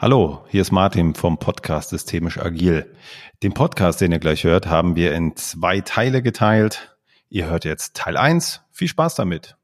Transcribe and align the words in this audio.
Hallo, 0.00 0.44
hier 0.48 0.60
ist 0.60 0.70
Martin 0.70 1.16
vom 1.16 1.38
Podcast 1.38 1.90
Systemisch 1.90 2.38
Agil. 2.38 2.94
Den 3.42 3.52
Podcast, 3.52 4.00
den 4.00 4.12
ihr 4.12 4.20
gleich 4.20 4.44
hört, 4.44 4.68
haben 4.68 4.94
wir 4.94 5.12
in 5.12 5.34
zwei 5.34 5.80
Teile 5.80 6.22
geteilt. 6.22 6.96
Ihr 7.28 7.46
hört 7.46 7.64
jetzt 7.64 7.96
Teil 7.96 8.16
1. 8.16 8.60
Viel 8.70 8.86
Spaß 8.86 9.16
damit. 9.16 9.56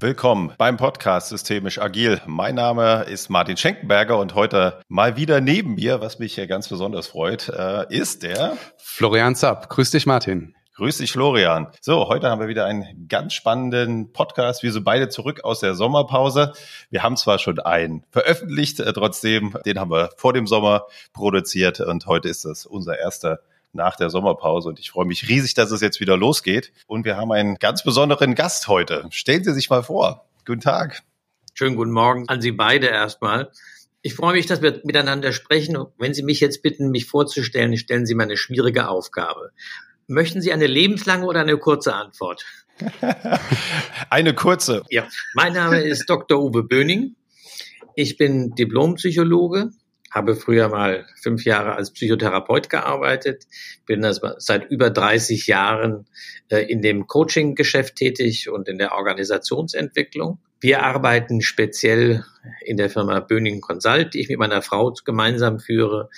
Willkommen 0.00 0.52
beim 0.58 0.78
Podcast 0.78 1.28
Systemisch 1.28 1.80
Agil. 1.80 2.20
Mein 2.26 2.56
Name 2.56 3.04
ist 3.04 3.30
Martin 3.30 3.56
Schenkenberger 3.56 4.18
und 4.18 4.34
heute 4.34 4.80
mal 4.88 5.16
wieder 5.16 5.40
neben 5.40 5.76
mir, 5.76 6.00
was 6.00 6.18
mich 6.18 6.34
hier 6.34 6.48
ganz 6.48 6.68
besonders 6.68 7.06
freut, 7.06 7.50
äh, 7.50 7.86
ist 7.88 8.24
der 8.24 8.56
Florian 8.78 9.36
Zapp. 9.36 9.68
Grüß 9.68 9.92
dich, 9.92 10.06
Martin. 10.06 10.56
Grüß 10.74 10.96
dich, 10.96 11.12
Florian. 11.12 11.66
So, 11.82 12.08
heute 12.08 12.30
haben 12.30 12.40
wir 12.40 12.48
wieder 12.48 12.64
einen 12.64 13.06
ganz 13.06 13.34
spannenden 13.34 14.10
Podcast. 14.14 14.62
Wir 14.62 14.72
sind 14.72 14.84
beide 14.84 15.10
zurück 15.10 15.44
aus 15.44 15.60
der 15.60 15.74
Sommerpause. 15.74 16.54
Wir 16.88 17.02
haben 17.02 17.18
zwar 17.18 17.38
schon 17.38 17.58
einen 17.58 18.04
veröffentlicht, 18.10 18.80
äh, 18.80 18.90
trotzdem, 18.94 19.54
den 19.66 19.78
haben 19.78 19.90
wir 19.90 20.08
vor 20.16 20.32
dem 20.32 20.46
Sommer 20.46 20.86
produziert 21.12 21.80
und 21.80 22.06
heute 22.06 22.30
ist 22.30 22.46
das 22.46 22.64
unser 22.64 22.98
erster 22.98 23.40
nach 23.74 23.96
der 23.96 24.08
Sommerpause 24.08 24.70
und 24.70 24.80
ich 24.80 24.90
freue 24.90 25.04
mich 25.04 25.28
riesig, 25.28 25.52
dass 25.52 25.72
es 25.72 25.82
jetzt 25.82 26.00
wieder 26.00 26.16
losgeht. 26.16 26.72
Und 26.86 27.04
wir 27.04 27.18
haben 27.18 27.32
einen 27.32 27.56
ganz 27.56 27.84
besonderen 27.84 28.34
Gast 28.34 28.66
heute. 28.66 29.06
Stellen 29.10 29.44
Sie 29.44 29.52
sich 29.52 29.68
mal 29.68 29.82
vor. 29.82 30.24
Guten 30.46 30.62
Tag. 30.62 31.02
Schönen 31.52 31.76
guten 31.76 31.92
Morgen 31.92 32.30
an 32.30 32.40
Sie 32.40 32.52
beide 32.52 32.86
erstmal. 32.86 33.50
Ich 34.00 34.14
freue 34.14 34.32
mich, 34.32 34.46
dass 34.46 34.62
wir 34.62 34.80
miteinander 34.84 35.32
sprechen. 35.32 35.76
wenn 35.98 36.14
Sie 36.14 36.22
mich 36.22 36.40
jetzt 36.40 36.62
bitten, 36.62 36.90
mich 36.90 37.04
vorzustellen, 37.04 37.76
stellen 37.76 38.06
Sie 38.06 38.14
mir 38.14 38.22
eine 38.22 38.38
schwierige 38.38 38.88
Aufgabe. 38.88 39.52
Möchten 40.12 40.42
Sie 40.42 40.52
eine 40.52 40.66
lebenslange 40.66 41.24
oder 41.24 41.40
eine 41.40 41.56
kurze 41.56 41.94
Antwort? 41.94 42.44
eine 44.10 44.34
kurze. 44.34 44.82
Ja, 44.90 45.08
mein 45.34 45.54
Name 45.54 45.80
ist 45.80 46.04
Dr. 46.06 46.38
Uwe 46.38 46.62
Böning. 46.62 47.16
Ich 47.94 48.18
bin 48.18 48.54
Diplompsychologe, 48.54 49.70
habe 50.10 50.36
früher 50.36 50.68
mal 50.68 51.06
fünf 51.22 51.44
Jahre 51.44 51.76
als 51.76 51.92
Psychotherapeut 51.92 52.68
gearbeitet, 52.68 53.44
bin 53.86 54.06
seit 54.38 54.70
über 54.70 54.90
30 54.90 55.46
Jahren 55.46 56.06
äh, 56.48 56.60
in 56.70 56.82
dem 56.82 57.06
Coaching-Geschäft 57.06 57.96
tätig 57.96 58.50
und 58.50 58.68
in 58.68 58.76
der 58.76 58.92
Organisationsentwicklung. 58.92 60.38
Wir 60.60 60.82
arbeiten 60.82 61.40
speziell 61.40 62.24
in 62.64 62.76
der 62.76 62.90
Firma 62.90 63.20
Böning 63.20 63.62
Consult, 63.62 64.12
die 64.12 64.20
ich 64.20 64.28
mit 64.28 64.38
meiner 64.38 64.62
Frau 64.62 64.92
gemeinsam 65.04 65.58
führe, 65.58 66.10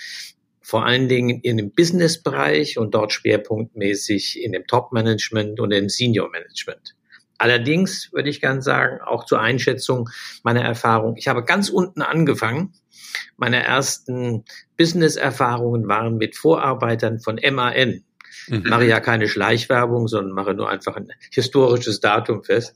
vor 0.64 0.86
allen 0.86 1.08
Dingen 1.08 1.40
in 1.42 1.58
dem 1.58 1.72
Business-Bereich 1.72 2.78
und 2.78 2.94
dort 2.94 3.12
schwerpunktmäßig 3.12 4.42
in 4.42 4.52
dem 4.52 4.66
Top-Management 4.66 5.60
und 5.60 5.70
im 5.72 5.90
Senior-Management. 5.90 6.96
Allerdings 7.36 8.10
würde 8.14 8.30
ich 8.30 8.40
gern 8.40 8.62
sagen, 8.62 9.00
auch 9.04 9.26
zur 9.26 9.40
Einschätzung 9.40 10.08
meiner 10.42 10.62
Erfahrung. 10.62 11.16
Ich 11.18 11.28
habe 11.28 11.44
ganz 11.44 11.68
unten 11.68 12.00
angefangen. 12.00 12.72
Meine 13.36 13.62
ersten 13.62 14.44
Business-Erfahrungen 14.78 15.86
waren 15.86 16.16
mit 16.16 16.34
Vorarbeitern 16.34 17.20
von 17.20 17.38
MAN. 17.52 18.02
Mhm. 18.48 18.62
Mache 18.64 18.86
ja 18.86 19.00
keine 19.00 19.28
Schleichwerbung, 19.28 20.08
sondern 20.08 20.32
mache 20.32 20.54
nur 20.54 20.70
einfach 20.70 20.96
ein 20.96 21.08
historisches 21.30 22.00
Datum 22.00 22.42
fest. 22.42 22.74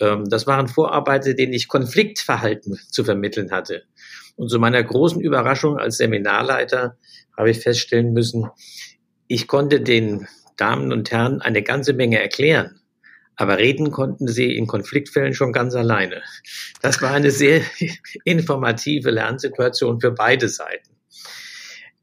Ähm, 0.00 0.24
das 0.30 0.46
waren 0.46 0.68
Vorarbeiter, 0.68 1.34
denen 1.34 1.52
ich 1.52 1.68
Konfliktverhalten 1.68 2.78
zu 2.88 3.04
vermitteln 3.04 3.50
hatte. 3.50 3.82
Und 4.36 4.48
zu 4.48 4.58
meiner 4.58 4.82
großen 4.82 5.20
Überraschung 5.20 5.78
als 5.78 5.96
Seminarleiter 5.96 6.96
habe 7.38 7.50
ich 7.50 7.60
feststellen 7.60 8.12
müssen, 8.12 8.50
ich 9.28 9.46
konnte 9.46 9.80
den 9.80 10.26
Damen 10.56 10.92
und 10.92 11.10
Herren 11.10 11.40
eine 11.40 11.62
ganze 11.62 11.92
Menge 11.92 12.20
erklären. 12.20 12.80
Aber 13.36 13.58
reden 13.58 13.92
konnten 13.92 14.26
sie 14.26 14.56
in 14.56 14.66
Konfliktfällen 14.66 15.32
schon 15.32 15.52
ganz 15.52 15.76
alleine. 15.76 16.22
Das 16.82 17.00
war 17.00 17.12
eine 17.12 17.30
sehr 17.30 17.62
informative 18.24 19.10
Lernsituation 19.10 20.00
für 20.00 20.10
beide 20.10 20.48
Seiten. 20.48 20.97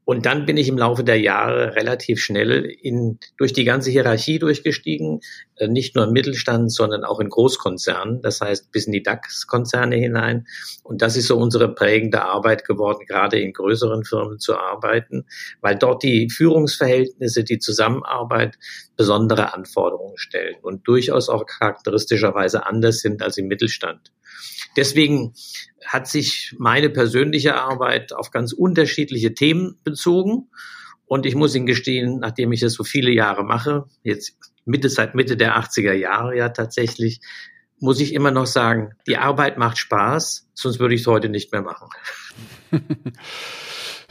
Und 0.06 0.24
dann 0.24 0.46
bin 0.46 0.56
ich 0.56 0.68
im 0.68 0.78
Laufe 0.78 1.02
der 1.02 1.20
Jahre 1.20 1.74
relativ 1.74 2.22
schnell 2.22 2.64
in, 2.80 3.18
durch 3.38 3.52
die 3.52 3.64
ganze 3.64 3.90
Hierarchie 3.90 4.38
durchgestiegen, 4.38 5.18
äh, 5.56 5.66
nicht 5.66 5.96
nur 5.96 6.04
im 6.04 6.12
Mittelstand, 6.12 6.72
sondern 6.72 7.02
auch 7.02 7.18
in 7.18 7.28
Großkonzernen, 7.28 8.22
das 8.22 8.40
heißt 8.40 8.70
bis 8.70 8.86
in 8.86 8.92
die 8.92 9.02
DAX-Konzerne 9.02 9.96
hinein. 9.96 10.46
Und 10.84 11.02
das 11.02 11.16
ist 11.16 11.26
so 11.26 11.36
unsere 11.36 11.74
prägende 11.74 12.22
Arbeit 12.22 12.64
geworden, 12.64 13.04
gerade 13.04 13.40
in 13.40 13.52
größeren 13.52 14.04
Firmen 14.04 14.38
zu 14.38 14.56
arbeiten, 14.56 15.26
weil 15.60 15.74
dort 15.74 16.04
die 16.04 16.30
Führungsverhältnisse, 16.30 17.42
die 17.42 17.58
Zusammenarbeit 17.58 18.58
besondere 18.96 19.54
Anforderungen 19.54 20.18
stellen 20.18 20.54
und 20.62 20.86
durchaus 20.86 21.28
auch 21.28 21.46
charakteristischerweise 21.46 22.64
anders 22.64 23.00
sind 23.00 23.22
als 23.22 23.38
im 23.38 23.48
Mittelstand. 23.48 24.12
Deswegen 24.76 25.34
hat 25.84 26.06
sich 26.06 26.54
meine 26.58 26.90
persönliche 26.90 27.54
Arbeit 27.56 28.12
auf 28.12 28.30
ganz 28.30 28.52
unterschiedliche 28.52 29.34
Themen 29.34 29.78
bezogen. 29.84 30.50
Und 31.06 31.24
ich 31.24 31.34
muss 31.34 31.54
Ihnen 31.54 31.66
gestehen, 31.66 32.18
nachdem 32.20 32.52
ich 32.52 32.60
das 32.60 32.74
so 32.74 32.84
viele 32.84 33.10
Jahre 33.10 33.44
mache, 33.44 33.86
jetzt 34.02 34.36
Mitte, 34.64 34.88
seit 34.88 35.14
Mitte 35.14 35.36
der 35.36 35.56
80er 35.56 35.92
Jahre 35.92 36.36
ja 36.36 36.48
tatsächlich, 36.48 37.20
muss 37.78 38.00
ich 38.00 38.14
immer 38.14 38.30
noch 38.30 38.46
sagen, 38.46 38.94
die 39.06 39.16
Arbeit 39.16 39.58
macht 39.58 39.78
Spaß, 39.78 40.48
sonst 40.54 40.80
würde 40.80 40.94
ich 40.94 41.02
es 41.02 41.06
heute 41.06 41.28
nicht 41.28 41.52
mehr 41.52 41.62
machen. 41.62 41.88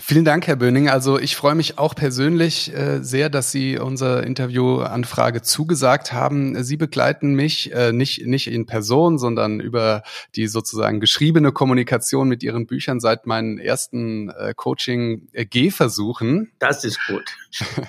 Vielen 0.07 0.23
Dank, 0.23 0.45
Herr 0.45 0.55
Böning. 0.55 0.87
Also 0.87 1.17
ich 1.17 1.35
freue 1.35 1.55
mich 1.55 1.79
auch 1.79 1.95
persönlich 1.95 2.71
äh, 2.71 3.03
sehr, 3.03 3.27
dass 3.27 3.51
Sie 3.51 3.79
unsere 3.79 4.21
Interviewanfrage 4.21 5.41
zugesagt 5.41 6.13
haben. 6.13 6.63
Sie 6.63 6.77
begleiten 6.77 7.33
mich 7.33 7.73
äh, 7.73 7.91
nicht, 7.91 8.23
nicht 8.23 8.45
in 8.45 8.67
Person, 8.67 9.17
sondern 9.17 9.59
über 9.59 10.03
die 10.35 10.45
sozusagen 10.45 10.99
geschriebene 10.99 11.51
Kommunikation 11.51 12.27
mit 12.27 12.43
Ihren 12.43 12.67
Büchern 12.67 12.99
seit 12.99 13.25
meinen 13.25 13.57
ersten 13.57 14.29
äh, 14.29 14.53
Coaching-Gehversuchen. 14.55 16.51
Das 16.59 16.83
ist 16.83 16.99
gut. 17.07 17.25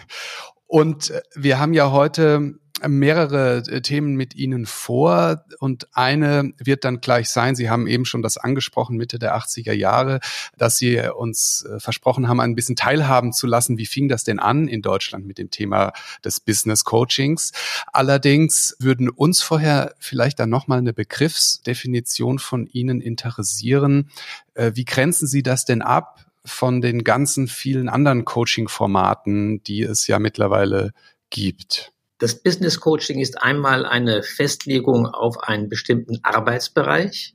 Und 0.66 1.10
äh, 1.10 1.20
wir 1.34 1.58
haben 1.58 1.74
ja 1.74 1.90
heute 1.90 2.54
mehrere 2.86 3.62
äh, 3.68 3.80
Themen 3.80 4.16
mit 4.16 4.34
Ihnen 4.34 4.66
vor 4.66 5.44
und 5.60 5.88
eine 5.92 6.52
wird 6.58 6.84
dann 6.84 7.00
gleich 7.00 7.30
sein, 7.30 7.56
Sie 7.56 7.70
haben 7.70 7.86
eben 7.86 8.04
schon 8.04 8.22
das 8.22 8.36
angesprochen, 8.36 8.96
Mitte 8.96 9.18
der 9.18 9.36
80er 9.36 9.72
Jahre, 9.72 10.20
dass 10.58 10.76
Sie 10.78 10.98
uns 11.00 11.64
äh, 11.64 11.80
versprochen 11.80 12.28
haben, 12.28 12.40
ein 12.40 12.54
bisschen 12.54 12.76
teilhaben 12.76 13.32
zu 13.32 13.46
lassen. 13.46 13.78
Wie 13.78 13.86
fing 13.86 14.08
das 14.08 14.24
denn 14.24 14.38
an 14.38 14.68
in 14.68 14.82
Deutschland 14.82 15.26
mit 15.26 15.38
dem 15.38 15.50
Thema 15.50 15.92
des 16.24 16.40
Business 16.40 16.84
Coachings? 16.84 17.52
Allerdings 17.92 18.76
würden 18.78 19.08
uns 19.08 19.42
vorher 19.42 19.94
vielleicht 19.98 20.38
dann 20.38 20.50
nochmal 20.50 20.78
eine 20.78 20.92
Begriffsdefinition 20.92 22.38
von 22.38 22.66
Ihnen 22.66 23.00
interessieren. 23.00 24.10
Äh, 24.54 24.72
wie 24.74 24.84
grenzen 24.84 25.26
Sie 25.26 25.42
das 25.42 25.64
denn 25.64 25.82
ab? 25.82 26.20
von 26.48 26.80
den 26.80 27.02
ganzen 27.02 27.48
vielen 27.48 27.88
anderen 27.88 28.24
Coaching-Formaten, 28.24 29.64
die 29.64 29.82
es 29.82 30.06
ja 30.06 30.20
mittlerweile 30.20 30.92
gibt. 31.28 31.92
Das 32.18 32.42
Business 32.42 32.80
Coaching 32.80 33.20
ist 33.20 33.42
einmal 33.42 33.84
eine 33.84 34.22
Festlegung 34.22 35.06
auf 35.06 35.38
einen 35.42 35.68
bestimmten 35.68 36.18
Arbeitsbereich. 36.22 37.34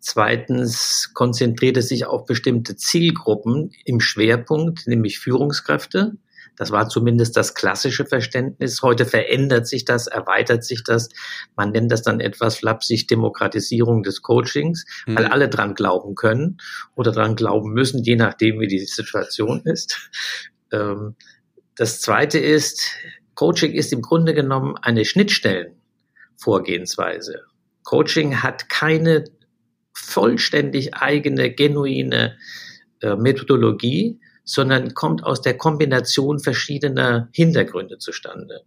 Zweitens 0.00 1.10
konzentriert 1.14 1.76
es 1.76 1.88
sich 1.88 2.06
auf 2.06 2.26
bestimmte 2.26 2.76
Zielgruppen 2.76 3.70
im 3.84 4.00
Schwerpunkt, 4.00 4.86
nämlich 4.86 5.18
Führungskräfte. 5.18 6.12
Das 6.56 6.70
war 6.70 6.88
zumindest 6.88 7.36
das 7.36 7.54
klassische 7.54 8.06
Verständnis. 8.06 8.82
Heute 8.82 9.04
verändert 9.04 9.68
sich 9.68 9.84
das, 9.84 10.06
erweitert 10.06 10.64
sich 10.64 10.82
das. 10.82 11.08
Man 11.54 11.70
nennt 11.70 11.92
das 11.92 12.02
dann 12.02 12.18
etwas 12.18 12.56
flapsig 12.56 13.06
Demokratisierung 13.06 14.02
des 14.02 14.22
Coachings, 14.22 14.84
mhm. 15.06 15.16
weil 15.16 15.26
alle 15.26 15.48
dran 15.48 15.74
glauben 15.74 16.14
können 16.14 16.58
oder 16.94 17.12
dran 17.12 17.36
glauben 17.36 17.72
müssen, 17.72 18.02
je 18.02 18.16
nachdem, 18.16 18.58
wie 18.58 18.68
die 18.68 18.78
Situation 18.78 19.60
ist. 19.64 20.10
Ähm, 20.72 21.14
das 21.76 22.00
zweite 22.00 22.38
ist, 22.38 22.88
Coaching 23.36 23.72
ist 23.72 23.92
im 23.92 24.02
Grunde 24.02 24.34
genommen 24.34 24.76
eine 24.82 25.04
Schnittstellenvorgehensweise. 25.04 27.44
Coaching 27.84 28.42
hat 28.42 28.68
keine 28.68 29.22
vollständig 29.92 30.94
eigene, 30.94 31.52
genuine 31.52 32.36
äh, 33.00 33.14
Methodologie, 33.14 34.18
sondern 34.44 34.94
kommt 34.94 35.22
aus 35.22 35.42
der 35.42 35.56
Kombination 35.56 36.40
verschiedener 36.40 37.28
Hintergründe 37.32 37.98
zustande. 37.98 38.62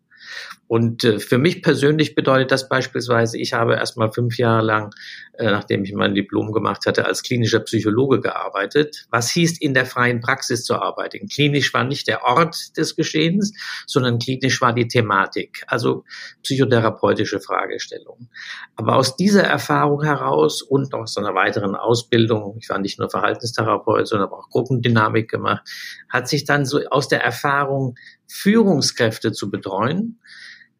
Und 0.70 1.04
äh, 1.04 1.20
für 1.20 1.40
mich 1.40 1.64
persönlich 1.64 2.14
bedeutet 2.14 2.52
das 2.52 2.70
beispielsweise, 2.70 3.40
ich 3.40 3.54
habe 3.54 3.74
erst 3.74 3.98
mal 3.98 4.12
fünf 4.12 4.38
Jahre 4.38 4.64
lang, 4.64 4.94
äh, 5.34 5.46
nachdem 5.46 5.84
ich 5.84 5.94
mein 5.94 6.14
Diplom 6.14 6.52
gemacht 6.52 6.86
hatte, 6.86 7.06
als 7.06 7.24
klinischer 7.24 7.62
Psychologe 7.62 8.22
gearbeitet. 8.22 9.08
Was 9.10 9.32
hieß, 9.32 9.60
in 9.60 9.74
der 9.74 9.88
freien 9.88 10.22
Praxis 10.22 10.64
zu 10.64 10.76
arbeiten? 10.76 11.28
Klinisch 11.28 11.74
war 11.74 11.86
nicht 11.86 12.08
der 12.08 12.24
Ort 12.24 12.78
des 12.78 12.96
Geschehens, 12.96 13.54
sondern 13.88 14.20
klinisch 14.20 14.62
war 14.62 14.72
die 14.72 14.88
Thematik, 14.88 15.64
also 15.66 16.04
psychotherapeutische 16.44 17.40
Fragestellungen. 17.40 18.30
Aber 18.76 18.96
aus 18.96 19.16
dieser 19.16 19.44
Erfahrung 19.44 20.04
heraus 20.04 20.62
und 20.62 20.94
aus 20.94 21.18
einer 21.18 21.34
weiteren 21.34 21.74
Ausbildung, 21.76 22.58
ich 22.62 22.70
war 22.70 22.78
nicht 22.78 23.00
nur 23.00 23.10
Verhaltenstherapeut, 23.10 24.08
sondern 24.08 24.30
auch 24.30 24.50
Gruppendynamik 24.50 25.32
gemacht, 25.32 25.68
hat 26.10 26.30
sich 26.30 26.46
dann 26.46 26.66
so 26.66 26.80
aus 26.92 27.08
der 27.08 27.24
Erfahrung 27.24 27.96
Führungskräfte 28.30 29.32
zu 29.32 29.50
betreuen, 29.50 30.20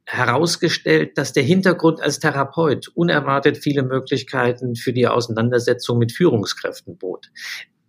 herausgestellt, 0.06 1.18
dass 1.18 1.34
der 1.34 1.44
Hintergrund 1.44 2.02
als 2.02 2.20
Therapeut 2.20 2.88
unerwartet 2.96 3.58
viele 3.58 3.84
Möglichkeiten 3.84 4.76
für 4.76 4.94
die 4.94 5.08
Auseinandersetzung 5.08 6.00
mit 6.00 6.12
Führungskräften 6.12 6.98
bot. 6.98 7.30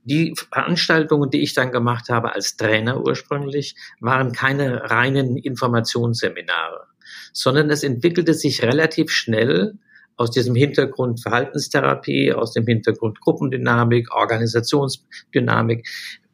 Die 0.05 0.35
Veranstaltungen, 0.37 1.31
die 1.31 1.43
ich 1.43 1.55
dann 1.55 1.73
gemacht 1.73 2.09
habe 2.09 2.35
als 2.35 2.57
Trainer 2.57 3.03
ursprünglich, 3.03 3.75
waren 4.01 4.33
keine 4.33 4.91
reinen 4.91 5.37
Informationsseminare, 5.37 6.87
sondern 7.33 7.71
es 7.71 7.83
entwickelte 7.83 8.35
sich 8.35 8.63
relativ 8.63 9.11
schnell 9.11 9.79
aus 10.17 10.31
diesem 10.31 10.55
Hintergrund 10.55 11.23
Verhaltenstherapie, 11.23 12.33
aus 12.33 12.53
dem 12.53 12.67
Hintergrund 12.67 13.21
Gruppendynamik, 13.21 14.15
Organisationsdynamik, 14.15 15.89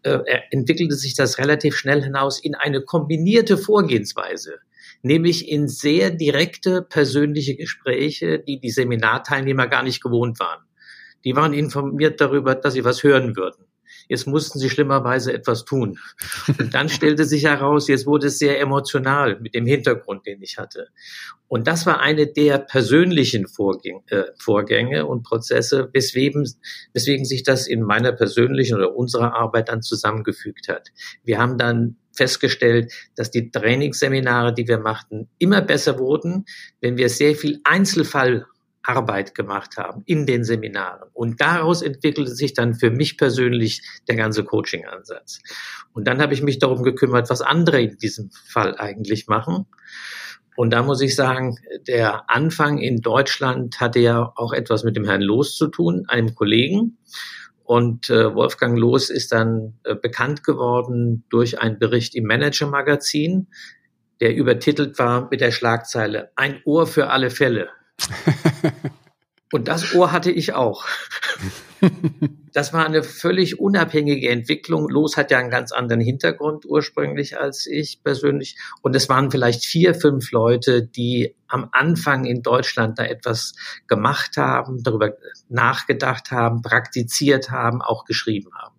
äh, 0.07 0.41
entwickelte 0.51 0.95
sich 0.95 1.15
das 1.15 1.39
relativ 1.39 1.77
schnell 1.77 2.03
hinaus 2.03 2.43
in 2.43 2.55
eine 2.55 2.83
kombinierte 2.83 3.59
Vorgehensweise, 3.59 4.59
nämlich 5.03 5.49
in 5.49 5.69
sehr 5.69 6.11
direkte 6.11 6.83
persönliche 6.83 7.57
Gespräche, 7.57 8.39
die 8.39 8.59
die 8.59 8.71
Seminarteilnehmer 8.71 9.67
gar 9.67 9.83
nicht 9.83 10.03
gewohnt 10.03 10.41
waren. 10.41 10.65
Die 11.25 11.35
waren 11.35 11.53
informiert 11.53 12.21
darüber, 12.21 12.55
dass 12.55 12.75
sie 12.75 12.85
was 12.85 13.03
hören 13.03 13.37
würden. 13.37 13.66
Jetzt 14.09 14.27
mussten 14.27 14.59
sie 14.59 14.71
schlimmerweise 14.71 15.33
etwas 15.33 15.65
tun. 15.65 15.99
Und 16.59 16.75
dann 16.75 16.89
stellte 16.89 17.25
sich 17.25 17.45
heraus, 17.45 17.89
jetzt 17.89 18.07
wurde 18.07 18.29
es 18.29 18.39
sehr 18.39 18.61
emotional 18.61 19.39
mit 19.41 19.55
dem 19.55 19.67
Hintergrund, 19.67 20.27
den 20.27 20.43
ich 20.43 20.59
hatte. 20.59 20.89
Und 21.49 21.67
das 21.67 21.87
war 21.87 22.01
eine 22.01 22.27
der 22.27 22.59
persönlichen 22.59 23.47
Vorgänge, 23.47 24.03
äh, 24.11 24.25
Vorgänge 24.39 25.07
und 25.07 25.23
Prozesse, 25.23 25.89
weswegen, 25.93 26.49
weswegen 26.93 27.25
sich 27.25 27.43
das 27.43 27.67
in 27.67 27.83
meiner 27.83 28.13
persönlichen 28.13 28.77
oder 28.77 28.97
unserer 28.97 29.35
Arbeit 29.35 29.69
dann 29.69 29.83
zusammengefügt 29.83 30.69
hat. 30.69 30.89
Wir 31.25 31.39
haben 31.39 31.59
dann 31.59 31.97
festgestellt, 32.17 32.93
dass 33.15 33.31
die 33.31 33.51
Trainingsseminare, 33.51 34.55
die 34.55 34.67
wir 34.67 34.79
machten, 34.79 35.29
immer 35.39 35.61
besser 35.61 35.99
wurden, 35.99 36.47
wenn 36.81 36.97
wir 36.97 37.09
sehr 37.09 37.35
viel 37.37 37.61
Einzelfall 37.65 38.47
Arbeit 38.87 39.35
gemacht 39.35 39.77
haben 39.77 40.03
in 40.07 40.27
den 40.27 40.45
Seminaren. 40.45 41.09
Und 41.13 41.41
daraus 41.41 41.83
entwickelte 41.83 42.35
sich 42.35 42.55
dann 42.55 42.75
für 42.75 42.91
mich 42.91 43.19
persönlich 43.19 43.83
der 44.09 44.17
ganze 44.17 44.45
Coaching-Ansatz. 44.45 45.41
Und 45.93 46.07
dann 46.07 46.21
habe 46.21 46.35
ich 46.35 46.43
mich 46.43 46.59
darum 46.59 46.83
gekümmert, 46.83 47.31
was 47.31 47.41
andere 47.41 47.81
in 47.81 47.99
diesem 47.99 48.31
Fall 48.31 48.77
eigentlich 48.77 49.27
machen. 49.27 49.67
Und 50.57 50.71
da 50.71 50.83
muss 50.83 51.03
ich 51.03 51.15
sagen, 51.15 51.59
der 51.87 52.31
Anfang 52.31 52.79
in 52.79 53.01
Deutschland 53.01 53.79
hatte 53.79 54.01
ja 54.01 54.33
auch 54.37 54.53
etwas 54.53 54.85
mit 54.85 54.97
dem 54.97 55.05
Herrn 55.05 55.21
Loos 55.21 55.55
zu 55.57 55.69
tun, 55.69 56.05
einem 56.09 56.35
Kollegen. 56.35 56.99
Und 57.63 58.11
äh, 58.11 58.35
Wolfgang 58.35 58.79
Loos 58.79 59.11
ist 59.11 59.33
dann 59.33 59.75
äh, 59.85 59.95
bekannt 59.95 60.45
geworden 60.45 61.25
durch 61.29 61.61
einen 61.61 61.79
Bericht 61.79 62.15
im 62.15 62.25
Manager-Magazin, 62.25 63.49
der 64.21 64.35
übertitelt 64.35 64.99
war 64.99 65.29
mit 65.31 65.41
der 65.41 65.51
Schlagzeile 65.51 66.31
Ein 66.37 66.61
Ohr 66.65 66.87
für 66.87 67.11
alle 67.11 67.29
Fälle. 67.29 67.69
Und 69.53 69.69
das 69.69 69.95
Ohr 69.95 70.11
hatte 70.13 70.31
ich 70.31 70.55
auch. 70.55 70.85
Das 72.53 72.73
war 72.73 72.87
eine 72.87 73.03
völlig 73.03 73.61
unabhängige 73.61 74.31
Entwicklung. 74.31 74.89
Los 74.89 75.17
hat 75.17 75.31
ja 75.31 75.39
einen 75.39 75.51
ganz 75.51 75.73
anderen 75.73 76.01
Hintergrund 76.01 76.65
ursprünglich 76.65 77.39
als 77.39 77.67
ich 77.67 78.03
persönlich. 78.03 78.57
Und 78.83 78.97
es 78.97 79.09
waren 79.09 79.31
vielleicht 79.31 79.65
vier, 79.65 79.95
fünf 79.95 80.33
Leute, 80.33 80.83
die 80.83 81.37
am 81.49 81.69
Anfang 81.73 82.25
in 82.25 82.43
Deutschland 82.43 82.99
da 82.99 83.05
etwas 83.05 83.55
gemacht 83.87 84.37
haben, 84.37 84.83
darüber 84.83 85.13
nachgedacht 85.49 86.31
haben, 86.31 86.63
praktiziert 86.63 87.51
haben, 87.51 87.83
auch 87.83 88.05
geschrieben 88.05 88.51
haben. 88.55 88.76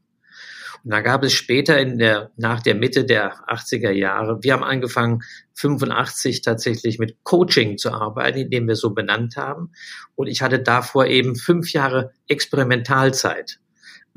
Und 0.83 0.91
da 0.91 1.01
gab 1.01 1.23
es 1.23 1.33
später 1.33 1.79
in 1.79 1.97
der, 1.97 2.31
nach 2.37 2.61
der 2.61 2.75
Mitte 2.75 3.05
der 3.05 3.33
80er 3.47 3.91
Jahre, 3.91 4.43
wir 4.43 4.53
haben 4.53 4.63
angefangen, 4.63 5.21
85 5.55 6.41
tatsächlich 6.41 6.99
mit 6.99 7.17
Coaching 7.23 7.77
zu 7.77 7.91
arbeiten, 7.91 8.37
indem 8.39 8.67
wir 8.67 8.75
so 8.75 8.91
benannt 8.91 9.37
haben. 9.37 9.71
Und 10.15 10.27
ich 10.27 10.41
hatte 10.41 10.59
davor 10.59 11.07
eben 11.07 11.35
fünf 11.35 11.73
Jahre 11.73 12.11
Experimentalzeit. 12.27 13.59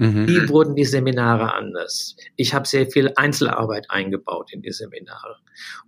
Mhm. 0.00 0.26
Wie 0.26 0.49
wurden 0.49 0.75
die 0.76 0.87
Seminare 0.87 1.52
anders? 1.52 2.17
Ich 2.37 2.55
habe 2.55 2.67
sehr 2.67 2.87
viel 2.87 3.12
Einzelarbeit 3.17 3.91
eingebaut 3.91 4.50
in 4.50 4.62
die 4.62 4.73
Seminare. 4.73 5.37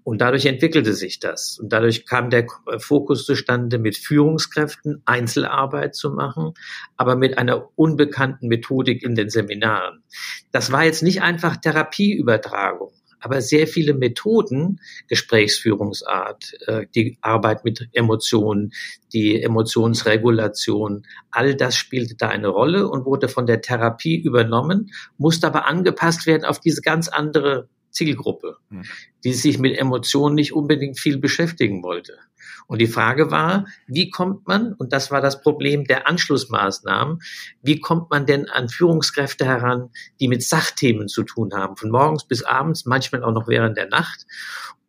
Und 0.05 0.21
dadurch 0.21 0.45
entwickelte 0.45 0.93
sich 0.93 1.19
das. 1.19 1.59
Und 1.59 1.73
dadurch 1.73 2.05
kam 2.05 2.29
der 2.29 2.47
Fokus 2.77 3.25
zustande, 3.25 3.79
mit 3.79 3.97
Führungskräften 3.97 5.01
Einzelarbeit 5.07 5.95
zu 5.95 6.11
machen, 6.11 6.53
aber 6.99 7.17
mit 7.17 7.39
einer 7.39 7.71
unbekannten 7.75 8.49
Methodik 8.49 9.03
in 9.03 9.15
den 9.15 9.31
Seminaren. 9.31 10.03
Das 10.51 10.71
war 10.71 10.85
jetzt 10.85 11.03
nicht 11.03 11.23
einfach 11.23 11.57
Therapieübertragung 11.57 12.93
aber 13.23 13.41
sehr 13.41 13.67
viele 13.67 13.95
Methoden, 13.95 14.81
Gesprächsführungsart, 15.09 16.55
äh, 16.67 16.87
die 16.95 17.19
Arbeit 17.21 17.65
mit 17.65 17.89
Emotionen, 17.93 18.73
die 19.13 19.43
Emotionsregulation, 19.43 21.07
all 21.31 21.55
das 21.55 21.77
spielte 21.77 22.17
da 22.17 22.29
eine 22.29 22.49
Rolle 22.49 22.89
und 22.89 23.05
wurde 23.07 23.29
von 23.29 23.47
der 23.47 23.61
Therapie 23.61 24.17
übernommen, 24.17 24.91
musste 25.19 25.47
aber 25.47 25.67
angepasst 25.67 26.27
werden 26.27 26.45
auf 26.45 26.61
diese 26.61 26.83
ganz 26.83 27.09
andere 27.09 27.69
Zielgruppe, 27.93 28.57
hm. 28.71 28.83
die 29.25 29.33
sich 29.33 29.59
mit 29.59 29.79
Emotionen 29.79 30.35
nicht 30.35 30.53
unbedingt 30.53 30.99
viel 30.99 31.19
beschäftigen 31.19 31.83
wollte. 31.83 32.19
Und 32.67 32.81
die 32.81 32.87
Frage 32.87 33.31
war, 33.31 33.67
wie 33.87 34.11
kommt 34.11 34.47
man, 34.47 34.73
und 34.75 34.93
das 34.93 35.11
war 35.11 35.21
das 35.21 35.43
Problem 35.43 35.85
der 35.85 36.09
Anschlussmaßnahmen, 36.09 37.21
wie 37.63 37.81
kommt 37.81 38.11
man 38.11 38.27
denn 38.27 38.49
an 38.49 38.69
Führungskräfte 38.69 39.45
heran, 39.45 39.91
die 40.21 40.29
mit 40.29 40.43
Sachthemen 40.43 41.09
zu 41.09 41.23
tun 41.23 41.53
haben, 41.55 41.77
von 41.77 41.91
morgens 41.91 42.25
bis 42.25 42.43
abends, 42.43 42.87
manchmal 42.87 43.25
auch 43.25 43.33
noch 43.33 43.49
während 43.49 43.77
der 43.77 43.89
Nacht, 43.89 44.27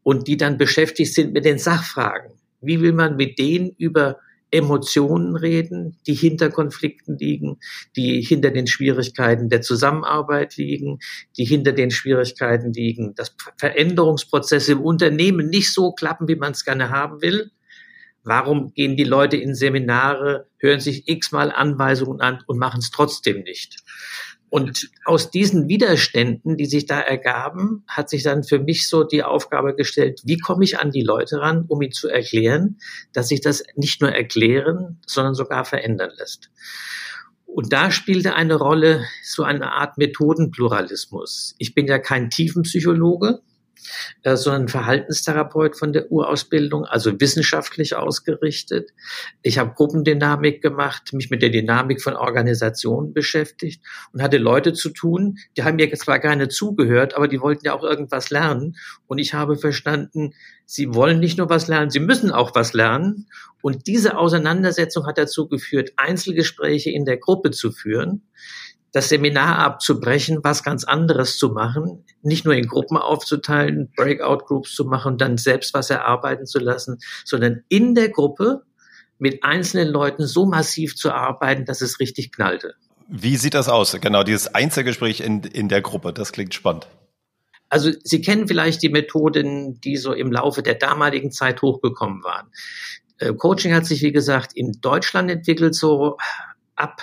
und 0.04 0.28
die 0.28 0.38
dann 0.38 0.58
beschäftigt 0.58 1.14
sind 1.14 1.34
mit 1.34 1.46
den 1.46 1.60
Sachfragen. 1.60 2.32
Wie 2.62 2.82
will 2.82 2.94
man 2.94 3.16
mit 3.16 3.40
denen 3.40 3.72
über 3.78 4.20
Emotionen 4.54 5.36
reden, 5.36 5.98
die 6.08 6.14
hinter 6.14 6.50
Konflikten 6.50 7.18
liegen, 7.18 7.60
die 7.96 8.22
hinter 8.22 8.52
den 8.52 8.68
Schwierigkeiten 8.68 9.50
der 9.50 9.62
Zusammenarbeit 9.62 10.56
liegen, 10.58 11.00
die 11.38 11.46
hinter 11.46 11.72
den 11.72 11.92
Schwierigkeiten 11.92 12.72
liegen, 12.72 13.16
dass 13.16 13.36
Veränderungsprozesse 13.58 14.74
im 14.74 14.82
Unternehmen 14.82 15.50
nicht 15.50 15.74
so 15.74 15.92
klappen, 15.92 16.28
wie 16.28 16.36
man 16.36 16.52
es 16.52 16.64
gerne 16.64 16.90
haben 16.90 17.22
will. 17.22 17.52
Warum 18.24 18.74
gehen 18.74 18.96
die 18.96 19.04
Leute 19.04 19.36
in 19.36 19.54
Seminare, 19.54 20.48
hören 20.60 20.80
sich 20.80 21.10
x-mal 21.10 21.52
Anweisungen 21.52 22.22
an 22.22 22.42
und 22.48 22.58
machen 22.58 22.80
es 22.80 22.90
trotzdem 22.90 23.44
nicht? 23.44 23.84
Und 24.54 24.92
aus 25.06 25.32
diesen 25.32 25.68
Widerständen, 25.68 26.58
die 26.58 26.68
sich 26.68 26.86
da 26.86 27.00
ergaben, 27.00 27.84
hat 27.88 28.08
sich 28.08 28.22
dann 28.22 28.44
für 28.44 28.60
mich 28.60 28.88
so 28.88 29.04
die 29.04 29.24
Aufgabe 29.24 29.74
gestellt, 29.74 30.22
wie 30.26 30.38
komme 30.38 30.64
ich 30.64 30.78
an 30.78 30.92
die 30.92 31.02
Leute 31.02 31.40
ran, 31.40 31.66
um 31.68 31.82
ihnen 31.82 31.92
zu 31.92 32.08
erklären, 32.08 32.78
dass 33.14 33.30
sich 33.30 33.42
das 33.42 33.64
nicht 33.76 34.00
nur 34.00 34.12
erklären, 34.12 35.00
sondern 35.08 35.34
sogar 35.34 35.66
verändern 35.66 36.12
lässt. 36.20 36.52
Und 37.48 37.74
da 37.74 37.90
spielte 37.90 38.36
eine 38.36 38.54
Rolle 38.54 39.04
so 39.24 39.42
eine 39.42 39.72
Art 39.72 39.98
Methodenpluralismus. 39.98 41.56
Ich 41.58 41.74
bin 41.74 41.88
ja 41.88 41.98
kein 41.98 42.30
Tiefenpsychologe, 42.30 43.42
äh, 44.24 44.36
sondern 44.36 44.68
Verhaltenstherapeut 44.68 45.78
von 45.78 45.94
der 45.94 46.12
Urausbildung, 46.12 46.86
also 46.86 47.20
wissenschaftlich 47.20 47.96
ausgerichtet. 47.96 48.92
Ich 49.42 49.58
habe 49.58 49.74
Gruppendynamik 49.76 50.62
gemacht, 50.62 51.14
mich 51.14 51.30
mit 51.30 51.42
der 51.42 51.50
Dynamik 51.50 52.02
von 52.02 52.16
Organisationen 52.16 53.14
beschäftigt 53.14 53.84
und 54.12 54.22
hatte 54.22 54.38
Leute 54.38 54.74
zu 54.74 54.90
tun, 54.90 55.38
die 55.58 55.64
haben 55.64 55.76
mir 55.76 55.92
zwar 55.94 56.20
gerne 56.20 56.48
zugehört, 56.48 57.16
aber 57.16 57.28
die 57.28 57.42
wollten 57.42 57.66
ja 57.66 57.74
auch 57.74 57.84
irgendwas 57.84 58.30
lernen. 58.30 58.76
Und 59.08 59.20
ich 59.20 59.34
habe 59.34 59.58
verstanden, 59.58 60.34
sie 60.66 60.94
wollen 60.94 61.20
nicht 61.20 61.38
nur 61.38 61.50
was 61.50 61.68
lernen, 61.68 61.90
sie 61.90 62.00
müssen 62.00 62.32
auch 62.32 62.56
was 62.56 62.74
lernen. 62.74 63.28
Und 63.62 63.88
diese 63.88 64.18
Auseinandersetzung 64.18 65.06
hat 65.06 65.18
dazu 65.18 65.48
geführt, 65.48 65.94
Einzelgespräche 65.96 66.90
in 66.90 67.06
der 67.06 67.18
Gruppe 67.18 67.52
zu 67.52 67.72
führen 67.72 68.24
das 68.94 69.10
Seminar 69.10 69.58
abzubrechen, 69.58 70.40
was 70.44 70.64
ganz 70.64 70.84
anderes 70.84 71.38
zu 71.38 71.50
machen, 71.50 72.06
nicht 72.22 72.46
nur 72.46 72.54
in 72.54 72.68
Gruppen 72.68 72.96
aufzuteilen, 72.96 73.92
Breakout-Groups 73.96 74.74
zu 74.74 74.86
machen, 74.86 75.18
dann 75.18 75.38
selbst 75.38 75.74
was 75.74 75.90
erarbeiten 75.90 76.46
zu 76.46 76.60
lassen, 76.60 77.00
sondern 77.26 77.64
in 77.70 77.96
der 77.96 78.10
Gruppe 78.10 78.62
mit 79.18 79.44
einzelnen 79.44 79.90
Leuten 79.90 80.28
so 80.28 80.46
massiv 80.46 80.96
zu 80.96 81.12
arbeiten, 81.12 81.66
dass 81.66 81.82
es 81.82 82.00
richtig 82.00 82.32
knallte. 82.32 82.76
Wie 83.08 83.36
sieht 83.36 83.56
das 83.56 83.68
aus? 83.68 83.98
Genau, 84.00 84.24
dieses 84.24 84.54
Einzelgespräch 84.54 85.22
in, 85.22 85.42
in 85.42 85.70
der 85.70 85.82
Gruppe, 85.82 86.14
das 86.14 86.32
klingt 86.32 86.54
spannend. 86.54 86.88
Also 87.70 87.92
Sie 88.04 88.22
kennen 88.22 88.48
vielleicht 88.48 88.84
die 88.84 88.90
Methoden, 88.90 89.82
die 89.82 89.98
so 89.98 90.14
im 90.14 90.32
Laufe 90.32 90.62
der 90.62 90.76
damaligen 90.76 91.32
Zeit 91.32 91.64
hochgekommen 91.64 92.24
waren. 92.24 92.52
Äh, 93.18 93.34
Coaching 93.34 93.74
hat 93.74 93.88
sich, 93.88 94.04
wie 94.04 94.12
gesagt, 94.12 94.54
in 94.54 94.74
Deutschland 94.82 95.32
entwickelt, 95.32 95.74
so 95.74 96.18
ab 96.76 97.02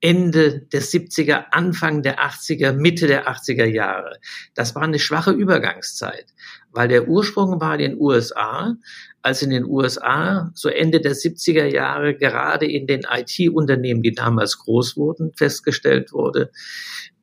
Ende 0.00 0.60
der 0.72 0.82
70er, 0.82 1.46
Anfang 1.50 2.02
der 2.02 2.20
80er, 2.20 2.72
Mitte 2.72 3.06
der 3.06 3.28
80er 3.28 3.64
Jahre. 3.64 4.18
Das 4.54 4.74
war 4.74 4.82
eine 4.82 4.98
schwache 4.98 5.32
Übergangszeit, 5.32 6.26
weil 6.70 6.88
der 6.88 7.08
Ursprung 7.08 7.60
war 7.60 7.74
in 7.74 7.92
den 7.92 8.00
USA, 8.00 8.76
als 9.22 9.42
in 9.42 9.50
den 9.50 9.64
USA 9.64 10.50
so 10.54 10.68
Ende 10.68 11.00
der 11.00 11.14
70er 11.14 11.64
Jahre 11.64 12.14
gerade 12.14 12.70
in 12.70 12.86
den 12.86 13.06
IT-Unternehmen, 13.10 14.02
die 14.02 14.12
damals 14.12 14.58
groß 14.58 14.96
wurden, 14.96 15.32
festgestellt 15.34 16.12
wurde, 16.12 16.50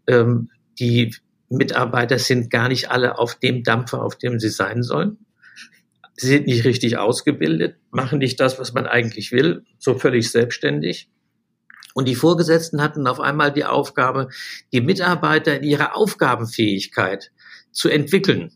ähm, 0.08 0.50
die 0.80 1.16
Mitarbeiter 1.50 2.18
sind 2.18 2.50
gar 2.50 2.68
nicht 2.68 2.90
alle 2.90 3.20
auf 3.20 3.36
dem 3.36 3.64
Dampfer, 3.64 4.04
auf 4.04 4.18
dem 4.18 4.40
sie 4.40 4.50
sein 4.50 4.82
sollen. 4.82 5.18
Sie 6.16 6.28
sind 6.28 6.48
nicht 6.48 6.66
richtig 6.66 6.98
ausgebildet, 6.98 7.78
machen 7.92 8.20
nicht 8.20 8.40
das, 8.40 8.60
was 8.60 8.74
man 8.74 8.86
eigentlich 8.86 9.32
will, 9.32 9.64
so 9.78 9.98
völlig 9.98 10.32
selbstständig. 10.32 11.10
Und 11.94 12.08
die 12.08 12.16
Vorgesetzten 12.16 12.82
hatten 12.82 13.08
auf 13.08 13.20
einmal 13.20 13.52
die 13.52 13.66
Aufgabe, 13.66 14.30
die 14.72 14.82
Mitarbeiter 14.82 15.58
in 15.58 15.64
ihrer 15.64 15.96
Aufgabenfähigkeit 15.96 17.32
zu 17.72 17.90
entwickeln. 17.90 18.52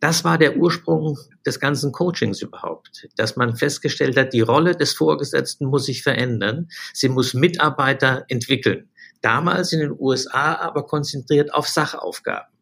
Das 0.00 0.24
war 0.24 0.36
der 0.36 0.56
Ursprung 0.56 1.18
des 1.46 1.58
ganzen 1.58 1.90
Coachings 1.90 2.42
überhaupt, 2.42 3.08
dass 3.16 3.36
man 3.36 3.56
festgestellt 3.56 4.16
hat, 4.16 4.32
die 4.32 4.42
Rolle 4.42 4.76
des 4.76 4.92
Vorgesetzten 4.92 5.66
muss 5.66 5.86
sich 5.86 6.02
verändern. 6.02 6.68
Sie 6.92 7.08
muss 7.08 7.32
Mitarbeiter 7.32 8.24
entwickeln. 8.28 8.90
Damals 9.22 9.72
in 9.72 9.80
den 9.80 9.96
USA 9.98 10.54
aber 10.56 10.86
konzentriert 10.86 11.54
auf 11.54 11.68
Sachaufgaben. 11.68 12.52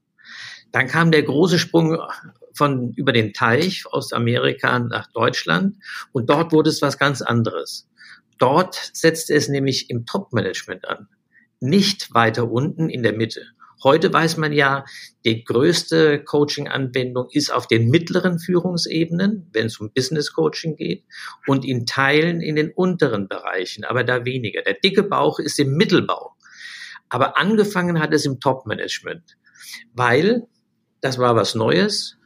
Dann 0.71 0.87
kam 0.87 1.11
der 1.11 1.23
große 1.23 1.59
Sprung 1.59 1.99
von 2.53 2.93
über 2.93 3.13
den 3.13 3.33
Teich 3.33 3.85
aus 3.87 4.13
Amerika 4.13 4.79
nach 4.79 5.09
Deutschland 5.13 5.77
und 6.13 6.31
dort 6.31 6.53
wurde 6.53 6.71
es 6.71 6.83
was 6.83 6.99
ganz 6.99 7.21
anderes. 7.21 7.89
Dort 8.39 8.91
setzte 8.93 9.35
es 9.35 9.49
nämlich 9.49 9.91
im 9.91 10.07
Top-Management 10.07 10.89
an, 10.89 11.09
nicht 11.61 12.13
weiter 12.15 12.51
unten 12.51 12.89
in 12.89 13.03
der 13.03 13.13
Mitte. 13.13 13.43
Heute 13.83 14.11
weiß 14.13 14.39
man 14.39 14.53
ja, 14.53 14.87
die 15.27 15.45
größte 15.45 16.25
Coaching-Anwendung 16.25 17.29
ist 17.31 17.53
auf 17.53 17.67
den 17.67 17.91
mittleren 17.91 18.39
Führungsebenen, 18.39 19.51
wenn 19.53 19.67
es 19.67 19.79
um 19.79 19.93
Business 19.93 20.33
Coaching 20.33 20.77
geht, 20.77 21.05
und 21.47 21.67
in 21.67 21.85
Teilen 21.85 22.41
in 22.41 22.57
den 22.57 22.71
unteren 22.71 23.29
Bereichen, 23.29 23.85
aber 23.85 24.03
da 24.03 24.25
weniger. 24.25 24.63
Der 24.63 24.75
dicke 24.75 25.03
Bauch 25.03 25.39
ist 25.39 25.59
im 25.59 25.75
Mittelbau. 25.75 26.35
Aber 27.11 27.37
angefangen 27.37 28.01
hat 28.01 28.15
es 28.15 28.25
im 28.25 28.41
Top-Management, 28.41 29.37
weil 29.93 30.47
das 31.03 31.19
war 31.19 31.37
was 31.37 31.55
Neues, 31.55 32.17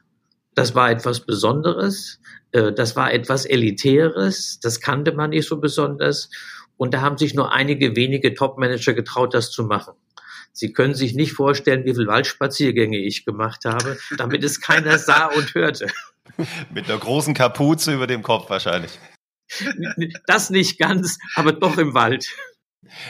das 0.59 0.75
war 0.75 0.91
etwas 0.91 1.25
Besonderes, 1.25 2.21
äh, 2.51 2.73
das 2.73 2.97
war 2.97 3.13
etwas 3.13 3.45
Elitäres, 3.45 4.59
das 4.61 4.81
kannte 4.81 5.13
man 5.13 5.31
nicht 5.31 5.47
so 5.47 5.61
besonders. 5.61 6.31
Und 6.77 6.95
da 6.95 7.01
haben 7.01 7.17
sich 7.17 7.33
nur 7.35 7.53
einige 7.53 7.95
wenige 7.95 8.35
Top-Manager 8.35 8.93
getraut, 8.93 9.35
das 9.35 9.53
zu 9.53 9.63
machen. 9.63 9.95
Sie 10.53 10.73
können 10.73 10.95
sich 10.95 11.15
nicht 11.15 11.33
vorstellen, 11.33 11.85
wie 11.85 11.95
viele 11.95 12.09
Waldspaziergänge 12.09 12.99
ich 12.99 13.25
gemacht 13.25 13.65
habe, 13.65 13.99
damit 14.17 14.43
es 14.43 14.61
keiner 14.61 14.99
sah 14.99 15.27
und 15.27 15.55
hörte. 15.55 15.87
Mit 16.75 16.91
einer 16.91 16.99
großen 16.99 17.35
Kapuze 17.35 17.95
über 17.95 18.09
dem 18.09 18.23
Kopf 18.23 18.51
wahrscheinlich. 18.51 18.99
Das 20.27 20.51
nicht 20.51 20.79
ganz, 20.79 21.19
aber 21.37 21.53
doch 21.53 21.79
im 21.79 21.95
Wald. 21.95 22.27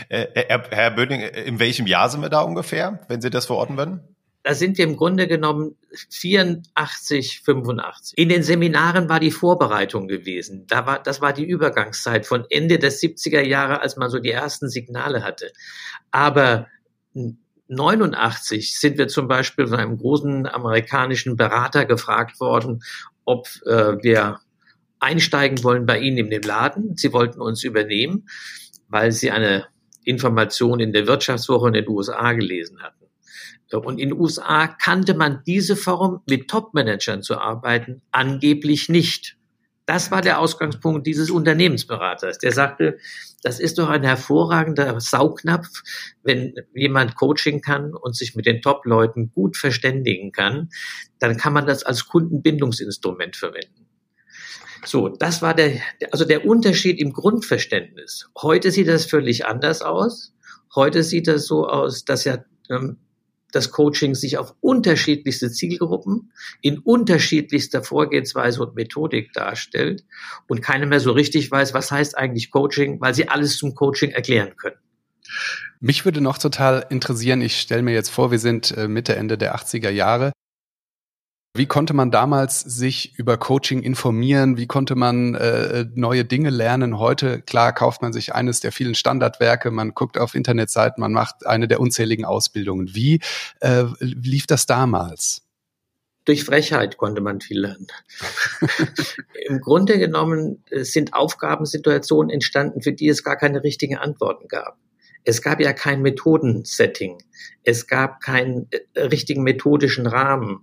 Äh, 0.08 0.26
Herr, 0.34 0.68
Herr 0.70 0.90
Böning, 0.90 1.20
in 1.20 1.58
welchem 1.58 1.86
Jahr 1.86 2.10
sind 2.10 2.20
wir 2.20 2.28
da 2.28 2.42
ungefähr, 2.42 3.00
wenn 3.08 3.20
Sie 3.22 3.30
das 3.30 3.46
verorten 3.46 3.76
würden? 3.78 4.16
Da 4.48 4.54
sind 4.54 4.78
wir 4.78 4.86
im 4.86 4.96
Grunde 4.96 5.28
genommen 5.28 5.76
84, 6.08 7.42
85. 7.44 8.16
In 8.16 8.30
den 8.30 8.42
Seminaren 8.42 9.10
war 9.10 9.20
die 9.20 9.30
Vorbereitung 9.30 10.08
gewesen. 10.08 10.64
Da 10.68 10.86
war, 10.86 11.02
das 11.02 11.20
war 11.20 11.34
die 11.34 11.44
Übergangszeit 11.44 12.24
von 12.24 12.46
Ende 12.48 12.78
der 12.78 12.90
70er 12.90 13.42
Jahre, 13.42 13.82
als 13.82 13.98
man 13.98 14.08
so 14.08 14.18
die 14.18 14.30
ersten 14.30 14.70
Signale 14.70 15.22
hatte. 15.22 15.52
Aber 16.12 16.66
89 17.66 18.80
sind 18.80 18.96
wir 18.96 19.08
zum 19.08 19.28
Beispiel 19.28 19.66
von 19.66 19.80
einem 19.80 19.98
großen 19.98 20.46
amerikanischen 20.46 21.36
Berater 21.36 21.84
gefragt 21.84 22.40
worden, 22.40 22.82
ob 23.26 23.48
äh, 23.66 24.02
wir 24.02 24.40
einsteigen 24.98 25.62
wollen 25.62 25.84
bei 25.84 25.98
Ihnen 25.98 26.16
in 26.16 26.30
dem 26.30 26.40
Laden. 26.40 26.96
Sie 26.96 27.12
wollten 27.12 27.42
uns 27.42 27.64
übernehmen, 27.64 28.26
weil 28.88 29.12
Sie 29.12 29.30
eine 29.30 29.66
Information 30.04 30.80
in 30.80 30.94
der 30.94 31.06
Wirtschaftswoche 31.06 31.66
in 31.66 31.74
den 31.74 31.88
USA 31.90 32.32
gelesen 32.32 32.80
hatten. 32.80 32.97
Und 33.72 33.98
in 33.98 34.10
den 34.10 34.18
USA 34.18 34.66
kannte 34.66 35.14
man 35.14 35.42
diese 35.46 35.76
Form, 35.76 36.22
mit 36.28 36.48
Top-Managern 36.48 37.22
zu 37.22 37.38
arbeiten, 37.38 38.02
angeblich 38.10 38.88
nicht. 38.88 39.36
Das 39.84 40.10
war 40.10 40.20
der 40.20 40.38
Ausgangspunkt 40.38 41.06
dieses 41.06 41.30
Unternehmensberaters. 41.30 42.38
Der 42.38 42.52
sagte, 42.52 42.98
das 43.42 43.58
ist 43.58 43.78
doch 43.78 43.88
ein 43.88 44.02
hervorragender 44.02 45.00
Saugnapf, 45.00 45.82
wenn 46.22 46.54
jemand 46.74 47.14
Coaching 47.14 47.62
kann 47.62 47.94
und 47.94 48.16
sich 48.16 48.34
mit 48.34 48.46
den 48.46 48.60
Top-Leuten 48.60 49.32
gut 49.32 49.56
verständigen 49.56 50.32
kann, 50.32 50.68
dann 51.18 51.36
kann 51.36 51.52
man 51.52 51.66
das 51.66 51.84
als 51.84 52.06
Kundenbindungsinstrument 52.06 53.36
verwenden. 53.36 53.86
So, 54.84 55.08
das 55.08 55.42
war 55.42 55.54
der, 55.54 55.80
also 56.12 56.24
der 56.24 56.44
Unterschied 56.44 57.00
im 57.00 57.12
Grundverständnis. 57.12 58.28
Heute 58.40 58.70
sieht 58.70 58.88
das 58.88 59.06
völlig 59.06 59.46
anders 59.46 59.82
aus. 59.82 60.34
Heute 60.74 61.02
sieht 61.02 61.28
das 61.28 61.46
so 61.46 61.66
aus, 61.66 62.04
dass 62.04 62.24
ja 62.24 62.44
ähm, 62.68 62.98
das 63.52 63.70
Coaching 63.70 64.14
sich 64.14 64.38
auf 64.38 64.54
unterschiedlichste 64.60 65.50
Zielgruppen 65.50 66.32
in 66.60 66.78
unterschiedlichster 66.78 67.82
Vorgehensweise 67.82 68.62
und 68.62 68.74
Methodik 68.74 69.32
darstellt 69.32 70.04
und 70.46 70.62
keiner 70.62 70.86
mehr 70.86 71.00
so 71.00 71.12
richtig 71.12 71.50
weiß, 71.50 71.74
was 71.74 71.90
heißt 71.90 72.16
eigentlich 72.16 72.50
Coaching, 72.50 73.00
weil 73.00 73.14
sie 73.14 73.28
alles 73.28 73.56
zum 73.56 73.74
Coaching 73.74 74.10
erklären 74.10 74.56
können. 74.56 74.76
Mich 75.80 76.04
würde 76.04 76.20
noch 76.20 76.38
total 76.38 76.86
interessieren, 76.90 77.40
ich 77.40 77.60
stelle 77.60 77.82
mir 77.82 77.94
jetzt 77.94 78.10
vor, 78.10 78.30
wir 78.30 78.38
sind 78.38 78.76
äh, 78.76 78.88
Mitte, 78.88 79.14
Ende 79.14 79.38
der 79.38 79.56
80er 79.56 79.90
Jahre. 79.90 80.32
Wie 81.58 81.66
konnte 81.66 81.92
man 81.92 82.12
damals 82.12 82.60
sich 82.60 83.18
über 83.18 83.36
Coaching 83.36 83.82
informieren? 83.82 84.56
Wie 84.56 84.68
konnte 84.68 84.94
man 84.94 85.34
äh, 85.34 85.86
neue 85.92 86.24
Dinge 86.24 86.50
lernen? 86.50 87.00
Heute, 87.00 87.42
klar, 87.42 87.72
kauft 87.72 88.00
man 88.00 88.12
sich 88.12 88.32
eines 88.32 88.60
der 88.60 88.70
vielen 88.70 88.94
Standardwerke, 88.94 89.72
man 89.72 89.92
guckt 89.92 90.18
auf 90.18 90.36
Internetseiten, 90.36 91.00
man 91.00 91.12
macht 91.12 91.44
eine 91.46 91.66
der 91.66 91.80
unzähligen 91.80 92.24
Ausbildungen. 92.24 92.94
Wie 92.94 93.20
äh, 93.58 93.86
lief 93.98 94.46
das 94.46 94.66
damals? 94.66 95.42
Durch 96.26 96.44
Frechheit 96.44 96.96
konnte 96.96 97.22
man 97.22 97.40
viel 97.40 97.58
lernen. 97.58 97.88
Im 99.48 99.60
Grunde 99.60 99.98
genommen 99.98 100.62
äh, 100.70 100.84
sind 100.84 101.12
Aufgabensituationen 101.12 102.30
entstanden, 102.30 102.82
für 102.82 102.92
die 102.92 103.08
es 103.08 103.24
gar 103.24 103.36
keine 103.36 103.64
richtigen 103.64 103.96
Antworten 103.96 104.46
gab. 104.46 104.78
Es 105.24 105.42
gab 105.42 105.60
ja 105.60 105.72
kein 105.72 106.02
Methodensetting. 106.02 107.18
Es 107.64 107.86
gab 107.86 108.20
keinen 108.20 108.68
äh, 108.70 109.00
richtigen 109.00 109.42
methodischen 109.42 110.06
Rahmen. 110.06 110.60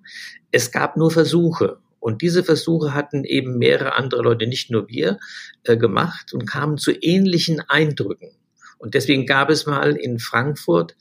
Es 0.52 0.72
gab 0.72 0.98
nur 0.98 1.12
Versuche. 1.12 1.78
Und 2.00 2.22
diese 2.22 2.44
Versuche 2.44 2.94
hatten 2.94 3.24
eben 3.24 3.58
mehrere 3.58 3.94
andere 3.94 4.22
Leute, 4.22 4.48
nicht 4.48 4.70
nur 4.70 4.88
wir, 4.90 5.18
äh, 5.64 5.78
gemacht 5.78 6.34
und 6.34 6.46
kamen 6.46 6.78
zu 6.78 6.92
ähnlichen 6.92 7.62
Eindrücken. 7.62 8.30
Und 8.78 8.94
deswegen 8.94 9.26
gab 9.26 9.50
es 9.50 9.66
mal 9.66 9.96
in 9.96 10.20
Frankfurt 10.20 10.96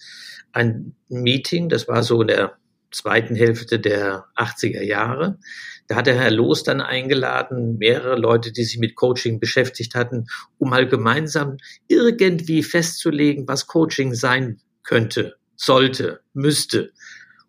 ein 0.53 0.95
Meeting, 1.09 1.69
das 1.69 1.89
war 1.89 2.03
so 2.03 2.23
in 2.23 2.29
der 2.29 2.57
zweiten 2.91 3.35
Hälfte 3.35 3.79
der 3.79 4.27
80er 4.37 4.83
Jahre. 4.83 5.39
Da 5.87 5.97
hat 5.97 6.07
der 6.07 6.15
Herr 6.15 6.31
Loos 6.31 6.63
dann 6.63 6.81
eingeladen, 6.81 7.77
mehrere 7.79 8.17
Leute, 8.17 8.53
die 8.53 8.65
sich 8.65 8.79
mit 8.79 8.95
Coaching 8.95 9.39
beschäftigt 9.39 9.95
hatten, 9.95 10.27
um 10.59 10.71
mal 10.71 10.89
gemeinsam 10.89 11.59
irgendwie 11.89 12.63
festzulegen, 12.63 13.47
was 13.47 13.67
Coaching 13.67 14.15
sein 14.15 14.61
könnte, 14.83 15.37
sollte, 15.57 16.21
müsste. 16.33 16.93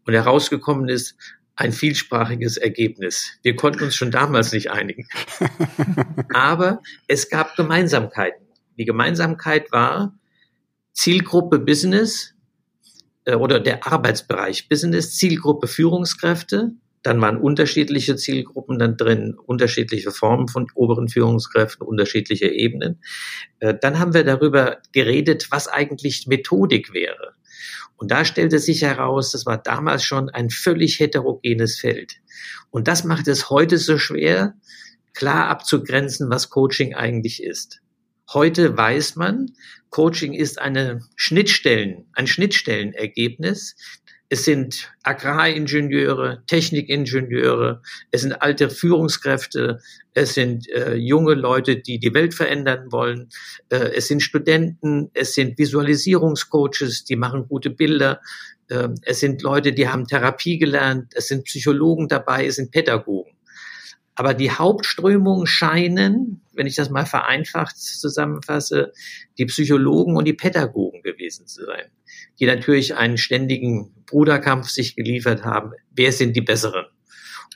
Und 0.06 0.14
herausgekommen 0.14 0.90
ist 0.90 1.16
ein 1.56 1.72
vielsprachiges 1.72 2.58
Ergebnis. 2.58 3.32
Wir 3.42 3.56
konnten 3.56 3.84
uns 3.84 3.96
schon 3.96 4.12
damals 4.12 4.52
nicht 4.52 4.72
einigen. 4.72 5.08
Aber 6.34 6.82
es 7.08 7.30
gab 7.30 7.56
Gemeinsamkeiten. 7.56 8.46
Die 8.78 8.86
Gemeinsamkeit 8.86 9.72
war 9.72 10.18
Zielgruppe 10.92 11.60
Business 11.60 12.34
äh, 13.24 13.36
oder 13.36 13.60
der 13.60 13.88
Arbeitsbereich 13.88 14.68
Business, 14.68 15.16
Zielgruppe 15.16 15.68
Führungskräfte, 15.68 16.74
dann 17.06 17.22
waren 17.22 17.38
unterschiedliche 17.38 18.16
Zielgruppen 18.16 18.80
dann 18.80 18.98
drin, 18.98 19.36
unterschiedliche 19.38 20.10
Formen 20.10 20.48
von 20.48 20.68
oberen 20.74 21.08
Führungskräften, 21.08 21.86
unterschiedliche 21.86 22.48
Ebenen. 22.48 23.00
Äh, 23.60 23.76
dann 23.80 24.00
haben 24.00 24.16
wir 24.16 24.24
darüber 24.24 24.80
geredet, 24.92 25.48
was 25.52 25.68
eigentlich 25.68 26.26
Methodik 26.26 26.94
wäre. 26.94 27.36
Und 27.96 28.10
da 28.10 28.26
stellte 28.26 28.58
sich 28.58 28.82
heraus, 28.82 29.32
das 29.32 29.46
war 29.46 29.60
damals 29.62 30.04
schon 30.04 30.30
ein 30.30 30.50
völlig 30.50 31.00
heterogenes 31.00 31.80
Feld. 31.80 32.16
Und 32.72 32.88
das 32.88 33.04
macht 33.04 33.28
es 33.28 33.52
heute 33.52 33.78
so 33.78 34.00
schwer, 34.00 34.56
klar 35.14 35.48
abzugrenzen, 35.48 36.32
was 36.32 36.50
Coaching 36.50 36.96
eigentlich 36.96 37.42
ist. 37.42 37.82
Heute 38.34 38.76
weiß 38.76 39.16
man, 39.16 39.52
Coaching 39.92 40.34
ist 40.34 40.60
eine 40.60 41.02
Schnittstellen, 41.16 42.08
ein 42.14 42.26
Schnittstellenergebnis 42.26 43.76
es 44.30 44.44
sind 44.46 44.92
Agraringenieure, 45.04 46.44
Technikingenieure, 46.48 47.82
es 48.12 48.22
sind 48.22 48.34
alte 48.34 48.70
Führungskräfte, 48.70 49.80
es 50.14 50.34
sind 50.34 50.68
äh, 50.70 50.96
junge 50.96 51.36
Leute, 51.36 51.78
die 51.78 52.00
die 52.00 52.14
Welt 52.14 52.34
verändern 52.34 52.92
wollen, 52.92 53.30
äh, 53.70 53.92
es 53.96 54.08
sind 54.08 54.22
Studenten, 54.22 55.12
es 55.14 55.36
sind 55.36 55.58
Visualisierungscoaches, 55.58 57.06
die 57.06 57.16
machen 57.16 57.48
gute 57.48 57.70
Bilder, 57.70 58.22
äh, 58.70 58.90
es 59.04 59.20
sind 59.20 59.44
Leute, 59.44 59.74
die 59.74 59.88
haben 59.88 60.08
Therapie 60.08 60.58
gelernt, 60.58 61.14
es 61.16 61.28
sind 61.28 61.46
Psychologen 61.46 62.08
dabei, 62.08 62.48
es 62.48 62.56
sind 62.56 62.72
Pädagogen. 62.72 63.25
Aber 64.16 64.34
die 64.34 64.52
Hauptströmungen 64.52 65.46
scheinen, 65.46 66.42
wenn 66.54 66.68
ich 66.68 66.76
das 66.76 66.90
mal 66.90 67.06
vereinfacht 67.06 67.78
zusammenfasse, 67.78 68.94
die 69.38 69.46
Psychologen 69.46 70.16
und 70.16 70.26
die 70.26 70.34
Pädagogen 70.34 71.04
gewesen 71.04 71.48
zu 71.48 71.66
sein, 71.66 71.92
die 72.40 72.46
natürlich 72.46 72.96
einen 72.96 73.18
ständigen 73.18 73.94
Bruderkampf 74.06 74.70
sich 74.70 74.96
geliefert 74.96 75.44
haben. 75.44 75.72
Wer 75.92 76.14
sind 76.14 76.36
die 76.36 76.42
Besseren? 76.42 76.86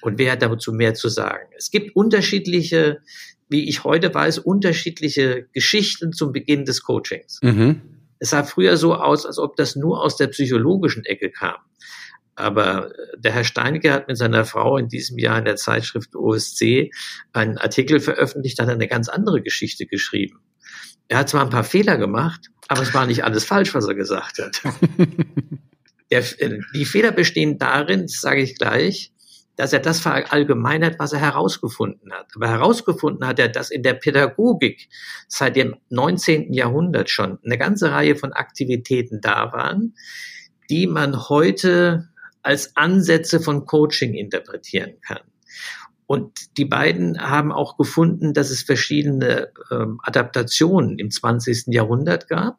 Und 0.01 0.18
wer 0.18 0.34
hat 0.34 0.42
dazu 0.42 0.74
mehr 0.74 0.94
zu 0.94 1.10
sagen? 1.10 1.48
Es 1.58 1.72
gibt 1.72 1.96
unterschiedliche, 1.96 3.01
wie 3.48 3.68
ich 3.68 3.84
heute 3.84 4.13
weiß, 4.13 4.39
unterschiedliche 4.39 5.48
Geschichten 5.54 6.13
zum 6.13 6.32
Beginn 6.32 6.66
des 6.66 6.84
Coachings. 6.84 7.39
Mhm. 7.42 7.82
Es 8.20 8.32
sah 8.32 8.44
früher 8.44 8.75
so 8.75 8.96
aus, 8.96 9.25
als 9.25 9.39
ob 9.39 9.56
das 9.56 9.75
nur 9.75 10.04
aus 10.04 10.18
der 10.18 10.28
psychologischen 10.28 11.06
Ecke 11.06 11.32
kam. 11.32 11.56
Aber 12.39 12.91
der 13.17 13.34
Herr 13.34 13.43
Steinke 13.43 13.91
hat 13.91 14.08
mit 14.08 14.17
seiner 14.17 14.46
Frau 14.46 14.77
in 14.77 14.88
diesem 14.88 15.17
Jahr 15.17 15.39
in 15.39 15.46
der 15.46 15.58
Zeitschrift 15.58 16.15
OSC 16.15 16.91
einen 17.34 17.58
Artikel 17.58 18.00
veröffentlicht, 18.00 18.60
hat 18.60 18.69
eine 18.69 18.88
ganz 18.88 19.10
andere 19.10 19.41
Geschichte 19.41 19.86
geschrieben. 19.86 20.39
Er 21.10 21.19
hat 21.19 21.29
zwar 21.29 21.43
ein 21.43 21.50
paar 21.50 21.63
Fehler 21.63 21.98
gemacht, 21.98 22.50
aber 22.67 22.81
es 22.81 22.93
war 22.93 23.05
nicht 23.05 23.24
alles 23.24 23.43
falsch, 23.43 23.74
was 23.74 23.88
er 23.88 23.96
gesagt 23.96 24.39
hat. 24.39 24.62
Der, 26.12 26.24
die 26.74 26.86
Fehler 26.86 27.12
bestehen 27.12 27.60
darin, 27.60 28.03
das 28.03 28.22
sage 28.22 28.41
ich 28.41 28.58
gleich, 28.58 29.12
dass 29.58 29.74
er 29.74 29.79
das 29.79 30.00
verallgemeinert, 30.00 30.98
was 30.98 31.13
er 31.13 31.19
herausgefunden 31.19 32.13
hat. 32.13 32.27
Aber 32.34 32.48
herausgefunden 32.48 33.27
hat 33.27 33.38
er, 33.38 33.50
dass 33.50 33.69
in 33.69 33.84
der 33.84 33.93
Pädagogik 33.93 34.88
seit 35.27 35.55
dem 35.55 35.75
19. 35.89 36.53
Jahrhundert 36.53 37.10
schon 37.10 37.38
eine 37.43 37.58
ganze 37.58 37.91
Reihe 37.91 38.15
von 38.15 38.34
Aktivitäten 38.34 39.19
da 39.22 39.51
waren, 39.51 39.96
die 40.69 40.88
man 40.88 41.27
heute 41.29 42.10
als 42.41 42.75
Ansätze 42.75 43.39
von 43.39 43.65
Coaching 43.65 44.13
interpretieren 44.13 44.96
kann. 45.01 45.22
Und 46.05 46.58
die 46.58 46.65
beiden 46.65 47.22
haben 47.22 47.51
auch 47.51 47.77
gefunden, 47.77 48.34
dass 48.34 48.50
es 48.50 48.63
verschiedene 48.63 49.51
ähm, 49.69 50.00
Adaptationen 50.01 50.98
im 50.98 51.12
20. 51.12 51.67
Jahrhundert 51.67 52.27
gab, 52.27 52.58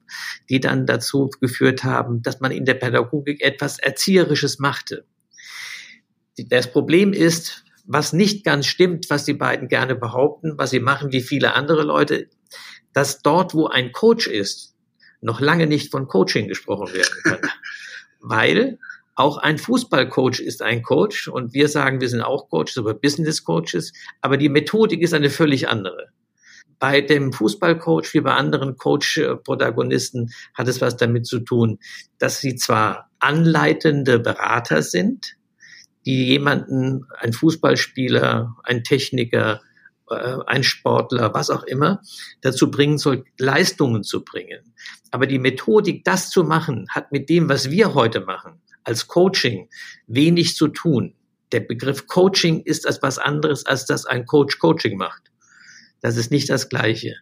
die 0.48 0.60
dann 0.60 0.86
dazu 0.86 1.30
geführt 1.40 1.82
haben, 1.82 2.22
dass 2.22 2.38
man 2.38 2.52
in 2.52 2.64
der 2.64 2.74
Pädagogik 2.74 3.42
etwas 3.42 3.80
Erzieherisches 3.80 4.60
machte. 4.60 5.04
Das 6.38 6.70
Problem 6.70 7.12
ist, 7.12 7.64
was 7.84 8.12
nicht 8.12 8.44
ganz 8.44 8.66
stimmt, 8.66 9.10
was 9.10 9.24
die 9.24 9.34
beiden 9.34 9.66
gerne 9.66 9.96
behaupten, 9.96 10.56
was 10.56 10.70
sie 10.70 10.78
machen 10.78 11.10
wie 11.10 11.20
viele 11.20 11.54
andere 11.54 11.82
Leute, 11.82 12.28
dass 12.92 13.20
dort, 13.20 13.52
wo 13.52 13.66
ein 13.66 13.90
Coach 13.90 14.28
ist, 14.28 14.76
noch 15.20 15.40
lange 15.40 15.66
nicht 15.66 15.90
von 15.90 16.06
Coaching 16.06 16.46
gesprochen 16.46 16.94
werden 16.94 17.14
kann. 17.24 17.40
Weil 18.20 18.78
auch 19.20 19.36
ein 19.36 19.58
Fußballcoach 19.58 20.40
ist 20.40 20.62
ein 20.62 20.82
Coach 20.82 21.28
und 21.28 21.52
wir 21.52 21.68
sagen, 21.68 22.00
wir 22.00 22.08
sind 22.08 22.22
auch 22.22 22.48
Coaches, 22.48 22.78
aber 22.78 22.94
Business 22.94 23.44
Coaches, 23.44 23.92
aber 24.22 24.38
die 24.38 24.48
Methodik 24.48 25.02
ist 25.02 25.12
eine 25.12 25.28
völlig 25.28 25.68
andere. 25.68 26.08
Bei 26.78 27.02
dem 27.02 27.32
Fußballcoach 27.32 28.14
wie 28.14 28.20
bei 28.20 28.32
anderen 28.32 28.78
Coach-Protagonisten 28.78 30.30
hat 30.54 30.68
es 30.68 30.80
was 30.80 30.96
damit 30.96 31.26
zu 31.26 31.40
tun, 31.40 31.78
dass 32.18 32.40
sie 32.40 32.56
zwar 32.56 33.10
anleitende 33.18 34.18
Berater 34.18 34.80
sind, 34.80 35.36
die 36.06 36.24
jemanden, 36.24 37.04
ein 37.18 37.34
Fußballspieler, 37.34 38.56
ein 38.64 38.82
Techniker, 38.84 39.60
äh, 40.08 40.38
ein 40.46 40.64
Sportler, 40.64 41.34
was 41.34 41.50
auch 41.50 41.64
immer, 41.64 42.00
dazu 42.40 42.70
bringen 42.70 42.96
soll, 42.96 43.24
Leistungen 43.38 44.02
zu 44.02 44.24
bringen. 44.24 44.72
Aber 45.10 45.26
die 45.26 45.38
Methodik, 45.38 46.04
das 46.04 46.30
zu 46.30 46.42
machen, 46.42 46.86
hat 46.88 47.12
mit 47.12 47.28
dem, 47.28 47.50
was 47.50 47.70
wir 47.70 47.92
heute 47.92 48.20
machen, 48.20 48.62
als 48.84 49.06
Coaching 49.06 49.68
wenig 50.06 50.56
zu 50.56 50.68
tun. 50.68 51.14
Der 51.52 51.60
Begriff 51.60 52.06
Coaching 52.06 52.60
ist 52.60 52.86
etwas 52.86 53.18
anderes, 53.18 53.66
als 53.66 53.86
dass 53.86 54.06
ein 54.06 54.26
Coach 54.26 54.58
Coaching 54.58 54.96
macht. 54.96 55.30
Das 56.00 56.16
ist 56.16 56.30
nicht 56.30 56.48
das 56.48 56.68
Gleiche. 56.68 57.16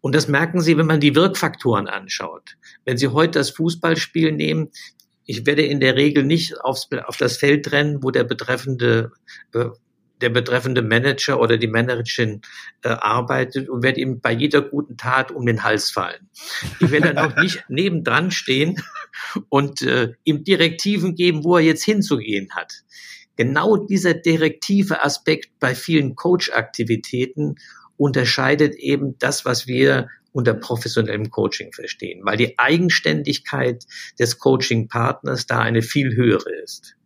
Und 0.00 0.14
das 0.14 0.28
merken 0.28 0.60
Sie, 0.60 0.76
wenn 0.76 0.86
man 0.86 1.00
die 1.00 1.14
Wirkfaktoren 1.14 1.86
anschaut. 1.86 2.56
Wenn 2.84 2.98
Sie 2.98 3.08
heute 3.08 3.38
das 3.38 3.50
Fußballspiel 3.50 4.32
nehmen, 4.32 4.70
ich 5.24 5.46
werde 5.46 5.62
in 5.62 5.80
der 5.80 5.96
Regel 5.96 6.24
nicht 6.24 6.60
aufs, 6.60 6.88
auf 7.06 7.16
das 7.16 7.36
Feld 7.36 7.70
rennen, 7.72 8.02
wo 8.02 8.10
der 8.10 8.24
betreffende 8.24 9.12
äh, 9.54 9.66
der 10.20 10.30
betreffende 10.30 10.82
Manager 10.82 11.40
oder 11.40 11.56
die 11.56 11.66
Managerin 11.66 12.42
äh, 12.82 12.88
arbeitet 12.88 13.68
und 13.68 13.82
werde 13.82 14.00
ihm 14.00 14.20
bei 14.20 14.32
jeder 14.32 14.62
guten 14.62 14.96
Tat 14.96 15.32
um 15.32 15.46
den 15.46 15.62
Hals 15.62 15.90
fallen. 15.90 16.28
Ich 16.80 16.90
werde 16.90 17.14
dann 17.14 17.32
auch 17.32 17.36
nicht 17.36 17.64
nebendran 17.68 18.30
stehen 18.30 18.82
und 19.48 19.82
äh, 19.82 20.12
ihm 20.24 20.44
Direktiven 20.44 21.14
geben, 21.14 21.44
wo 21.44 21.56
er 21.56 21.62
jetzt 21.62 21.84
hinzugehen 21.84 22.50
hat. 22.54 22.82
Genau 23.36 23.76
dieser 23.76 24.14
direktive 24.14 25.02
Aspekt 25.02 25.58
bei 25.60 25.74
vielen 25.74 26.14
Coach-Aktivitäten 26.14 27.56
unterscheidet 27.96 28.74
eben 28.74 29.18
das, 29.18 29.44
was 29.44 29.66
wir 29.66 30.08
unter 30.32 30.54
professionellem 30.54 31.30
Coaching 31.30 31.72
verstehen, 31.72 32.20
weil 32.24 32.36
die 32.36 32.58
Eigenständigkeit 32.58 33.84
des 34.18 34.38
Coaching-Partners 34.38 35.46
da 35.46 35.58
eine 35.60 35.82
viel 35.82 36.14
höhere 36.14 36.54
ist. 36.62 36.96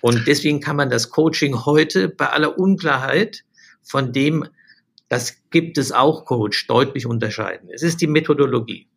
Und 0.00 0.26
deswegen 0.26 0.60
kann 0.60 0.76
man 0.76 0.90
das 0.90 1.10
Coaching 1.10 1.64
heute 1.64 2.08
bei 2.08 2.28
aller 2.28 2.58
Unklarheit 2.58 3.44
von 3.82 4.12
dem, 4.12 4.46
das 5.08 5.36
gibt 5.50 5.78
es 5.78 5.92
auch 5.92 6.24
Coach, 6.24 6.66
deutlich 6.66 7.06
unterscheiden. 7.06 7.68
Es 7.72 7.82
ist 7.82 8.00
die 8.00 8.06
Methodologie 8.06 8.88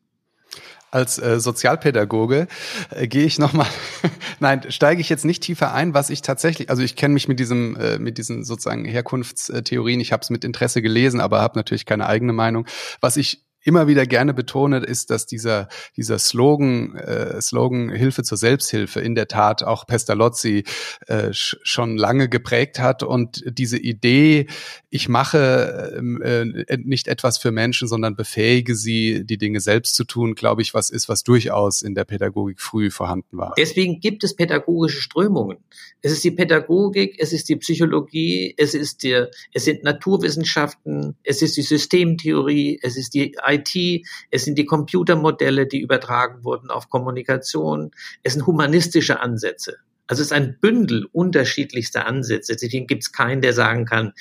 als 0.91 1.17
äh, 1.17 1.39
Sozialpädagoge 1.39 2.47
äh, 2.89 3.07
gehe 3.07 3.25
ich 3.25 3.39
nochmal, 3.39 3.67
nein, 4.39 4.61
steige 4.69 5.01
ich 5.01 5.09
jetzt 5.09 5.25
nicht 5.25 5.43
tiefer 5.43 5.73
ein, 5.73 5.93
was 5.93 6.09
ich 6.09 6.21
tatsächlich, 6.21 6.69
also 6.69 6.83
ich 6.83 6.95
kenne 6.95 7.13
mich 7.13 7.27
mit 7.27 7.39
diesem, 7.39 7.75
äh, 7.77 7.99
mit 7.99 8.17
diesen 8.17 8.43
sozusagen 8.43 8.85
Herkunftstheorien, 8.85 9.99
ich 9.99 10.11
habe 10.11 10.21
es 10.21 10.29
mit 10.29 10.43
Interesse 10.43 10.81
gelesen, 10.81 11.19
aber 11.19 11.41
habe 11.41 11.57
natürlich 11.57 11.85
keine 11.85 12.07
eigene 12.07 12.33
Meinung. 12.33 12.65
Was 13.01 13.17
ich 13.17 13.44
immer 13.65 13.87
wieder 13.87 14.05
gerne 14.05 14.33
betone, 14.33 14.77
ist, 14.77 15.09
dass 15.09 15.25
dieser, 15.25 15.67
dieser 15.97 16.19
Slogan, 16.19 16.95
äh, 16.95 17.41
Slogan 17.41 17.89
Hilfe 17.89 18.23
zur 18.23 18.37
Selbsthilfe 18.37 19.01
in 19.01 19.15
der 19.15 19.27
Tat 19.27 19.63
auch 19.63 19.87
Pestalozzi 19.87 20.63
äh, 21.07 21.29
schon 21.31 21.97
lange 21.97 22.29
geprägt 22.29 22.79
hat 22.79 23.03
und 23.03 23.43
diese 23.47 23.77
Idee, 23.77 24.47
ich 24.89 25.09
mache 25.09 25.93
ähm, 25.97 26.21
äh, 26.21 26.77
nicht 26.77 27.07
etwas 27.07 27.39
für 27.39 27.51
Menschen, 27.51 27.87
sondern 27.87 28.15
befähige 28.15 28.75
sie, 28.75 29.25
die 29.25 29.37
Dinge 29.37 29.59
selbst 29.59 29.95
zu 29.95 30.03
tun, 30.03 30.35
glaube 30.35 30.61
ich, 30.61 30.73
was 30.73 30.91
ist, 30.91 31.09
was 31.09 31.23
durchaus 31.23 31.81
in 31.81 31.95
der 31.95 32.05
Pädagogik 32.05 32.61
früh 32.61 32.91
vorhanden 32.91 33.37
war. 33.37 33.53
Deswegen 33.57 33.99
gibt 33.99 34.23
es 34.23 34.35
pädagogische 34.35 35.01
Strömungen. 35.01 35.57
Es 36.01 36.11
ist 36.11 36.23
die 36.23 36.31
Pädagogik, 36.31 37.15
es 37.17 37.33
ist 37.33 37.49
die 37.49 37.55
Psychologie, 37.55 38.53
es 38.57 38.75
ist 38.75 39.01
die, 39.01 39.25
es 39.53 39.65
sind 39.65 39.83
Naturwissenschaften, 39.83 41.15
es 41.23 41.41
ist 41.41 41.57
die 41.57 41.63
Systemtheorie, 41.63 42.79
es 42.81 42.95
ist 42.95 43.15
die 43.15 43.35
IT, 43.55 44.05
es 44.31 44.45
sind 44.45 44.57
die 44.57 44.65
Computermodelle, 44.65 45.67
die 45.67 45.79
übertragen 45.79 46.43
wurden 46.43 46.69
auf 46.69 46.89
Kommunikation, 46.89 47.91
es 48.23 48.33
sind 48.33 48.45
humanistische 48.45 49.19
Ansätze. 49.19 49.77
Also 50.07 50.21
es 50.21 50.27
ist 50.27 50.33
ein 50.33 50.57
Bündel 50.59 51.07
unterschiedlichster 51.11 52.05
Ansätze. 52.05 52.53
Deswegen 52.53 52.87
gibt 52.87 53.03
es 53.03 53.11
keinen, 53.11 53.41
der 53.41 53.53
sagen 53.53 53.85
kann, 53.85 54.13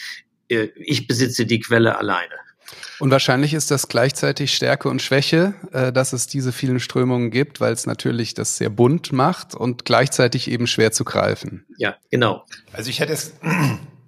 äh, 0.48 0.68
ich 0.76 1.06
besitze 1.06 1.46
die 1.46 1.60
Quelle 1.60 1.98
alleine. 1.98 2.34
Und 2.98 3.10
wahrscheinlich 3.10 3.54
ist 3.54 3.70
das 3.70 3.88
gleichzeitig 3.88 4.54
Stärke 4.54 4.88
und 4.88 5.02
Schwäche, 5.02 5.54
äh, 5.72 5.92
dass 5.92 6.12
es 6.12 6.26
diese 6.26 6.52
vielen 6.52 6.80
Strömungen 6.80 7.30
gibt, 7.30 7.60
weil 7.60 7.72
es 7.72 7.86
natürlich 7.86 8.34
das 8.34 8.56
sehr 8.56 8.70
bunt 8.70 9.12
macht 9.12 9.54
und 9.54 9.84
gleichzeitig 9.84 10.50
eben 10.50 10.66
schwer 10.66 10.92
zu 10.92 11.04
greifen. 11.04 11.66
Ja, 11.76 11.96
genau. 12.10 12.44
Also 12.72 12.90
ich 12.90 13.00
hätte 13.00 13.12
es, 13.12 13.34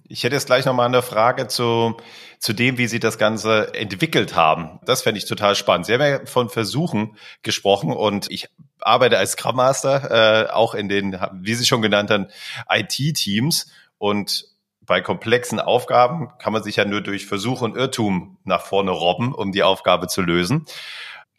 ich 0.08 0.24
hätte 0.24 0.34
jetzt 0.34 0.46
gleich 0.46 0.64
nochmal 0.64 0.86
eine 0.86 1.02
Frage 1.02 1.48
zu, 1.48 1.96
zu 2.38 2.52
dem, 2.52 2.78
wie 2.78 2.86
Sie 2.86 3.00
das 3.00 3.18
Ganze 3.18 3.74
entwickelt 3.74 4.34
haben. 4.34 4.78
Das 4.84 5.02
fände 5.02 5.18
ich 5.18 5.26
total 5.26 5.54
spannend. 5.54 5.86
Sie 5.86 5.94
haben 5.94 6.00
ja 6.00 6.24
von 6.26 6.48
Versuchen 6.48 7.16
gesprochen 7.42 7.92
und 7.92 8.30
ich 8.30 8.48
arbeite 8.80 9.18
als 9.18 9.32
Scrum 9.32 9.56
Master, 9.56 10.46
äh, 10.46 10.50
auch 10.50 10.74
in 10.74 10.88
den, 10.88 11.18
wie 11.32 11.54
Sie 11.54 11.66
schon 11.66 11.82
genannt 11.82 12.10
haben, 12.10 12.28
IT-Teams 12.70 13.70
und 13.98 14.46
bei 14.82 15.00
komplexen 15.00 15.58
Aufgaben 15.58 16.30
kann 16.38 16.52
man 16.52 16.62
sich 16.62 16.76
ja 16.76 16.84
nur 16.84 17.00
durch 17.00 17.26
Versuch 17.26 17.60
und 17.60 17.76
Irrtum 17.76 18.38
nach 18.44 18.62
vorne 18.62 18.92
robben, 18.92 19.34
um 19.34 19.50
die 19.50 19.64
Aufgabe 19.64 20.06
zu 20.06 20.22
lösen. 20.22 20.64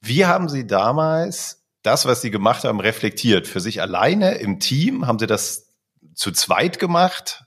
Wie 0.01 0.25
haben 0.25 0.49
Sie 0.49 0.67
damals 0.67 1.63
das, 1.81 2.05
was 2.05 2.21
Sie 2.21 2.29
gemacht 2.29 2.65
haben, 2.65 2.81
reflektiert? 2.81 3.47
Für 3.47 3.61
sich 3.61 3.81
alleine 3.81 4.35
im 4.35 4.59
Team? 4.59 5.07
Haben 5.07 5.19
Sie 5.19 5.27
das 5.27 5.69
zu 6.13 6.31
zweit 6.31 6.77
gemacht? 6.77 7.46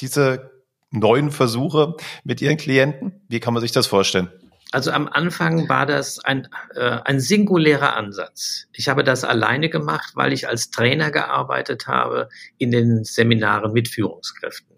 Diese 0.00 0.50
neuen 0.90 1.30
Versuche 1.30 1.94
mit 2.24 2.40
Ihren 2.42 2.56
Klienten? 2.56 3.20
Wie 3.28 3.40
kann 3.40 3.54
man 3.54 3.60
sich 3.60 3.72
das 3.72 3.86
vorstellen? 3.86 4.30
Also 4.72 4.90
am 4.90 5.08
Anfang 5.08 5.68
war 5.68 5.86
das 5.86 6.18
ein, 6.18 6.48
äh, 6.74 6.98
ein 7.04 7.20
singulärer 7.20 7.96
Ansatz. 7.96 8.66
Ich 8.72 8.88
habe 8.88 9.04
das 9.04 9.24
alleine 9.24 9.70
gemacht, 9.70 10.12
weil 10.14 10.32
ich 10.32 10.48
als 10.48 10.70
Trainer 10.70 11.10
gearbeitet 11.10 11.86
habe 11.86 12.28
in 12.58 12.72
den 12.72 13.04
Seminaren 13.04 13.72
mit 13.72 13.88
Führungskräften. 13.88 14.76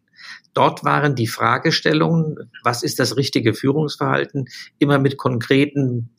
Dort 0.52 0.84
waren 0.84 1.14
die 1.14 1.26
Fragestellungen, 1.26 2.50
was 2.62 2.82
ist 2.82 2.98
das 2.98 3.16
richtige 3.16 3.54
Führungsverhalten, 3.54 4.46
immer 4.78 4.98
mit 4.98 5.16
konkreten 5.16 6.10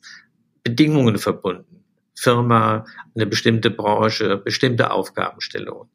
Bedingungen 0.64 1.18
verbunden. 1.18 1.69
Firma, 2.14 2.84
eine 3.14 3.26
bestimmte 3.26 3.70
Branche, 3.70 4.36
bestimmte 4.36 4.90
Aufgabenstellungen. 4.90 5.88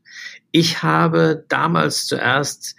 Ich 0.51 0.81
habe 0.81 1.45
damals 1.49 2.05
zuerst 2.05 2.75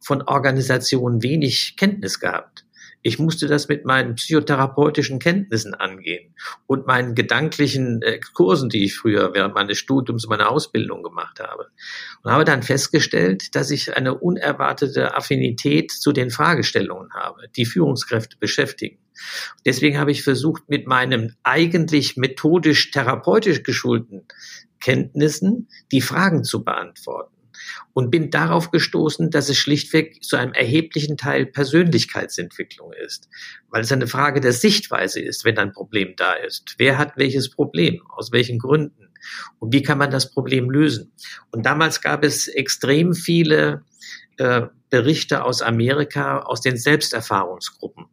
von 0.00 0.22
Organisationen 0.22 1.22
wenig 1.22 1.76
Kenntnis 1.76 2.20
gehabt. 2.20 2.66
Ich 3.02 3.18
musste 3.18 3.46
das 3.46 3.68
mit 3.68 3.84
meinen 3.86 4.14
psychotherapeutischen 4.14 5.18
Kenntnissen 5.18 5.74
angehen 5.74 6.34
und 6.66 6.86
meinen 6.86 7.14
gedanklichen 7.14 8.02
Kursen, 8.34 8.68
die 8.68 8.84
ich 8.84 8.96
früher 8.96 9.32
während 9.32 9.54
meines 9.54 9.78
Studiums, 9.78 10.26
meiner 10.26 10.50
Ausbildung 10.50 11.02
gemacht 11.02 11.40
habe. 11.40 11.68
Und 12.22 12.30
habe 12.30 12.44
dann 12.44 12.62
festgestellt, 12.62 13.54
dass 13.54 13.70
ich 13.70 13.96
eine 13.96 14.18
unerwartete 14.18 15.16
Affinität 15.16 15.90
zu 15.90 16.12
den 16.12 16.30
Fragestellungen 16.30 17.12
habe, 17.14 17.48
die 17.56 17.64
Führungskräfte 17.64 18.36
beschäftigen. 18.38 18.98
Deswegen 19.64 19.98
habe 19.98 20.10
ich 20.10 20.22
versucht, 20.22 20.68
mit 20.68 20.86
meinem 20.86 21.34
eigentlich 21.42 22.16
methodisch 22.16 22.90
therapeutisch 22.90 23.62
geschulten 23.62 24.26
Kenntnissen 24.78 25.68
die 25.92 26.00
Fragen 26.00 26.44
zu 26.44 26.64
beantworten 26.64 27.39
und 27.92 28.10
bin 28.10 28.30
darauf 28.30 28.70
gestoßen, 28.70 29.30
dass 29.30 29.48
es 29.48 29.58
schlichtweg 29.58 30.22
zu 30.22 30.36
einem 30.36 30.52
erheblichen 30.52 31.16
Teil 31.16 31.46
Persönlichkeitsentwicklung 31.46 32.92
ist, 33.04 33.28
weil 33.68 33.82
es 33.82 33.92
eine 33.92 34.06
Frage 34.06 34.40
der 34.40 34.52
Sichtweise 34.52 35.20
ist, 35.20 35.44
wenn 35.44 35.58
ein 35.58 35.72
Problem 35.72 36.14
da 36.16 36.34
ist. 36.34 36.74
Wer 36.78 36.98
hat 36.98 37.16
welches 37.16 37.50
Problem? 37.50 38.02
Aus 38.08 38.32
welchen 38.32 38.58
Gründen? 38.58 39.08
Und 39.58 39.72
wie 39.72 39.82
kann 39.82 39.98
man 39.98 40.10
das 40.10 40.30
Problem 40.30 40.70
lösen? 40.70 41.12
Und 41.50 41.66
damals 41.66 42.00
gab 42.00 42.24
es 42.24 42.48
extrem 42.48 43.14
viele 43.14 43.84
äh, 44.38 44.62
Berichte 44.88 45.44
aus 45.44 45.62
Amerika, 45.62 46.40
aus 46.40 46.60
den 46.60 46.76
Selbsterfahrungsgruppen. 46.76 48.06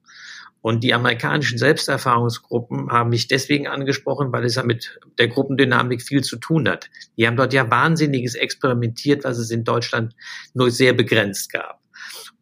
Und 0.68 0.84
die 0.84 0.94
amerikanischen 0.94 1.58
Selbsterfahrungsgruppen 1.58 2.92
haben 2.92 3.12
mich 3.12 3.30
deswegen 3.30 3.68
angesprochen, 3.68 4.34
weil 4.34 4.44
es 4.44 4.56
ja 4.56 4.64
mit 4.64 5.00
der 5.18 5.30
Gruppendynamik 5.30 6.02
viel 6.02 6.26
zu 6.26 6.36
tun 6.36 6.68
hat. 6.68 6.90
Die 7.16 7.26
haben 7.26 7.38
dort 7.38 7.54
ja 7.54 7.72
wahnsinniges 7.72 8.36
experimentiert, 8.36 9.24
was 9.24 9.38
es 9.38 9.50
in 9.50 9.64
Deutschland 9.64 10.14
nur 10.54 10.70
sehr 10.70 10.92
begrenzt 10.92 11.54
gab. 11.54 11.80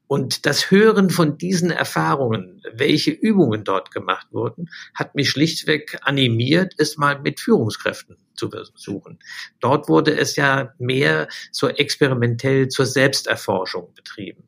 Und 0.08 0.48
das 0.48 0.72
Hören 0.72 1.12
von 1.12 1.38
diesen 1.38 1.70
Erfahrungen, 1.70 2.64
welche 2.74 3.12
Übungen 3.12 3.64
dort 3.64 3.92
gemacht 3.92 4.26
wurden, 4.32 4.72
hat 4.96 5.14
mich 5.14 5.30
schlichtweg 5.30 6.00
animiert, 6.02 6.74
es 6.80 6.98
mal 6.98 7.22
mit 7.22 7.40
Führungskräften 7.40 8.18
zu 8.34 8.50
versuchen. 8.50 9.20
Dort 9.60 9.88
wurde 9.88 10.18
es 10.18 10.36
ja 10.36 10.74
mehr 10.80 11.28
so 11.52 11.68
experimentell 11.68 12.70
zur 12.70 12.88
Selbsterforschung 12.88 13.94
betrieben. 13.94 14.46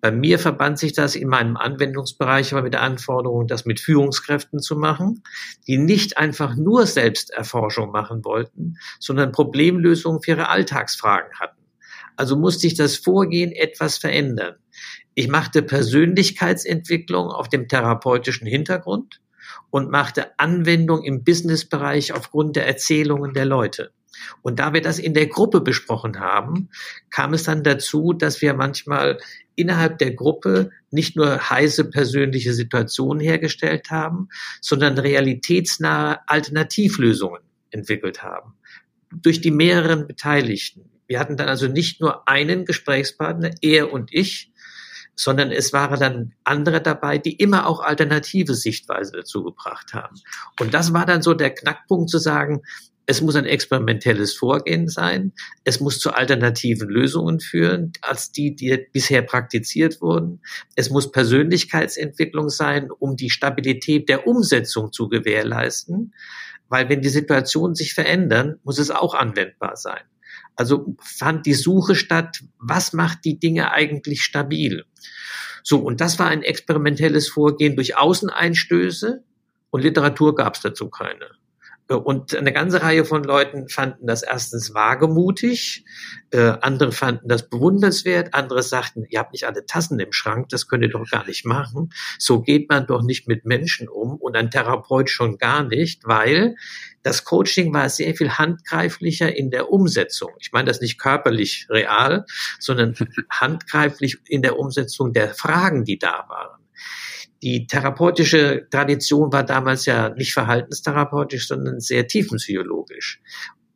Bei 0.00 0.12
mir 0.12 0.38
verband 0.38 0.78
sich 0.78 0.92
das 0.92 1.16
in 1.16 1.28
meinem 1.28 1.56
Anwendungsbereich 1.56 2.52
aber 2.52 2.62
mit 2.62 2.74
der 2.74 2.82
Anforderung, 2.82 3.48
das 3.48 3.64
mit 3.64 3.80
Führungskräften 3.80 4.60
zu 4.60 4.76
machen, 4.76 5.24
die 5.66 5.76
nicht 5.76 6.18
einfach 6.18 6.54
nur 6.54 6.86
Selbsterforschung 6.86 7.90
machen 7.90 8.24
wollten, 8.24 8.76
sondern 9.00 9.32
Problemlösungen 9.32 10.22
für 10.22 10.32
ihre 10.32 10.48
Alltagsfragen 10.48 11.32
hatten. 11.40 11.58
Also 12.16 12.36
musste 12.36 12.66
ich 12.66 12.74
das 12.74 12.96
Vorgehen 12.96 13.52
etwas 13.52 13.98
verändern. 13.98 14.56
Ich 15.14 15.28
machte 15.28 15.62
Persönlichkeitsentwicklung 15.62 17.28
auf 17.28 17.48
dem 17.48 17.66
therapeutischen 17.66 18.46
Hintergrund 18.46 19.20
und 19.70 19.90
machte 19.90 20.38
Anwendung 20.38 21.02
im 21.02 21.24
Businessbereich 21.24 22.12
aufgrund 22.12 22.54
der 22.54 22.66
Erzählungen 22.66 23.34
der 23.34 23.44
Leute. 23.44 23.92
Und 24.42 24.58
da 24.58 24.72
wir 24.72 24.80
das 24.80 24.98
in 24.98 25.14
der 25.14 25.26
Gruppe 25.26 25.60
besprochen 25.60 26.20
haben, 26.20 26.68
kam 27.10 27.34
es 27.34 27.44
dann 27.44 27.62
dazu, 27.62 28.12
dass 28.12 28.40
wir 28.40 28.54
manchmal 28.54 29.18
innerhalb 29.54 29.98
der 29.98 30.12
Gruppe 30.12 30.70
nicht 30.90 31.16
nur 31.16 31.50
heiße 31.50 31.90
persönliche 31.90 32.52
Situationen 32.52 33.20
hergestellt 33.20 33.90
haben, 33.90 34.28
sondern 34.60 34.98
realitätsnahe 34.98 36.20
Alternativlösungen 36.26 37.42
entwickelt 37.70 38.22
haben. 38.22 38.54
Durch 39.10 39.40
die 39.40 39.50
mehreren 39.50 40.06
Beteiligten. 40.06 40.90
Wir 41.06 41.18
hatten 41.18 41.36
dann 41.36 41.48
also 41.48 41.66
nicht 41.66 42.00
nur 42.00 42.28
einen 42.28 42.66
Gesprächspartner, 42.66 43.50
er 43.62 43.92
und 43.92 44.12
ich, 44.12 44.52
sondern 45.18 45.50
es 45.50 45.72
waren 45.72 45.98
dann 45.98 46.34
andere 46.44 46.80
dabei, 46.80 47.18
die 47.18 47.32
immer 47.32 47.66
auch 47.66 47.80
alternative 47.80 48.54
Sichtweise 48.54 49.12
dazu 49.12 49.42
gebracht 49.42 49.92
haben. 49.92 50.14
Und 50.60 50.74
das 50.74 50.92
war 50.92 51.06
dann 51.06 51.22
so 51.22 51.34
der 51.34 51.50
Knackpunkt 51.50 52.08
zu 52.08 52.18
sagen, 52.18 52.62
es 53.10 53.22
muss 53.22 53.36
ein 53.36 53.46
experimentelles 53.46 54.34
Vorgehen 54.34 54.86
sein. 54.86 55.32
Es 55.64 55.80
muss 55.80 55.98
zu 55.98 56.12
alternativen 56.12 56.90
Lösungen 56.90 57.40
führen, 57.40 57.94
als 58.02 58.32
die, 58.32 58.54
die 58.54 58.86
bisher 58.92 59.22
praktiziert 59.22 60.02
wurden. 60.02 60.42
Es 60.76 60.90
muss 60.90 61.10
Persönlichkeitsentwicklung 61.10 62.50
sein, 62.50 62.90
um 62.90 63.16
die 63.16 63.30
Stabilität 63.30 64.10
der 64.10 64.26
Umsetzung 64.26 64.92
zu 64.92 65.08
gewährleisten. 65.08 66.12
Weil 66.68 66.90
wenn 66.90 67.00
die 67.00 67.08
Situationen 67.08 67.74
sich 67.74 67.94
verändern, 67.94 68.60
muss 68.62 68.78
es 68.78 68.90
auch 68.90 69.14
anwendbar 69.14 69.76
sein. 69.76 70.02
Also 70.54 70.94
fand 71.00 71.46
die 71.46 71.54
Suche 71.54 71.94
statt, 71.94 72.44
was 72.58 72.92
macht 72.92 73.24
die 73.24 73.38
Dinge 73.38 73.72
eigentlich 73.72 74.22
stabil? 74.22 74.84
So, 75.62 75.78
und 75.78 76.02
das 76.02 76.18
war 76.18 76.26
ein 76.26 76.42
experimentelles 76.42 77.26
Vorgehen 77.30 77.74
durch 77.74 77.96
Außeneinstöße 77.96 79.24
und 79.70 79.80
Literatur 79.80 80.34
gab 80.34 80.56
es 80.56 80.60
dazu 80.60 80.90
keine. 80.90 81.38
Und 81.96 82.36
eine 82.36 82.52
ganze 82.52 82.82
Reihe 82.82 83.06
von 83.06 83.24
Leuten 83.24 83.68
fanden 83.70 84.06
das 84.06 84.22
erstens 84.22 84.74
wagemutig, 84.74 85.86
äh, 86.30 86.52
andere 86.60 86.92
fanden 86.92 87.28
das 87.28 87.48
bewundernswert, 87.48 88.34
andere 88.34 88.62
sagten, 88.62 89.06
ihr 89.08 89.18
habt 89.20 89.32
nicht 89.32 89.46
alle 89.46 89.64
Tassen 89.64 89.98
im 89.98 90.12
Schrank, 90.12 90.50
das 90.50 90.68
könnt 90.68 90.82
ihr 90.82 90.90
doch 90.90 91.08
gar 91.10 91.26
nicht 91.26 91.46
machen. 91.46 91.90
So 92.18 92.42
geht 92.42 92.68
man 92.68 92.86
doch 92.86 93.02
nicht 93.02 93.26
mit 93.26 93.46
Menschen 93.46 93.88
um 93.88 94.16
und 94.16 94.36
ein 94.36 94.50
Therapeut 94.50 95.08
schon 95.08 95.38
gar 95.38 95.64
nicht, 95.64 96.02
weil 96.04 96.56
das 97.02 97.24
Coaching 97.24 97.72
war 97.72 97.88
sehr 97.88 98.14
viel 98.14 98.32
handgreiflicher 98.32 99.34
in 99.34 99.50
der 99.50 99.70
Umsetzung. 99.72 100.32
Ich 100.40 100.52
meine 100.52 100.66
das 100.66 100.82
nicht 100.82 100.98
körperlich 100.98 101.68
real, 101.70 102.26
sondern 102.58 102.96
handgreiflich 103.30 104.18
in 104.26 104.42
der 104.42 104.58
Umsetzung 104.58 105.14
der 105.14 105.32
Fragen, 105.32 105.84
die 105.84 105.98
da 105.98 106.26
waren 106.28 106.67
die 107.42 107.66
therapeutische 107.66 108.66
Tradition 108.70 109.32
war 109.32 109.44
damals 109.44 109.86
ja 109.86 110.10
nicht 110.10 110.32
verhaltenstherapeutisch, 110.32 111.46
sondern 111.46 111.80
sehr 111.80 112.06
tiefenpsychologisch. 112.06 113.20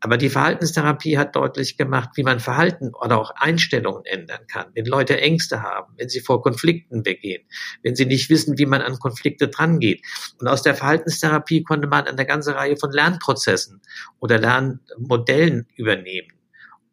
Aber 0.04 0.16
die 0.16 0.30
Verhaltenstherapie 0.30 1.16
hat 1.16 1.36
deutlich 1.36 1.76
gemacht, 1.76 2.10
wie 2.16 2.24
man 2.24 2.40
Verhalten 2.40 2.92
oder 2.92 3.20
auch 3.20 3.30
Einstellungen 3.36 4.04
ändern 4.04 4.48
kann. 4.48 4.66
Wenn 4.74 4.86
Leute 4.86 5.20
Ängste 5.20 5.62
haben, 5.62 5.94
wenn 5.96 6.08
sie 6.08 6.18
vor 6.18 6.42
Konflikten 6.42 7.06
weggehen, 7.06 7.44
wenn 7.84 7.94
sie 7.94 8.06
nicht 8.06 8.28
wissen, 8.28 8.58
wie 8.58 8.66
man 8.66 8.82
an 8.82 8.98
Konflikte 8.98 9.46
drangeht. 9.46 10.02
Und 10.40 10.48
aus 10.48 10.62
der 10.62 10.74
Verhaltenstherapie 10.74 11.62
konnte 11.62 11.86
man 11.86 12.08
eine 12.08 12.26
ganze 12.26 12.56
Reihe 12.56 12.76
von 12.76 12.90
Lernprozessen 12.90 13.80
oder 14.18 14.38
Lernmodellen 14.38 15.68
übernehmen. 15.76 16.32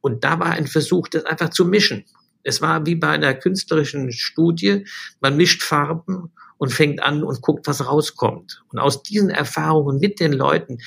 Und 0.02 0.24
da 0.24 0.40
war 0.40 0.52
ein 0.52 0.68
Versuch, 0.68 1.08
das 1.08 1.26
einfach 1.26 1.50
zu 1.50 1.66
mischen. 1.66 2.06
Es 2.44 2.62
war 2.62 2.86
wie 2.86 2.96
bei 2.96 3.10
einer 3.10 3.34
künstlerischen 3.34 4.12
Studie. 4.12 4.86
Man 5.20 5.36
mischt 5.36 5.64
Farben 5.64 6.32
und 6.60 6.72
fängt 6.72 7.02
an 7.02 7.24
und 7.24 7.42
guckt, 7.42 7.66
was 7.66 7.88
rauskommt. 7.88 8.64
Und 8.72 8.80
aus 8.80 9.02
diesen 9.02 9.30
Erfahrungen 9.30 9.98
mit 10.00 10.20
den 10.20 10.34
Leuten, 10.34 10.78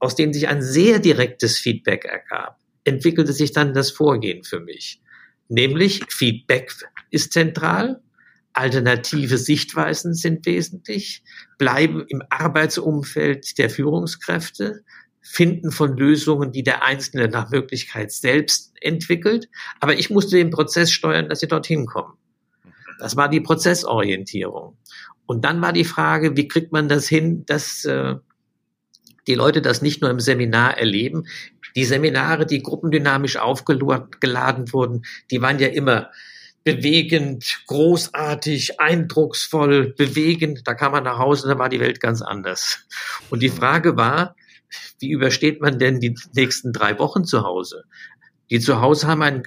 aus 0.00 0.16
denen 0.16 0.32
sich 0.32 0.48
ein 0.48 0.62
sehr 0.62 0.98
direktes 0.98 1.58
Feedback 1.58 2.06
ergab, 2.06 2.58
entwickelte 2.84 3.32
sich 3.32 3.52
dann 3.52 3.74
das 3.74 3.90
Vorgehen 3.90 4.42
für 4.44 4.60
mich. 4.60 5.00
Nämlich 5.48 6.00
Feedback 6.08 6.72
ist 7.10 7.34
zentral, 7.34 8.02
alternative 8.54 9.36
Sichtweisen 9.36 10.14
sind 10.14 10.46
wesentlich, 10.46 11.22
bleiben 11.58 12.04
im 12.08 12.22
Arbeitsumfeld 12.30 13.58
der 13.58 13.68
Führungskräfte, 13.68 14.84
Finden 15.20 15.70
von 15.70 15.96
Lösungen, 15.96 16.52
die 16.52 16.62
der 16.62 16.82
Einzelne 16.82 17.28
nach 17.28 17.50
Möglichkeit 17.50 18.10
selbst 18.10 18.72
entwickelt. 18.80 19.48
Aber 19.80 19.98
ich 19.98 20.08
musste 20.08 20.36
den 20.36 20.50
Prozess 20.50 20.90
steuern, 20.92 21.28
dass 21.28 21.40
sie 21.40 21.48
dorthin 21.48 21.86
kommen. 21.86 22.14
Das 23.04 23.16
war 23.16 23.28
die 23.28 23.42
Prozessorientierung. 23.42 24.78
Und 25.26 25.44
dann 25.44 25.60
war 25.60 25.74
die 25.74 25.84
Frage, 25.84 26.38
wie 26.38 26.48
kriegt 26.48 26.72
man 26.72 26.88
das 26.88 27.06
hin, 27.06 27.44
dass 27.44 27.84
äh, 27.84 28.14
die 29.26 29.34
Leute 29.34 29.60
das 29.60 29.82
nicht 29.82 30.00
nur 30.00 30.10
im 30.10 30.20
Seminar 30.20 30.78
erleben. 30.78 31.24
Die 31.76 31.84
Seminare, 31.84 32.46
die 32.46 32.62
gruppendynamisch 32.62 33.36
aufgeladen 33.36 34.72
wurden, 34.72 35.02
die 35.30 35.42
waren 35.42 35.58
ja 35.58 35.68
immer 35.68 36.12
bewegend, 36.64 37.44
großartig, 37.66 38.80
eindrucksvoll, 38.80 39.92
bewegend. 39.92 40.62
Da 40.64 40.72
kam 40.72 40.92
man 40.92 41.04
nach 41.04 41.18
Hause, 41.18 41.46
da 41.46 41.58
war 41.58 41.68
die 41.68 41.80
Welt 41.80 42.00
ganz 42.00 42.22
anders. 42.22 42.86
Und 43.28 43.42
die 43.42 43.50
Frage 43.50 43.98
war, 43.98 44.34
wie 44.98 45.10
übersteht 45.10 45.60
man 45.60 45.78
denn 45.78 46.00
die 46.00 46.16
nächsten 46.32 46.72
drei 46.72 46.98
Wochen 46.98 47.26
zu 47.26 47.42
Hause? 47.42 47.84
Die 48.48 48.60
zu 48.60 48.80
Hause 48.80 49.08
haben 49.08 49.20
ein 49.20 49.42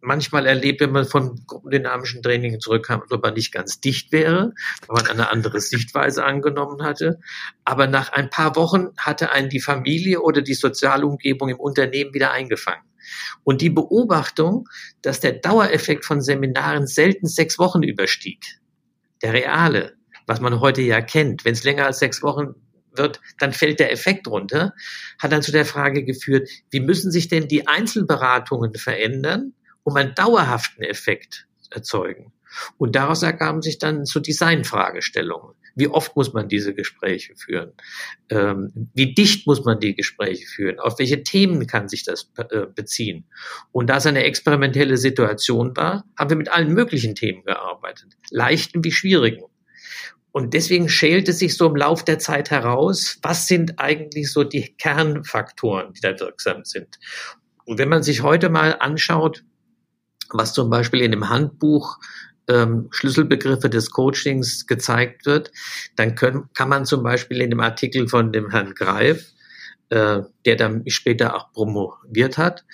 manchmal 0.00 0.46
erlebt, 0.46 0.80
wenn 0.80 0.92
man 0.92 1.04
von 1.04 1.42
gruppendynamischen 1.46 2.22
Trainings 2.22 2.58
zurückkam, 2.58 3.02
ob 3.10 3.22
man 3.22 3.34
nicht 3.34 3.52
ganz 3.52 3.80
dicht 3.80 4.12
wäre, 4.12 4.52
weil 4.86 5.02
man 5.02 5.06
eine 5.06 5.30
andere 5.30 5.60
Sichtweise 5.60 6.24
angenommen 6.24 6.82
hatte. 6.82 7.18
Aber 7.64 7.86
nach 7.86 8.12
ein 8.12 8.30
paar 8.30 8.56
Wochen 8.56 8.88
hatte 8.96 9.32
einen 9.32 9.48
die 9.48 9.60
Familie 9.60 10.20
oder 10.20 10.42
die 10.42 10.54
soziale 10.54 11.06
Umgebung 11.06 11.48
im 11.48 11.60
Unternehmen 11.60 12.14
wieder 12.14 12.32
eingefangen. 12.32 12.82
Und 13.44 13.60
die 13.60 13.70
Beobachtung, 13.70 14.68
dass 15.02 15.20
der 15.20 15.32
Dauereffekt 15.32 16.04
von 16.04 16.20
Seminaren 16.20 16.86
selten 16.86 17.26
sechs 17.26 17.58
Wochen 17.58 17.82
überstieg, 17.82 18.44
der 19.22 19.32
reale, 19.32 19.94
was 20.26 20.40
man 20.40 20.60
heute 20.60 20.82
ja 20.82 21.00
kennt, 21.00 21.44
wenn 21.44 21.54
es 21.54 21.64
länger 21.64 21.86
als 21.86 21.98
sechs 21.98 22.22
Wochen 22.22 22.54
wird, 22.92 23.20
dann 23.38 23.52
fällt 23.52 23.80
der 23.80 23.92
Effekt 23.92 24.26
runter, 24.28 24.74
hat 25.18 25.32
dann 25.32 25.42
zu 25.42 25.52
der 25.52 25.64
Frage 25.64 26.04
geführt, 26.04 26.48
wie 26.70 26.80
müssen 26.80 27.10
sich 27.10 27.28
denn 27.28 27.48
die 27.48 27.66
Einzelberatungen 27.66 28.74
verändern, 28.74 29.54
um 29.88 29.96
einen 29.96 30.14
dauerhaften 30.14 30.82
Effekt 30.82 31.46
erzeugen. 31.70 32.32
Und 32.76 32.96
daraus 32.96 33.22
ergaben 33.22 33.62
sich 33.62 33.78
dann 33.78 34.04
so 34.04 34.20
Designfragestellungen. 34.20 35.54
Wie 35.74 35.88
oft 35.88 36.16
muss 36.16 36.32
man 36.32 36.48
diese 36.48 36.74
Gespräche 36.74 37.36
führen? 37.36 37.72
Ähm, 38.30 38.72
wie 38.94 39.14
dicht 39.14 39.46
muss 39.46 39.64
man 39.64 39.78
die 39.78 39.94
Gespräche 39.94 40.46
führen? 40.46 40.80
Auf 40.80 40.98
welche 40.98 41.22
Themen 41.22 41.66
kann 41.66 41.88
sich 41.88 42.04
das 42.04 42.32
äh, 42.36 42.66
beziehen? 42.74 43.26
Und 43.70 43.88
da 43.88 43.98
es 43.98 44.06
eine 44.06 44.24
experimentelle 44.24 44.96
Situation 44.96 45.76
war, 45.76 46.04
haben 46.18 46.30
wir 46.30 46.36
mit 46.36 46.50
allen 46.50 46.72
möglichen 46.72 47.14
Themen 47.14 47.44
gearbeitet. 47.44 48.16
Leichten 48.30 48.82
wie 48.82 48.90
schwierigen. 48.90 49.44
Und 50.32 50.52
deswegen 50.52 50.88
schälte 50.88 51.32
sich 51.32 51.56
so 51.56 51.66
im 51.66 51.76
Lauf 51.76 52.04
der 52.04 52.18
Zeit 52.18 52.50
heraus, 52.50 53.18
was 53.22 53.46
sind 53.46 53.78
eigentlich 53.78 54.32
so 54.32 54.44
die 54.44 54.74
Kernfaktoren, 54.76 55.92
die 55.92 56.00
da 56.00 56.18
wirksam 56.18 56.64
sind. 56.64 56.98
Und 57.64 57.78
wenn 57.78 57.88
man 57.88 58.02
sich 58.02 58.22
heute 58.22 58.48
mal 58.48 58.76
anschaut, 58.80 59.44
was 60.32 60.52
zum 60.52 60.70
Beispiel 60.70 61.00
in 61.00 61.10
dem 61.10 61.28
Handbuch 61.28 61.98
ähm, 62.48 62.88
Schlüsselbegriffe 62.90 63.68
des 63.70 63.90
Coachings 63.90 64.66
gezeigt 64.66 65.26
wird, 65.26 65.52
dann 65.96 66.14
können, 66.14 66.48
kann 66.54 66.68
man 66.68 66.86
zum 66.86 67.02
Beispiel 67.02 67.40
in 67.40 67.50
dem 67.50 67.60
Artikel 67.60 68.08
von 68.08 68.32
dem 68.32 68.50
Herrn 68.50 68.74
Greif, 68.74 69.32
äh, 69.90 70.22
der 70.44 70.56
dann 70.56 70.82
später 70.88 71.34
auch 71.34 71.52
promoviert 71.52 72.38
hat, 72.38 72.64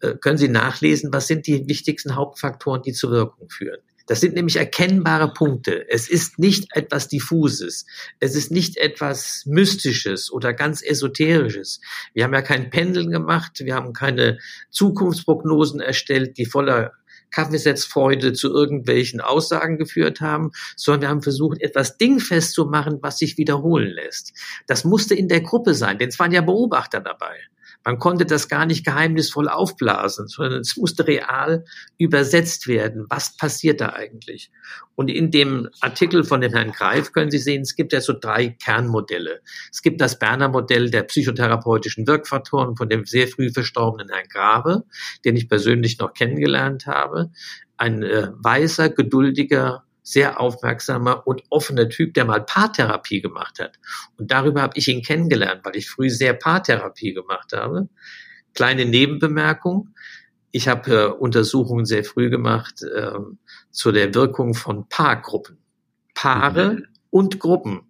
äh, 0.00 0.14
können 0.14 0.38
Sie 0.38 0.48
nachlesen, 0.48 1.12
was 1.12 1.26
sind 1.26 1.46
die 1.46 1.68
wichtigsten 1.68 2.14
Hauptfaktoren, 2.14 2.82
die 2.82 2.92
zur 2.92 3.10
Wirkung 3.10 3.48
führen. 3.50 3.80
Das 4.06 4.20
sind 4.20 4.34
nämlich 4.34 4.56
erkennbare 4.56 5.32
Punkte. 5.32 5.88
Es 5.88 6.10
ist 6.10 6.38
nicht 6.38 6.66
etwas 6.76 7.08
Diffuses. 7.08 7.86
Es 8.20 8.34
ist 8.34 8.50
nicht 8.50 8.76
etwas 8.76 9.44
Mystisches 9.46 10.30
oder 10.30 10.52
ganz 10.52 10.82
Esoterisches. 10.82 11.80
Wir 12.12 12.24
haben 12.24 12.34
ja 12.34 12.42
kein 12.42 12.68
Pendeln 12.68 13.10
gemacht. 13.10 13.60
Wir 13.60 13.74
haben 13.74 13.94
keine 13.94 14.38
Zukunftsprognosen 14.70 15.80
erstellt, 15.80 16.36
die 16.36 16.44
voller 16.44 16.92
Kaffeesetzfreude 17.34 18.32
zu 18.32 18.52
irgendwelchen 18.52 19.20
Aussagen 19.20 19.76
geführt 19.76 20.20
haben, 20.20 20.52
sondern 20.76 21.02
wir 21.02 21.08
haben 21.08 21.22
versucht, 21.22 21.60
etwas 21.60 21.96
dingfest 21.98 22.52
zu 22.52 22.66
machen, 22.66 22.98
was 23.02 23.18
sich 23.18 23.36
wiederholen 23.38 23.90
lässt. 23.90 24.32
Das 24.66 24.84
musste 24.84 25.14
in 25.14 25.28
der 25.28 25.40
Gruppe 25.40 25.74
sein, 25.74 25.98
denn 25.98 26.08
es 26.08 26.18
waren 26.18 26.32
ja 26.32 26.42
Beobachter 26.42 27.00
dabei. 27.00 27.36
Man 27.84 27.98
konnte 27.98 28.24
das 28.24 28.48
gar 28.48 28.64
nicht 28.64 28.84
geheimnisvoll 28.84 29.48
aufblasen, 29.48 30.26
sondern 30.26 30.60
es 30.60 30.76
musste 30.76 31.06
real 31.06 31.64
übersetzt 31.98 32.66
werden. 32.66 33.04
Was 33.10 33.36
passiert 33.36 33.80
da 33.82 33.90
eigentlich? 33.90 34.50
Und 34.94 35.08
in 35.08 35.30
dem 35.30 35.68
Artikel 35.80 36.24
von 36.24 36.40
dem 36.40 36.52
Herrn 36.52 36.72
Greif 36.72 37.12
können 37.12 37.30
Sie 37.30 37.38
sehen, 37.38 37.62
es 37.62 37.76
gibt 37.76 37.92
ja 37.92 38.00
so 38.00 38.14
drei 38.18 38.48
Kernmodelle. 38.48 39.40
Es 39.70 39.82
gibt 39.82 40.00
das 40.00 40.18
Berner 40.18 40.48
Modell 40.48 40.90
der 40.90 41.02
psychotherapeutischen 41.02 42.06
Wirkfaktoren 42.06 42.76
von 42.76 42.88
dem 42.88 43.04
sehr 43.04 43.28
früh 43.28 43.50
verstorbenen 43.50 44.08
Herrn 44.08 44.28
Grabe, 44.28 44.84
den 45.24 45.36
ich 45.36 45.48
persönlich 45.48 45.98
noch 45.98 46.14
kennengelernt 46.14 46.86
habe. 46.86 47.30
Ein 47.76 48.02
äh, 48.02 48.28
weißer, 48.32 48.88
geduldiger, 48.88 49.83
sehr 50.04 50.38
aufmerksamer 50.38 51.26
und 51.26 51.42
offener 51.48 51.88
Typ, 51.88 52.14
der 52.14 52.26
mal 52.26 52.44
Paartherapie 52.44 53.22
gemacht 53.22 53.58
hat. 53.58 53.78
Und 54.18 54.30
darüber 54.30 54.60
habe 54.62 54.76
ich 54.76 54.86
ihn 54.86 55.02
kennengelernt, 55.02 55.62
weil 55.64 55.76
ich 55.76 55.88
früh 55.88 56.10
sehr 56.10 56.34
Paartherapie 56.34 57.14
gemacht 57.14 57.52
habe. 57.54 57.88
Kleine 58.52 58.84
Nebenbemerkung. 58.84 59.94
Ich 60.52 60.68
habe 60.68 60.94
äh, 60.94 61.06
Untersuchungen 61.06 61.86
sehr 61.86 62.04
früh 62.04 62.28
gemacht 62.28 62.82
äh, 62.82 63.12
zu 63.70 63.92
der 63.92 64.14
Wirkung 64.14 64.54
von 64.54 64.88
Paargruppen. 64.88 65.58
Paare 66.14 66.74
mhm. 66.74 66.86
und 67.10 67.40
Gruppen. 67.40 67.80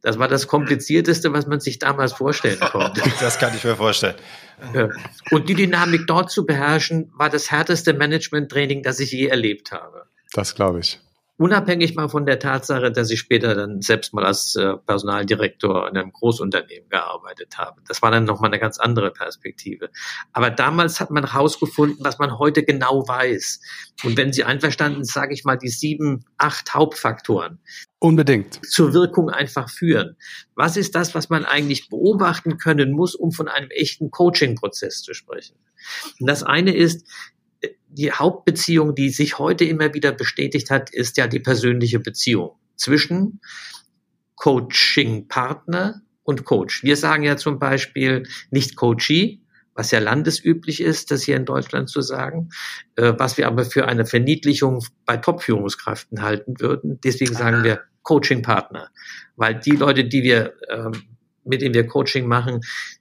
Das 0.00 0.18
war 0.18 0.28
das 0.28 0.46
Komplizierteste, 0.46 1.32
was 1.32 1.46
man 1.46 1.58
sich 1.58 1.80
damals 1.80 2.12
vorstellen 2.12 2.60
konnte. 2.72 3.02
Das 3.20 3.38
kann 3.38 3.54
ich 3.54 3.64
mir 3.64 3.74
vorstellen. 3.74 4.14
Und 5.30 5.48
die 5.48 5.54
Dynamik 5.54 6.06
dort 6.06 6.30
zu 6.30 6.46
beherrschen, 6.46 7.10
war 7.16 7.28
das 7.28 7.50
härteste 7.50 7.92
Management-Training, 7.94 8.82
das 8.82 9.00
ich 9.00 9.10
je 9.10 9.26
erlebt 9.26 9.72
habe. 9.72 10.06
Das 10.32 10.54
glaube 10.54 10.80
ich. 10.80 11.00
Unabhängig 11.36 11.96
mal 11.96 12.08
von 12.08 12.26
der 12.26 12.38
Tatsache, 12.38 12.92
dass 12.92 13.10
ich 13.10 13.18
später 13.18 13.56
dann 13.56 13.82
selbst 13.82 14.14
mal 14.14 14.24
als 14.24 14.54
äh, 14.54 14.76
Personaldirektor 14.86 15.88
in 15.88 15.96
einem 15.96 16.12
Großunternehmen 16.12 16.88
gearbeitet 16.88 17.58
habe. 17.58 17.80
Das 17.88 18.02
war 18.02 18.12
dann 18.12 18.22
nochmal 18.22 18.50
eine 18.50 18.60
ganz 18.60 18.78
andere 18.78 19.10
Perspektive. 19.10 19.90
Aber 20.32 20.50
damals 20.50 21.00
hat 21.00 21.10
man 21.10 21.28
herausgefunden, 21.28 22.04
was 22.04 22.20
man 22.20 22.38
heute 22.38 22.62
genau 22.62 23.08
weiß. 23.08 23.60
Und 24.04 24.16
wenn 24.16 24.32
Sie 24.32 24.44
einverstanden, 24.44 25.02
sage 25.02 25.34
ich 25.34 25.44
mal 25.44 25.56
die 25.56 25.70
sieben, 25.70 26.24
acht 26.38 26.72
Hauptfaktoren. 26.72 27.58
Unbedingt. 27.98 28.60
Zur 28.66 28.92
Wirkung 28.92 29.28
einfach 29.28 29.68
führen. 29.68 30.16
Was 30.54 30.76
ist 30.76 30.94
das, 30.94 31.16
was 31.16 31.30
man 31.30 31.44
eigentlich 31.44 31.88
beobachten 31.88 32.58
können 32.58 32.92
muss, 32.92 33.16
um 33.16 33.32
von 33.32 33.48
einem 33.48 33.70
echten 33.70 34.12
Coaching-Prozess 34.12 35.02
zu 35.02 35.14
sprechen? 35.14 35.56
Und 36.20 36.28
das 36.28 36.44
eine 36.44 36.74
ist, 36.74 37.08
die 37.94 38.12
Hauptbeziehung, 38.12 38.94
die 38.94 39.10
sich 39.10 39.38
heute 39.38 39.64
immer 39.64 39.94
wieder 39.94 40.12
bestätigt 40.12 40.70
hat, 40.70 40.90
ist 40.90 41.16
ja 41.16 41.26
die 41.26 41.40
persönliche 41.40 42.00
Beziehung 42.00 42.58
zwischen 42.76 43.40
Coaching-Partner 44.36 46.02
und 46.24 46.44
Coach. 46.44 46.82
Wir 46.82 46.96
sagen 46.96 47.22
ja 47.22 47.36
zum 47.36 47.58
Beispiel 47.58 48.24
nicht 48.50 48.76
Coachee, 48.76 49.40
was 49.74 49.90
ja 49.90 49.98
landesüblich 49.98 50.80
ist, 50.80 51.10
das 51.10 51.22
hier 51.22 51.36
in 51.36 51.44
Deutschland 51.44 51.88
zu 51.88 52.00
sagen, 52.00 52.50
äh, 52.96 53.12
was 53.16 53.36
wir 53.38 53.46
aber 53.46 53.64
für 53.64 53.86
eine 53.86 54.06
Verniedlichung 54.06 54.84
bei 55.04 55.16
Top-Führungskräften 55.16 56.22
halten 56.22 56.60
würden. 56.60 57.00
Deswegen 57.02 57.34
sagen 57.34 57.64
wir 57.64 57.82
Coaching-Partner, 58.02 58.90
weil 59.36 59.54
die 59.54 59.72
Leute, 59.72 60.04
die 60.04 60.22
wir 60.22 60.54
ähm, 60.68 60.92
mit 61.44 61.62
denen 61.62 61.74
wir 61.74 61.86
Coaching 61.86 62.26
machen, 62.26 62.60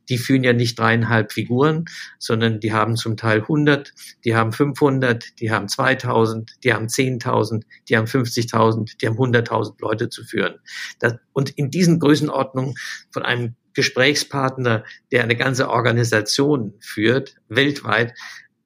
die 0.09 0.17
führen 0.17 0.43
ja 0.43 0.53
nicht 0.53 0.77
dreieinhalb 0.77 1.31
Figuren, 1.31 1.85
sondern 2.19 2.59
die 2.59 2.73
haben 2.73 2.95
zum 2.95 3.17
Teil 3.17 3.41
100, 3.41 3.93
die 4.25 4.35
haben 4.35 4.51
500, 4.51 5.39
die 5.39 5.51
haben 5.51 5.67
2000, 5.67 6.51
die 6.63 6.73
haben 6.73 6.87
10.000, 6.87 7.63
die 7.89 7.97
haben 7.97 8.07
50.000, 8.07 8.97
die 8.99 9.07
haben 9.07 9.17
100.000 9.17 9.73
Leute 9.79 10.09
zu 10.09 10.23
führen. 10.23 10.55
Das, 10.99 11.15
und 11.31 11.51
in 11.51 11.71
diesen 11.71 11.99
Größenordnungen 11.99 12.75
von 13.11 13.23
einem 13.23 13.55
Gesprächspartner, 13.73 14.83
der 15.11 15.23
eine 15.23 15.35
ganze 15.35 15.69
Organisation 15.69 16.73
führt, 16.79 17.35
weltweit, 17.49 18.13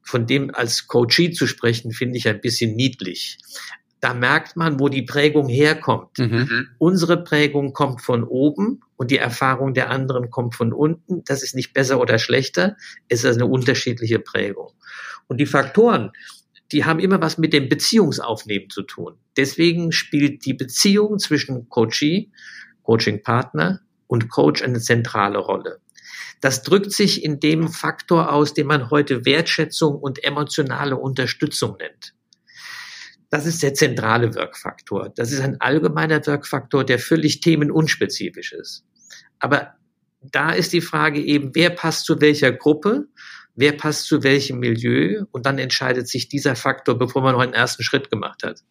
von 0.01 0.25
dem 0.25 0.55
als 0.55 0.87
Coachee 0.87 1.31
zu 1.31 1.47
sprechen, 1.47 1.91
finde 1.91 2.17
ich 2.17 2.27
ein 2.27 2.39
bisschen 2.39 2.75
niedlich 2.75 3.37
da 3.99 4.13
merkt 4.13 4.55
man, 4.55 4.79
wo 4.79 4.89
die 4.89 5.01
Prägung 5.01 5.47
herkommt. 5.47 6.19
Mhm. 6.19 6.25
mhm. 6.25 6.67
Unsere 6.77 7.23
Prägung 7.23 7.73
kommt 7.73 8.01
von 8.01 8.23
oben 8.23 8.81
und 8.95 9.11
die 9.11 9.17
Erfahrung 9.17 9.73
der 9.73 9.89
anderen 9.89 10.29
kommt 10.29 10.55
von 10.55 10.73
unten. 10.73 11.23
Das 11.25 11.43
ist 11.43 11.55
nicht 11.55 11.73
besser 11.73 11.99
oder 11.99 12.19
schlechter, 12.19 12.75
es 13.09 13.23
ist 13.23 13.35
eine 13.35 13.47
unterschiedliche 13.47 14.19
Prägung. 14.19 14.71
Und 15.27 15.39
die 15.39 15.45
Faktoren, 15.45 16.11
die 16.71 16.85
haben 16.85 16.99
immer 16.99 17.21
was 17.21 17.37
mit 17.37 17.53
dem 17.53 17.69
Beziehungsaufnehmen 17.69 18.69
zu 18.69 18.83
tun. 18.83 19.15
Deswegen 19.35 19.91
spielt 19.91 20.45
die 20.45 20.53
Beziehung 20.53 21.17
zwischen 21.19 21.69
Coachee, 21.69 22.29
Coaching-Partner 22.83 23.81
und 24.07 24.29
Coach 24.29 24.61
eine 24.63 24.79
zentrale 24.79 25.37
Rolle. 25.37 25.79
Das 26.39 26.61
drückt 26.61 26.91
sich 26.91 27.23
in 27.23 27.39
dem 27.39 27.67
Faktor 27.67 28.31
aus, 28.31 28.53
den 28.53 28.67
man 28.67 28.91
heute 28.91 29.25
Wertschätzung 29.25 29.95
und 29.95 30.23
emotionale 30.23 30.95
Unterstützung 30.95 31.77
nennt. 31.77 32.13
Das 33.29 33.45
ist 33.45 33.61
der 33.61 33.73
zentrale 33.73 34.33
Wirkfaktor. 34.35 35.09
Das 35.15 35.31
ist 35.31 35.41
ein 35.41 35.59
allgemeiner 35.59 36.25
Wirkfaktor, 36.25 36.83
der 36.83 36.99
völlig 36.99 37.41
themenunspezifisch 37.41 38.53
ist. 38.53 38.85
Aber 39.39 39.73
da 40.21 40.51
ist 40.51 40.73
die 40.73 40.81
Frage 40.81 41.21
eben, 41.21 41.51
wer 41.53 41.69
passt 41.69 42.05
zu 42.05 42.21
welcher 42.21 42.51
Gruppe, 42.51 43.07
wer 43.55 43.73
passt 43.73 44.05
zu 44.05 44.23
welchem 44.23 44.59
Milieu 44.59 45.25
und 45.31 45.45
dann 45.45 45.59
entscheidet 45.59 46.07
sich 46.07 46.29
dieser 46.29 46.55
Faktor, 46.55 46.97
bevor 46.97 47.21
man 47.21 47.33
noch 47.33 47.41
einen 47.41 47.53
ersten 47.53 47.83
Schritt 47.83 48.09
gemacht 48.09 48.43
hat. 48.43 48.61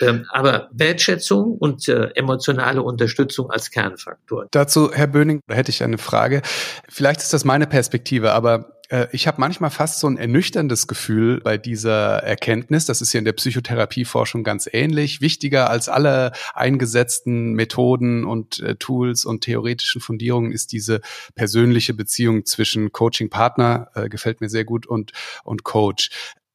Ähm, 0.00 0.26
aber 0.30 0.68
Wertschätzung 0.72 1.56
und 1.56 1.88
äh, 1.88 2.10
emotionale 2.14 2.82
Unterstützung 2.82 3.50
als 3.50 3.70
Kernfaktor. 3.70 4.46
Dazu, 4.50 4.92
Herr 4.92 5.08
Böning, 5.08 5.40
hätte 5.48 5.70
ich 5.70 5.82
eine 5.82 5.98
Frage. 5.98 6.42
Vielleicht 6.88 7.20
ist 7.20 7.32
das 7.32 7.44
meine 7.44 7.66
Perspektive, 7.66 8.32
aber 8.32 8.77
ich 9.12 9.26
habe 9.26 9.40
manchmal 9.40 9.70
fast 9.70 10.00
so 10.00 10.06
ein 10.06 10.16
ernüchterndes 10.16 10.86
Gefühl 10.86 11.40
bei 11.40 11.58
dieser 11.58 12.22
Erkenntnis. 12.22 12.86
Das 12.86 13.02
ist 13.02 13.12
ja 13.12 13.18
in 13.18 13.26
der 13.26 13.34
Psychotherapieforschung 13.34 14.44
ganz 14.44 14.68
ähnlich. 14.72 15.20
Wichtiger 15.20 15.68
als 15.68 15.90
alle 15.90 16.32
eingesetzten 16.54 17.52
Methoden 17.52 18.24
und 18.24 18.60
äh, 18.60 18.76
Tools 18.76 19.26
und 19.26 19.42
theoretischen 19.42 20.00
Fundierungen 20.00 20.52
ist 20.52 20.72
diese 20.72 21.02
persönliche 21.34 21.92
Beziehung 21.92 22.46
zwischen 22.46 22.90
Coaching-Partner, 22.90 23.90
äh, 23.94 24.08
gefällt 24.08 24.40
mir 24.40 24.48
sehr 24.48 24.64
gut, 24.64 24.86
und, 24.86 25.12
und 25.44 25.64
Coach. 25.64 26.10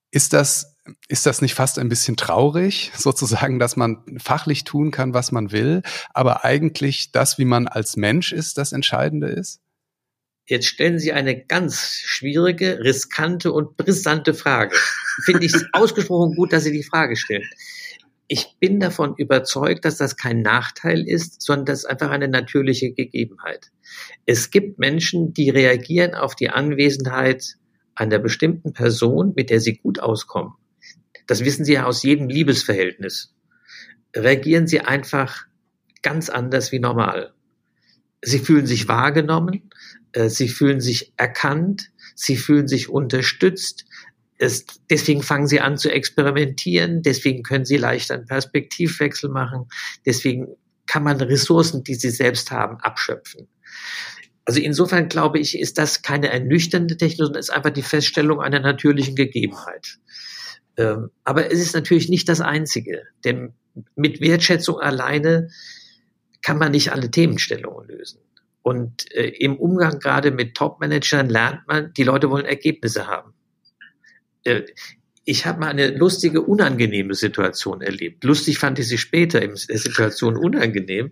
Ist 0.10 0.34
das, 0.34 0.78
ist 1.08 1.26
das 1.26 1.42
nicht 1.42 1.54
fast 1.54 1.80
ein 1.80 1.90
bisschen 1.90 2.18
traurig, 2.18 2.92
sozusagen, 2.98 3.60
dass 3.60 3.76
man 3.76 4.04
fachlich 4.18 4.64
tun 4.64 4.92
kann, 4.92 5.14
was 5.14 5.32
man 5.32 5.52
will, 5.52 5.84
aber 6.14 6.44
eigentlich 6.44 7.12
das, 7.12 7.38
wie 7.38 7.46
man 7.46 7.68
als 7.68 7.96
Mensch 7.96 8.32
ist, 8.32 8.58
das 8.58 8.72
Entscheidende 8.72 9.28
ist? 9.28 9.63
Jetzt 10.46 10.68
stellen 10.68 11.00
Sie 11.00 11.14
eine 11.14 11.42
ganz 11.46 11.94
schwierige, 12.04 12.80
riskante 12.84 13.52
und 13.52 13.78
brisante 13.78 14.34
Frage. 14.34 14.76
Finde 15.24 15.46
ich 15.46 15.54
ausgesprochen 15.72 16.36
gut, 16.36 16.52
dass 16.52 16.64
Sie 16.64 16.72
die 16.72 16.84
Frage 16.84 17.16
stellen. 17.16 17.48
Ich 18.28 18.56
bin 18.60 18.80
davon 18.80 19.16
überzeugt, 19.18 19.86
dass 19.86 19.98
das 19.98 20.18
kein 20.18 20.42
Nachteil 20.42 21.08
ist, 21.08 21.42
sondern 21.42 21.66
das 21.66 21.80
ist 21.80 21.86
einfach 21.86 22.10
eine 22.10 22.28
natürliche 22.28 22.92
Gegebenheit. 22.92 23.72
Es 24.26 24.50
gibt 24.50 24.80
Menschen, 24.80 25.34
die 25.34 25.50
reagieren 25.50 26.16
auf 26.16 26.36
die 26.36 26.50
Anwesenheit 26.50 27.56
einer 27.96 28.20
bestimmten 28.20 28.74
Person, 28.74 29.34
mit 29.36 29.50
der 29.50 29.60
sie 29.60 29.78
gut 29.78 30.00
auskommen. 30.00 30.54
das 31.28 31.46
wissen 31.46 31.64
Sie 31.64 31.74
ja 31.74 31.86
aus 31.86 32.04
jedem 32.04 32.28
Liebesverhältnis, 32.28 33.34
reagieren 34.16 34.68
Sie 34.68 34.82
einfach 34.82 35.46
ganz 36.02 36.30
anders 36.30 36.72
wie 36.72 36.80
normal. 36.80 37.34
Sie 38.22 38.40
fühlen 38.40 38.66
sich 38.66 38.88
wahrgenommen, 38.88 39.70
sie 40.30 40.48
fühlen 40.48 40.80
sich 40.80 41.14
erkannt, 41.18 41.92
sie 42.16 42.36
fühlen 42.36 42.68
sich 42.68 42.90
unterstützt. 42.90 43.86
Es, 44.38 44.66
deswegen 44.90 45.22
fangen 45.22 45.48
sie 45.48 45.60
an 45.60 45.78
zu 45.78 45.92
experimentieren, 45.92 47.02
deswegen 47.02 47.44
können 47.44 47.66
sie 47.66 47.78
leicht 47.78 48.12
einen 48.12 48.26
Perspektivwechsel 48.26 49.30
machen, 49.30 49.68
deswegen 50.06 50.48
kann 50.86 51.04
man 51.04 51.22
Ressourcen, 51.22 51.84
die 51.84 51.96
sie 51.96 52.10
selbst 52.10 52.52
haben, 52.52 52.78
abschöpfen. 52.78 53.48
Also 54.46 54.60
insofern 54.60 55.08
glaube 55.08 55.40
ich, 55.40 55.58
ist 55.58 55.78
das 55.78 56.02
keine 56.02 56.30
ernüchternde 56.30 56.98
Technik, 56.98 57.20
sondern 57.20 57.40
ist 57.40 57.52
einfach 57.54 57.70
die 57.70 57.82
Feststellung 57.82 58.42
einer 58.42 58.60
natürlichen 58.60 59.16
Gegebenheit. 59.16 60.00
Ähm, 60.78 61.12
aber 61.24 61.52
es 61.52 61.60
ist 61.60 61.74
natürlich 61.74 62.10
nicht 62.10 62.28
das 62.28 62.42
Einzige, 62.42 63.04
denn 63.24 63.54
mit 63.96 64.20
Wertschätzung 64.22 64.80
alleine 64.80 65.50
kann 66.42 66.58
man 66.58 66.72
nicht 66.72 66.92
alle 66.92 67.10
Themenstellungen 67.10 67.88
lösen. 67.88 68.20
Und 68.64 69.12
äh, 69.12 69.28
im 69.28 69.58
Umgang 69.58 70.00
gerade 70.00 70.32
mit 70.32 70.56
Top-Managern 70.56 71.30
lernt 71.30 71.68
man, 71.68 71.94
die 71.94 72.04
Leute 72.04 72.30
wollen 72.30 72.46
Ergebnisse 72.46 73.08
haben. 73.08 73.34
Äh, 74.46 74.64
ich 75.26 75.46
habe 75.46 75.60
mal 75.60 75.70
eine 75.70 75.88
lustige, 75.96 76.42
unangenehme 76.42 77.14
Situation 77.14 77.82
erlebt. 77.82 78.24
Lustig 78.24 78.58
fand 78.58 78.80
ich 78.80 78.88
sie 78.88 78.98
später 78.98 79.42
in 79.42 79.56
der 79.70 79.78
Situation 79.78 80.36
unangenehm, 80.36 81.12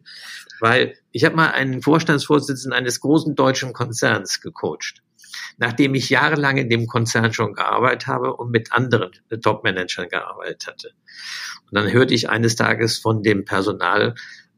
weil 0.60 0.98
ich 1.12 1.24
habe 1.24 1.36
mal 1.36 1.52
einen 1.52 1.82
Vorstandsvorsitzenden 1.82 2.78
eines 2.78 3.00
großen 3.00 3.36
deutschen 3.36 3.72
Konzerns 3.72 4.42
gecoacht, 4.42 5.02
nachdem 5.58 5.96
ich 5.96 6.10
jahrelang 6.10 6.58
in 6.58 6.70
dem 6.70 6.88
Konzern 6.88 7.32
schon 7.32 7.54
gearbeitet 7.54 8.08
habe 8.08 8.36
und 8.36 8.52
mit 8.52 8.74
anderen 8.74 9.12
Top-Managern 9.42 10.10
gearbeitet 10.10 10.68
hatte. 10.68 10.92
Und 11.70 11.78
dann 11.78 11.92
hörte 11.92 12.14
ich 12.14 12.30
eines 12.30 12.58
Tages 12.58 12.98
von 12.98 13.24
dem 13.24 13.46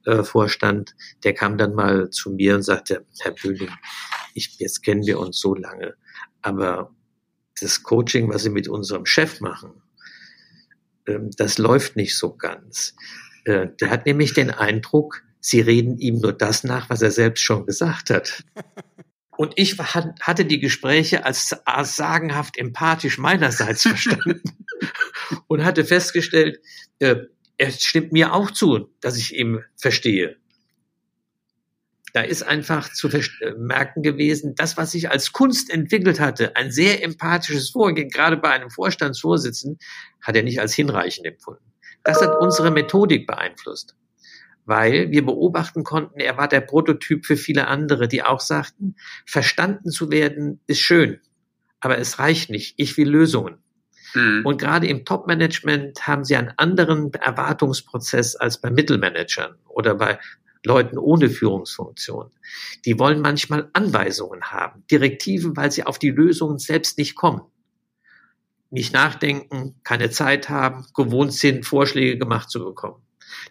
Personalvorstand, 0.03 0.95
der 1.23 1.33
kam 1.33 1.57
dann 1.57 1.73
mal 1.73 2.09
zu 2.09 2.31
mir 2.31 2.55
und 2.55 2.63
sagte, 2.63 3.05
Herr 3.19 3.31
Böhling, 3.31 3.71
ich, 4.33 4.59
jetzt 4.59 4.83
kennen 4.83 5.05
wir 5.05 5.19
uns 5.19 5.39
so 5.39 5.55
lange, 5.55 5.95
aber 6.41 6.93
das 7.61 7.83
Coaching, 7.83 8.29
was 8.29 8.43
Sie 8.43 8.49
mit 8.49 8.67
unserem 8.67 9.05
Chef 9.05 9.39
machen, 9.39 9.81
ähm, 11.07 11.31
das 11.37 11.57
läuft 11.57 11.95
nicht 11.95 12.17
so 12.17 12.35
ganz. 12.35 12.95
Äh, 13.45 13.67
der 13.79 13.89
hat 13.89 14.05
nämlich 14.05 14.33
den 14.33 14.51
Eindruck, 14.51 15.23
Sie 15.39 15.59
reden 15.59 15.97
ihm 15.97 16.19
nur 16.19 16.33
das 16.33 16.63
nach, 16.63 16.89
was 16.89 17.01
er 17.01 17.11
selbst 17.11 17.41
schon 17.41 17.65
gesagt 17.65 18.09
hat. 18.09 18.43
Und 19.35 19.53
ich 19.55 19.77
hatte 19.79 20.45
die 20.45 20.59
Gespräche 20.59 21.25
als 21.25 21.55
sagenhaft 21.83 22.55
empathisch 22.55 23.17
meinerseits 23.17 23.81
verstanden 23.81 24.43
und 25.47 25.65
hatte 25.65 25.85
festgestellt, 25.85 26.59
äh, 26.99 27.15
er 27.63 27.71
stimmt 27.71 28.11
mir 28.11 28.33
auch 28.33 28.51
zu, 28.51 28.89
dass 28.99 29.17
ich 29.17 29.33
ihn 29.37 29.63
verstehe. 29.77 30.35
Da 32.11 32.21
ist 32.21 32.43
einfach 32.43 32.91
zu 32.91 33.07
äh, 33.07 33.21
merken 33.57 34.03
gewesen, 34.03 34.53
das, 34.55 34.75
was 34.75 34.91
sich 34.91 35.09
als 35.09 35.31
Kunst 35.31 35.71
entwickelt 35.71 36.19
hatte, 36.19 36.57
ein 36.57 36.71
sehr 36.71 37.01
empathisches 37.01 37.69
Vorgehen, 37.69 38.09
gerade 38.09 38.35
bei 38.35 38.49
einem 38.49 38.69
Vorstandsvorsitzenden, 38.69 39.79
hat 40.21 40.35
er 40.35 40.43
nicht 40.43 40.59
als 40.59 40.73
hinreichend 40.73 41.25
empfunden. 41.25 41.63
Das 42.03 42.21
hat 42.21 42.35
unsere 42.41 42.69
Methodik 42.69 43.25
beeinflusst, 43.25 43.95
weil 44.65 45.09
wir 45.11 45.25
beobachten 45.25 45.85
konnten, 45.85 46.19
er 46.19 46.35
war 46.35 46.49
der 46.49 46.61
Prototyp 46.61 47.25
für 47.25 47.37
viele 47.37 47.67
andere, 47.67 48.09
die 48.09 48.23
auch 48.23 48.41
sagten, 48.41 48.95
verstanden 49.25 49.89
zu 49.89 50.11
werden 50.11 50.59
ist 50.67 50.81
schön, 50.81 51.21
aber 51.79 51.97
es 51.97 52.19
reicht 52.19 52.49
nicht. 52.49 52.73
Ich 52.75 52.97
will 52.97 53.09
Lösungen. 53.09 53.62
Mhm. 54.13 54.45
Und 54.45 54.59
gerade 54.59 54.87
im 54.87 55.05
Top-Management 55.05 56.07
haben 56.07 56.23
sie 56.23 56.35
einen 56.35 56.53
anderen 56.57 57.13
Erwartungsprozess 57.13 58.35
als 58.35 58.59
bei 58.59 58.69
Mittelmanagern 58.69 59.55
oder 59.67 59.95
bei 59.95 60.19
Leuten 60.65 60.97
ohne 60.97 61.29
Führungsfunktion. 61.29 62.31
Die 62.85 62.97
wollen 62.97 63.21
manchmal 63.21 63.69
Anweisungen 63.73 64.43
haben, 64.43 64.83
Direktiven, 64.89 65.57
weil 65.57 65.71
sie 65.71 65.83
auf 65.83 65.99
die 65.99 66.11
Lösungen 66.11 66.57
selbst 66.57 66.97
nicht 66.97 67.15
kommen. 67.15 67.41
Nicht 68.69 68.93
nachdenken, 68.93 69.75
keine 69.83 70.09
Zeit 70.09 70.49
haben, 70.49 70.85
gewohnt 70.95 71.33
sind, 71.33 71.65
Vorschläge 71.65 72.17
gemacht 72.17 72.49
zu 72.49 72.63
bekommen. 72.63 73.03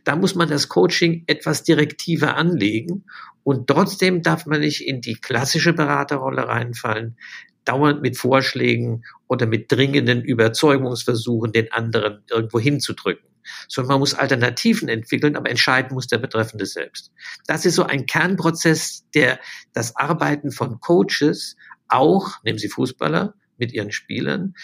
Da 0.05 0.17
muss 0.17 0.35
man 0.35 0.49
das 0.49 0.69
Coaching 0.69 1.25
etwas 1.27 1.63
direktiver 1.63 2.37
anlegen 2.37 3.05
und 3.45 3.67
trotzdem 3.67 4.23
darf 4.23 4.47
man 4.47 4.61
nicht 4.61 4.87
in 4.87 5.01
die 5.01 5.15
klassische 5.15 5.73
Beraterrolle 5.73 6.49
reinfallen, 6.49 7.17
dauernd 7.65 8.03
mit 8.03 8.17
Vorschlägen 8.17 9.05
oder 9.29 9.47
mit 9.47 9.71
dringenden 9.71 10.23
Überzeugungsversuchen 10.23 11.53
den 11.53 11.73
anderen 11.73 12.23
irgendwo 12.31 12.59
hinzudrücken 12.59 13.33
sondern 13.69 13.95
man 13.95 14.01
muss 14.01 14.15
Alternativen 14.15 14.89
entwickeln, 14.89 15.37
aber 15.37 15.51
entscheiden 15.51 15.95
muss 15.95 16.07
der 16.07 16.19
Betreffende 16.19 16.67
selbst. 16.67 17.11
Das 17.47 17.65
ist 17.65 17.75
so 17.75 17.83
ein 17.83 18.07
Kernprozess, 18.07 19.05
der 19.15 19.41
das 19.73 19.97
Arbeiten 19.97 20.53
von 20.53 20.81
Coaches 20.81 21.57
auch, 21.89 22.43
nehmen 22.45 22.59
Sie 22.59 22.69
Fußballer 22.69 23.35
mit 23.59 23.73
ihren 23.73 23.93
Spielern, 23.93 24.55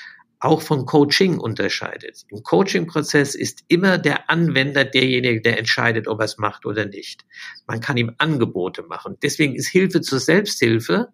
auch 0.40 0.62
von 0.62 0.86
Coaching 0.86 1.38
unterscheidet. 1.38 2.24
Im 2.28 2.42
Coaching-Prozess 2.42 3.34
ist 3.34 3.64
immer 3.68 3.98
der 3.98 4.30
Anwender 4.30 4.84
derjenige, 4.84 5.40
der 5.40 5.58
entscheidet, 5.58 6.06
ob 6.06 6.20
er 6.20 6.26
es 6.26 6.38
macht 6.38 6.64
oder 6.64 6.86
nicht. 6.86 7.24
Man 7.66 7.80
kann 7.80 7.96
ihm 7.96 8.12
Angebote 8.18 8.84
machen. 8.84 9.16
Deswegen 9.22 9.56
ist 9.56 9.68
Hilfe 9.68 10.00
zur 10.00 10.20
Selbsthilfe 10.20 11.08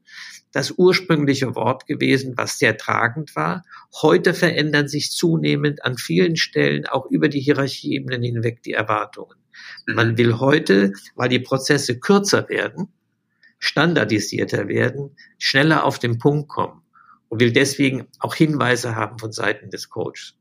das 0.53 0.73
ursprüngliche 0.77 1.55
Wort 1.57 1.87
gewesen, 1.87 2.35
was 2.37 2.59
sehr 2.59 2.77
tragend 2.77 3.35
war. 3.35 3.65
Heute 4.03 4.35
verändern 4.35 4.89
sich 4.89 5.11
zunehmend 5.11 5.85
an 5.85 5.97
vielen 5.97 6.37
Stellen 6.37 6.87
auch 6.87 7.07
über 7.11 7.29
die 7.29 7.41
Hierarchieebenen 7.41 8.23
hinweg 8.23 8.63
die 8.63 8.73
Erwartungen. 8.73 9.37
Man 9.87 10.17
will 10.17 10.39
heute, 10.39 10.93
weil 11.17 11.29
die 11.29 11.41
Prozesse 11.41 11.99
kürzer 11.99 12.49
werden, 12.49 12.93
standardisierter 13.59 14.69
werden, 14.69 15.17
schneller 15.39 15.85
auf 15.85 15.99
den 15.99 16.19
Punkt 16.19 16.49
kommen 16.49 16.84
und 17.35 17.41
will 17.41 17.51
deswegen 17.53 18.07
auch 18.21 18.37
Hinweise 18.37 18.95
haben 18.95 19.19
von 19.19 19.33
Seiten 19.33 19.69
des 19.69 19.91
Coaches. 19.91 20.35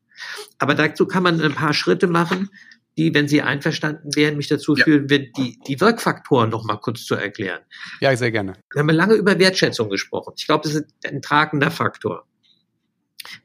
Aber 0.60 0.76
dazu 0.76 1.08
kann 1.08 1.24
man 1.24 1.42
ein 1.42 1.56
paar 1.56 1.74
Schritte 1.74 2.06
machen, 2.06 2.52
die, 2.98 3.16
wenn 3.16 3.28
Sie 3.28 3.42
einverstanden 3.42 4.16
wären, 4.16 4.38
mich 4.38 4.48
dazu 4.48 4.76
ja. 4.76 4.84
führen, 4.84 5.08
die, 5.08 5.58
die 5.68 5.82
Wirkfaktoren 5.82 6.52
noch 6.52 6.66
mal 6.66 6.78
kurz 6.78 7.06
zu 7.06 7.16
erklären. 7.16 7.62
Ja, 8.00 8.16
sehr 8.16 8.30
gerne. 8.30 8.54
Wir 8.72 8.82
haben 8.82 8.90
lange 8.90 9.16
über 9.16 9.40
Wertschätzung 9.40 9.90
gesprochen. 9.90 10.36
Ich 10.38 10.46
glaube, 10.46 10.66
das 10.66 10.76
ist 10.76 10.86
ein 11.04 11.24
tragender 11.24 11.72
Faktor. 11.72 12.28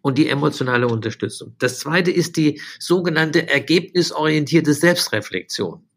Und 0.03 0.19
die 0.19 0.29
emotionale 0.29 0.87
Unterstützung. 0.87 1.57
Das 1.59 1.79
zweite 1.79 2.11
ist 2.11 2.37
die 2.37 2.61
sogenannte 2.79 3.49
ergebnisorientierte 3.49 4.75
Selbstreflexion. 4.75 5.89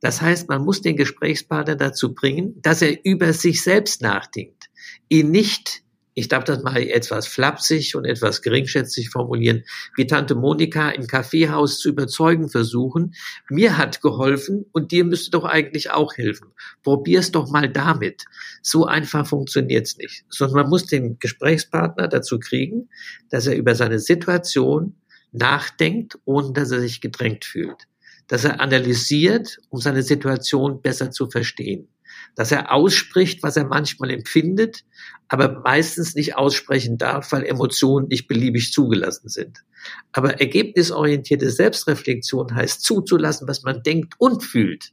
Das 0.00 0.20
heißt, 0.20 0.48
man 0.48 0.64
muss 0.64 0.80
den 0.82 0.96
Gesprächspartner 0.96 1.76
dazu 1.76 2.12
bringen, 2.12 2.60
dass 2.60 2.82
er 2.82 3.04
über 3.04 3.32
sich 3.34 3.62
selbst 3.62 4.02
nachdenkt, 4.02 4.68
ihn 5.08 5.30
nicht 5.30 5.84
ich 6.14 6.28
darf 6.28 6.44
das 6.44 6.62
mal 6.62 6.82
etwas 6.82 7.26
flapsig 7.26 7.94
und 7.94 8.04
etwas 8.04 8.42
geringschätzig 8.42 9.10
formulieren, 9.10 9.64
wie 9.96 10.06
Tante 10.06 10.34
Monika 10.34 10.90
im 10.90 11.06
Kaffeehaus 11.06 11.78
zu 11.78 11.90
überzeugen 11.90 12.48
versuchen, 12.48 13.14
mir 13.48 13.78
hat 13.78 14.02
geholfen 14.02 14.66
und 14.72 14.92
dir 14.92 15.04
müsste 15.04 15.30
doch 15.30 15.44
eigentlich 15.44 15.90
auch 15.90 16.16
helfen. 16.16 16.48
Probier's 16.82 17.30
doch 17.30 17.48
mal 17.50 17.68
damit. 17.68 18.24
So 18.62 18.86
einfach 18.86 19.26
funktioniert's 19.26 19.96
nicht. 19.98 20.24
Sondern 20.28 20.62
man 20.62 20.70
muss 20.70 20.86
den 20.86 21.18
Gesprächspartner 21.18 22.08
dazu 22.08 22.38
kriegen, 22.38 22.88
dass 23.30 23.46
er 23.46 23.56
über 23.56 23.74
seine 23.74 24.00
Situation 24.00 24.96
nachdenkt, 25.32 26.18
ohne 26.24 26.52
dass 26.52 26.72
er 26.72 26.80
sich 26.80 27.00
gedrängt 27.00 27.44
fühlt. 27.44 27.86
Dass 28.26 28.44
er 28.44 28.60
analysiert, 28.60 29.58
um 29.68 29.80
seine 29.80 30.02
Situation 30.02 30.82
besser 30.82 31.10
zu 31.12 31.30
verstehen 31.30 31.88
dass 32.36 32.52
er 32.52 32.72
ausspricht, 32.72 33.42
was 33.42 33.56
er 33.56 33.64
manchmal 33.64 34.10
empfindet, 34.10 34.84
aber 35.28 35.60
meistens 35.60 36.14
nicht 36.14 36.36
aussprechen 36.36 36.98
darf, 36.98 37.32
weil 37.32 37.44
Emotionen 37.44 38.08
nicht 38.08 38.26
beliebig 38.28 38.72
zugelassen 38.72 39.28
sind. 39.28 39.64
Aber 40.12 40.40
ergebnisorientierte 40.40 41.50
Selbstreflexion 41.50 42.54
heißt 42.54 42.82
zuzulassen, 42.82 43.46
was 43.46 43.62
man 43.62 43.82
denkt 43.82 44.14
und 44.18 44.42
fühlt. 44.42 44.92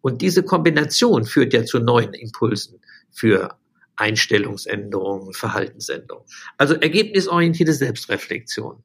Und 0.00 0.22
diese 0.22 0.42
Kombination 0.42 1.24
führt 1.24 1.52
ja 1.52 1.64
zu 1.64 1.78
neuen 1.78 2.14
Impulsen 2.14 2.80
für 3.10 3.56
Einstellungsänderungen, 3.98 5.32
Verhaltensänderungen. 5.34 6.26
Also 6.56 6.74
ergebnisorientierte 6.74 7.72
Selbstreflexion. 7.72 8.82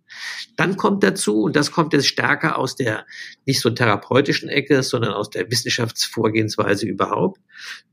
Dann 0.58 0.76
kommt 0.76 1.04
dazu, 1.04 1.44
und 1.44 1.56
das 1.56 1.72
kommt 1.72 1.94
jetzt 1.94 2.08
stärker 2.08 2.58
aus 2.58 2.76
der 2.76 3.06
nicht 3.46 3.62
so 3.62 3.70
therapeutischen 3.70 4.50
Ecke, 4.50 4.82
sondern 4.82 5.14
aus 5.14 5.30
der 5.30 5.50
Wissenschaftsvorgehensweise 5.50 6.88
überhaupt, 6.88 7.40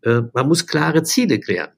äh, 0.02 0.22
man 0.32 0.48
muss 0.48 0.66
klare 0.66 1.02
Ziele 1.02 1.38
klären. 1.38 1.72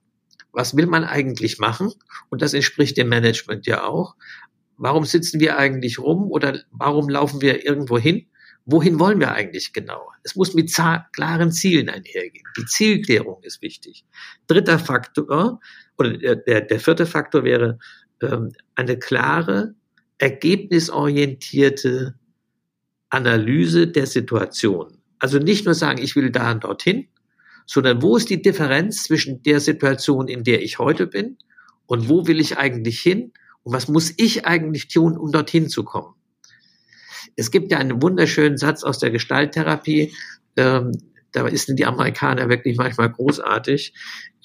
Was 0.53 0.76
will 0.76 0.86
man 0.86 1.05
eigentlich 1.05 1.59
machen? 1.59 1.93
Und 2.30 2.40
das 2.40 2.55
entspricht 2.55 2.97
dem 2.97 3.09
Management 3.09 3.66
ja 3.66 3.84
auch. 3.84 4.14
Warum 4.76 5.05
sitzen 5.05 5.40
wir 5.40 5.59
eigentlich 5.59 5.99
rum 5.99 6.30
oder 6.30 6.61
warum 6.70 7.09
laufen 7.09 7.40
wir 7.40 7.64
irgendwo 7.66 7.99
hin? 7.99 8.26
Wohin 8.64 8.98
wollen 8.98 9.20
wir 9.20 9.32
eigentlich 9.32 9.72
genau? 9.72 10.10
Es 10.22 10.36
muss 10.36 10.54
mit 10.54 10.72
klaren 11.12 11.52
Zielen 11.52 11.88
einhergehen. 11.88 12.46
Die 12.56 12.64
Zielklärung 12.66 13.42
ist 13.42 13.62
wichtig. 13.62 14.04
Dritter 14.46 14.78
Faktor 14.78 15.60
oder 15.98 16.16
der, 16.36 16.60
der 16.60 16.80
vierte 16.80 17.06
Faktor 17.06 17.44
wäre 17.44 17.78
ähm, 18.22 18.52
eine 18.74 18.98
klare, 18.98 19.74
ergebnisorientierte 20.18 22.14
Analyse 23.10 23.88
der 23.88 24.06
Situation. 24.06 24.98
Also 25.18 25.38
nicht 25.38 25.64
nur 25.64 25.74
sagen, 25.74 26.02
ich 26.02 26.16
will 26.16 26.30
da 26.30 26.52
und 26.52 26.64
dorthin, 26.64 27.08
sondern 27.66 28.02
wo 28.02 28.16
ist 28.16 28.30
die 28.30 28.42
Differenz 28.42 29.04
zwischen 29.04 29.42
der 29.42 29.60
Situation, 29.60 30.28
in 30.28 30.44
der 30.44 30.62
ich 30.62 30.78
heute 30.78 31.06
bin 31.06 31.36
und 31.86 32.08
wo 32.08 32.26
will 32.26 32.40
ich 32.40 32.58
eigentlich 32.58 33.00
hin 33.00 33.32
und 33.62 33.72
was 33.72 33.88
muss 33.88 34.12
ich 34.16 34.46
eigentlich 34.46 34.88
tun, 34.88 35.16
um 35.16 35.30
dorthin 35.30 35.68
zu 35.68 35.84
kommen. 35.84 36.14
Es 37.37 37.51
gibt 37.51 37.73
ja 37.73 37.79
einen 37.79 38.03
wunderschönen 38.03 38.57
Satz 38.57 38.85
aus 38.85 38.99
der 38.99 39.11
Gestalttherapie, 39.11 40.12
ähm, 40.57 40.93
da 41.33 41.49
sind 41.57 41.79
die 41.79 41.87
Amerikaner 41.87 42.49
wirklich 42.49 42.77
manchmal 42.77 43.11
großartig. 43.11 43.95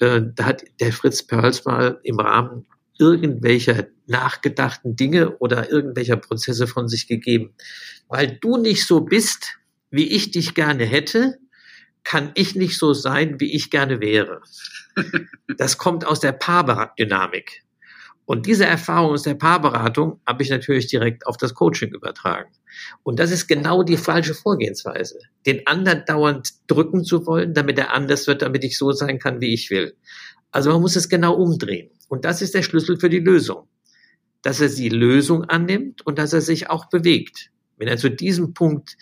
Äh, 0.00 0.22
da 0.34 0.44
hat 0.44 0.64
der 0.80 0.92
Fritz 0.92 1.22
Perls 1.22 1.64
mal 1.64 2.00
im 2.02 2.18
Rahmen 2.18 2.66
irgendwelcher 2.98 3.86
nachgedachten 4.06 4.96
Dinge 4.96 5.36
oder 5.38 5.70
irgendwelcher 5.70 6.16
Prozesse 6.16 6.66
von 6.66 6.88
sich 6.88 7.06
gegeben. 7.06 7.54
Weil 8.08 8.38
du 8.40 8.56
nicht 8.56 8.86
so 8.86 9.02
bist, 9.02 9.58
wie 9.90 10.08
ich 10.08 10.30
dich 10.30 10.54
gerne 10.54 10.84
hätte, 10.84 11.38
kann 12.04 12.32
ich 12.34 12.54
nicht 12.54 12.78
so 12.78 12.94
sein, 12.94 13.38
wie 13.38 13.54
ich 13.54 13.70
gerne 13.70 14.00
wäre. 14.00 14.42
Das 15.56 15.78
kommt 15.78 16.04
aus 16.04 16.20
der 16.20 16.32
Paardynamik. 16.32 17.62
Und 18.28 18.44
diese 18.44 18.66
Erfahrung 18.66 19.12
aus 19.12 19.22
der 19.22 19.36
Paarberatung 19.36 20.20
habe 20.26 20.42
ich 20.42 20.50
natürlich 20.50 20.86
direkt 20.86 21.26
auf 21.26 21.38
das 21.38 21.54
Coaching 21.54 21.94
übertragen. 21.94 22.50
Und 23.02 23.18
das 23.20 23.30
ist 23.30 23.46
genau 23.46 23.82
die 23.82 23.96
falsche 23.96 24.34
Vorgehensweise. 24.34 25.18
Den 25.46 25.66
anderen 25.66 26.04
dauernd 26.04 26.50
drücken 26.66 27.04
zu 27.04 27.24
wollen, 27.24 27.54
damit 27.54 27.78
er 27.78 27.94
anders 27.94 28.26
wird, 28.26 28.42
damit 28.42 28.64
ich 28.64 28.76
so 28.76 28.92
sein 28.92 29.18
kann, 29.18 29.40
wie 29.40 29.54
ich 29.54 29.70
will. 29.70 29.96
Also 30.50 30.70
man 30.70 30.82
muss 30.82 30.94
es 30.94 31.08
genau 31.08 31.36
umdrehen. 31.36 31.88
Und 32.08 32.26
das 32.26 32.42
ist 32.42 32.52
der 32.52 32.60
Schlüssel 32.60 33.00
für 33.00 33.08
die 33.08 33.20
Lösung. 33.20 33.66
Dass 34.42 34.60
er 34.60 34.68
die 34.68 34.90
Lösung 34.90 35.44
annimmt 35.44 36.04
und 36.04 36.18
dass 36.18 36.34
er 36.34 36.42
sich 36.42 36.68
auch 36.68 36.90
bewegt. 36.90 37.50
Wenn 37.78 37.88
er 37.88 37.96
zu 37.96 38.10
diesem 38.10 38.52
Punkt 38.52 38.98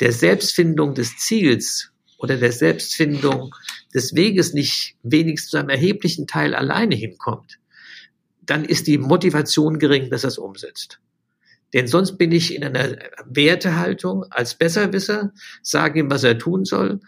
der 0.00 0.10
Selbstfindung 0.10 0.96
des 0.96 1.16
Ziels 1.18 1.92
oder 2.18 2.38
der 2.38 2.50
Selbstfindung 2.50 3.54
des 3.94 4.16
Weges 4.16 4.52
nicht 4.52 4.96
wenigstens 5.04 5.50
zu 5.52 5.58
einem 5.58 5.68
erheblichen 5.68 6.26
Teil 6.26 6.56
alleine 6.56 6.96
hinkommt, 6.96 7.60
dann 8.46 8.64
ist 8.64 8.86
die 8.86 8.98
Motivation 8.98 9.78
gering, 9.78 10.10
dass 10.10 10.24
er 10.24 10.28
es 10.28 10.38
umsetzt. 10.38 11.00
Denn 11.72 11.88
sonst 11.88 12.18
bin 12.18 12.30
ich 12.30 12.54
in 12.54 12.62
einer 12.62 12.96
Wertehaltung 13.26 14.24
als 14.30 14.54
Besserwisser, 14.56 15.32
sage 15.60 16.00
ihm, 16.00 16.10
was 16.10 16.22
er 16.22 16.38
tun 16.38 16.64
soll. 16.64 17.00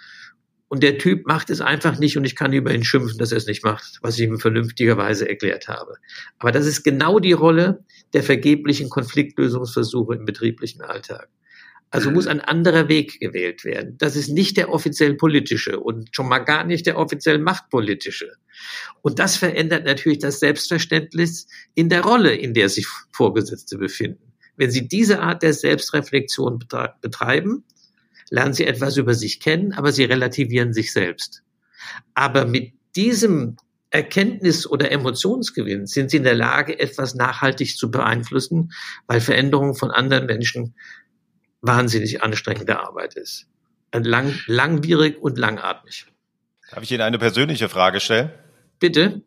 Und 0.68 0.82
der 0.82 0.98
Typ 0.98 1.26
macht 1.26 1.50
es 1.50 1.60
einfach 1.60 1.98
nicht 2.00 2.16
und 2.16 2.24
ich 2.24 2.34
kann 2.34 2.52
über 2.52 2.74
ihn 2.74 2.82
schimpfen, 2.82 3.18
dass 3.18 3.30
er 3.30 3.38
es 3.38 3.46
nicht 3.46 3.62
macht, 3.62 4.00
was 4.02 4.18
ich 4.18 4.24
ihm 4.26 4.40
vernünftigerweise 4.40 5.28
erklärt 5.28 5.68
habe. 5.68 5.94
Aber 6.40 6.50
das 6.50 6.66
ist 6.66 6.82
genau 6.82 7.20
die 7.20 7.32
Rolle 7.32 7.84
der 8.12 8.24
vergeblichen 8.24 8.90
Konfliktlösungsversuche 8.90 10.16
im 10.16 10.24
betrieblichen 10.24 10.82
Alltag. 10.82 11.28
Also 11.96 12.10
muss 12.10 12.26
ein 12.26 12.42
anderer 12.42 12.88
Weg 12.88 13.20
gewählt 13.20 13.64
werden. 13.64 13.96
Das 13.96 14.16
ist 14.16 14.28
nicht 14.28 14.58
der 14.58 14.70
offiziell 14.70 15.14
politische 15.14 15.80
und 15.80 16.14
schon 16.14 16.28
mal 16.28 16.40
gar 16.40 16.64
nicht 16.64 16.84
der 16.84 16.98
offiziell 16.98 17.38
machtpolitische. 17.38 18.32
Und 19.00 19.18
das 19.18 19.36
verändert 19.36 19.86
natürlich 19.86 20.18
das 20.18 20.38
Selbstverständnis 20.38 21.46
in 21.74 21.88
der 21.88 22.02
Rolle, 22.02 22.34
in 22.34 22.52
der 22.52 22.68
sich 22.68 22.86
Vorgesetzte 23.12 23.78
befinden. 23.78 24.34
Wenn 24.56 24.70
Sie 24.70 24.86
diese 24.88 25.20
Art 25.20 25.42
der 25.42 25.54
Selbstreflexion 25.54 26.66
betreiben, 27.00 27.64
lernen 28.28 28.52
Sie 28.52 28.66
etwas 28.66 28.98
über 28.98 29.14
sich 29.14 29.40
kennen, 29.40 29.72
aber 29.72 29.90
Sie 29.90 30.04
relativieren 30.04 30.74
sich 30.74 30.92
selbst. 30.92 31.44
Aber 32.12 32.44
mit 32.44 32.74
diesem 32.94 33.56
Erkenntnis 33.88 34.66
oder 34.66 34.90
Emotionsgewinn 34.90 35.86
sind 35.86 36.10
Sie 36.10 36.18
in 36.18 36.24
der 36.24 36.34
Lage, 36.34 36.78
etwas 36.78 37.14
nachhaltig 37.14 37.74
zu 37.74 37.90
beeinflussen, 37.90 38.72
weil 39.06 39.22
Veränderungen 39.22 39.74
von 39.74 39.90
anderen 39.90 40.26
Menschen 40.26 40.74
wahnsinnig 41.60 42.22
anstrengende 42.22 42.78
Arbeit 42.80 43.14
ist. 43.14 43.46
Lang, 43.92 44.38
langwierig 44.46 45.20
und 45.20 45.38
langatmig. 45.38 46.06
Darf 46.70 46.82
ich 46.82 46.92
Ihnen 46.92 47.02
eine 47.02 47.18
persönliche 47.18 47.68
Frage 47.68 48.00
stellen? 48.00 48.30
Bitte. 48.78 49.22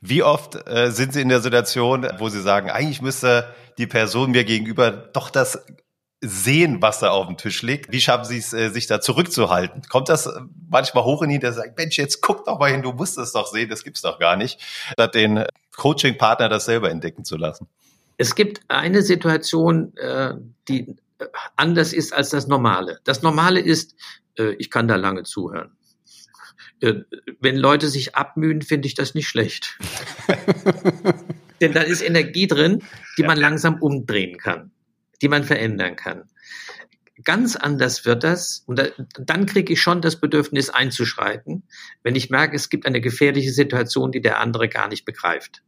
Wie 0.00 0.22
oft 0.22 0.56
äh, 0.66 0.90
sind 0.90 1.12
Sie 1.12 1.20
in 1.20 1.28
der 1.28 1.40
Situation, 1.40 2.06
wo 2.18 2.28
Sie 2.28 2.40
sagen, 2.40 2.70
eigentlich 2.70 3.02
müsste 3.02 3.54
die 3.78 3.86
Person 3.86 4.30
mir 4.30 4.44
gegenüber 4.44 4.90
doch 4.90 5.30
das 5.30 5.64
sehen, 6.22 6.82
was 6.82 7.00
da 7.00 7.10
auf 7.10 7.26
dem 7.26 7.36
Tisch 7.36 7.62
liegt? 7.62 7.92
Wie 7.92 8.00
schaffen 8.00 8.24
Sie 8.24 8.38
es, 8.38 8.52
äh, 8.52 8.70
sich 8.70 8.86
da 8.86 9.00
zurückzuhalten? 9.00 9.82
Kommt 9.88 10.08
das 10.08 10.28
manchmal 10.68 11.04
hoch 11.04 11.22
in 11.22 11.30
Ihnen, 11.30 11.40
der 11.40 11.52
sagt, 11.52 11.76
Mensch, 11.78 11.98
jetzt 11.98 12.20
guck 12.20 12.44
doch 12.44 12.58
mal 12.58 12.70
hin, 12.70 12.82
du 12.82 12.92
musst 12.92 13.18
es 13.18 13.32
doch 13.32 13.46
sehen, 13.46 13.68
das 13.68 13.84
gibt's 13.84 14.02
doch 14.02 14.18
gar 14.18 14.36
nicht, 14.36 14.60
statt 14.92 15.14
den 15.14 15.44
Coaching-Partner 15.76 16.48
das 16.48 16.66
selber 16.66 16.90
entdecken 16.90 17.24
zu 17.24 17.36
lassen? 17.36 17.68
Es 18.16 18.34
gibt 18.34 18.60
eine 18.68 19.02
Situation, 19.02 19.96
äh, 19.96 20.34
die 20.68 20.96
anders 21.56 21.92
ist 21.92 22.12
als 22.12 22.30
das 22.30 22.46
Normale. 22.46 23.00
Das 23.04 23.22
Normale 23.22 23.60
ist, 23.60 23.94
äh, 24.38 24.54
ich 24.54 24.70
kann 24.70 24.88
da 24.88 24.96
lange 24.96 25.22
zuhören. 25.24 25.76
Äh, 26.80 27.02
wenn 27.40 27.56
Leute 27.56 27.88
sich 27.88 28.14
abmühen, 28.14 28.62
finde 28.62 28.88
ich 28.88 28.94
das 28.94 29.14
nicht 29.14 29.28
schlecht. 29.28 29.78
Denn 31.60 31.72
da 31.72 31.82
ist 31.82 32.02
Energie 32.02 32.46
drin, 32.46 32.82
die 33.18 33.22
man 33.22 33.38
langsam 33.38 33.80
umdrehen 33.82 34.38
kann, 34.38 34.70
die 35.20 35.28
man 35.28 35.44
verändern 35.44 35.96
kann. 35.96 36.24
Ganz 37.22 37.54
anders 37.54 38.06
wird 38.06 38.24
das, 38.24 38.64
und 38.66 38.78
da, 38.78 38.86
dann 39.18 39.44
kriege 39.44 39.74
ich 39.74 39.82
schon 39.82 40.00
das 40.00 40.16
Bedürfnis 40.20 40.70
einzuschreiten, 40.70 41.64
wenn 42.02 42.16
ich 42.16 42.30
merke, 42.30 42.56
es 42.56 42.70
gibt 42.70 42.86
eine 42.86 43.02
gefährliche 43.02 43.52
Situation, 43.52 44.10
die 44.10 44.22
der 44.22 44.40
andere 44.40 44.70
gar 44.70 44.88
nicht 44.88 45.04
begreift. 45.04 45.62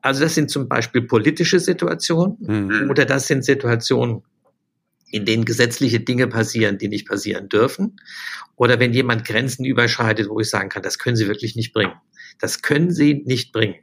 Also 0.00 0.20
das 0.20 0.36
sind 0.36 0.48
zum 0.48 0.68
Beispiel 0.68 1.02
politische 1.02 1.58
Situationen 1.58 2.36
mhm. 2.38 2.90
oder 2.90 3.04
das 3.04 3.26
sind 3.26 3.44
Situationen, 3.44 4.22
in 5.10 5.24
denen 5.24 5.44
gesetzliche 5.44 6.00
Dinge 6.00 6.26
passieren, 6.26 6.78
die 6.78 6.88
nicht 6.88 7.08
passieren 7.08 7.48
dürfen. 7.48 8.00
Oder 8.56 8.80
wenn 8.80 8.92
jemand 8.92 9.24
Grenzen 9.24 9.64
überschreitet, 9.64 10.28
wo 10.28 10.40
ich 10.40 10.50
sagen 10.50 10.68
kann, 10.68 10.82
das 10.82 10.98
können 10.98 11.16
Sie 11.16 11.28
wirklich 11.28 11.56
nicht 11.56 11.72
bringen. 11.72 11.94
Das 12.40 12.62
können 12.62 12.90
Sie 12.90 13.22
nicht 13.24 13.52
bringen. 13.52 13.76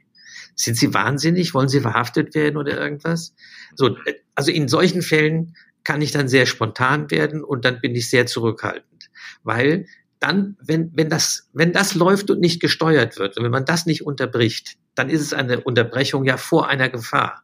Sind 0.54 0.76
Sie 0.76 0.94
wahnsinnig? 0.94 1.54
Wollen 1.54 1.68
Sie 1.68 1.80
verhaftet 1.80 2.34
werden 2.34 2.56
oder 2.56 2.78
irgendwas? 2.78 3.34
So, 3.74 3.96
also 4.34 4.50
in 4.50 4.68
solchen 4.68 5.02
Fällen 5.02 5.56
kann 5.82 6.02
ich 6.02 6.12
dann 6.12 6.28
sehr 6.28 6.46
spontan 6.46 7.10
werden 7.10 7.44
und 7.44 7.64
dann 7.64 7.80
bin 7.80 7.94
ich 7.94 8.08
sehr 8.08 8.26
zurückhaltend, 8.26 9.10
weil 9.42 9.86
dann, 10.18 10.56
wenn, 10.60 10.90
wenn 10.94 11.10
das, 11.10 11.50
wenn 11.52 11.72
das 11.72 11.94
läuft 11.94 12.30
und 12.30 12.40
nicht 12.40 12.60
gesteuert 12.60 13.18
wird 13.18 13.36
und 13.36 13.44
wenn 13.44 13.50
man 13.50 13.66
das 13.66 13.84
nicht 13.84 14.06
unterbricht, 14.06 14.76
dann 14.94 15.10
ist 15.10 15.20
es 15.20 15.34
eine 15.34 15.60
Unterbrechung 15.60 16.24
ja 16.24 16.38
vor 16.38 16.68
einer 16.68 16.88
Gefahr. 16.88 17.43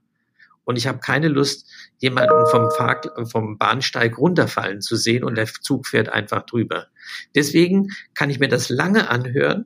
Und 0.71 0.77
ich 0.77 0.87
habe 0.87 1.01
keine 1.01 1.27
Lust, 1.27 1.67
jemanden 1.99 2.47
vom, 2.47 2.71
Fahr 2.71 3.01
vom 3.29 3.59
Bahnsteig 3.59 4.17
runterfallen 4.17 4.81
zu 4.81 4.95
sehen 4.95 5.25
und 5.25 5.35
der 5.35 5.47
Zug 5.47 5.89
fährt 5.89 6.11
einfach 6.11 6.47
drüber. 6.47 6.87
Deswegen 7.35 7.89
kann 8.15 8.31
ich 8.31 8.39
mir 8.39 8.47
das 8.47 8.69
lange 8.69 9.11
anhören, 9.11 9.65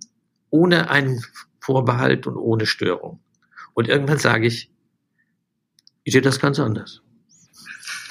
ohne 0.48 0.88
einen 0.88 1.22
Vorbehalt 1.60 2.26
und 2.26 2.38
ohne 2.38 2.64
Störung. 2.64 3.20
Und 3.74 3.86
irgendwann 3.86 4.16
sage 4.16 4.46
ich, 4.46 4.70
ich 6.04 6.14
sehe 6.14 6.22
das 6.22 6.40
ganz 6.40 6.58
anders. 6.58 7.02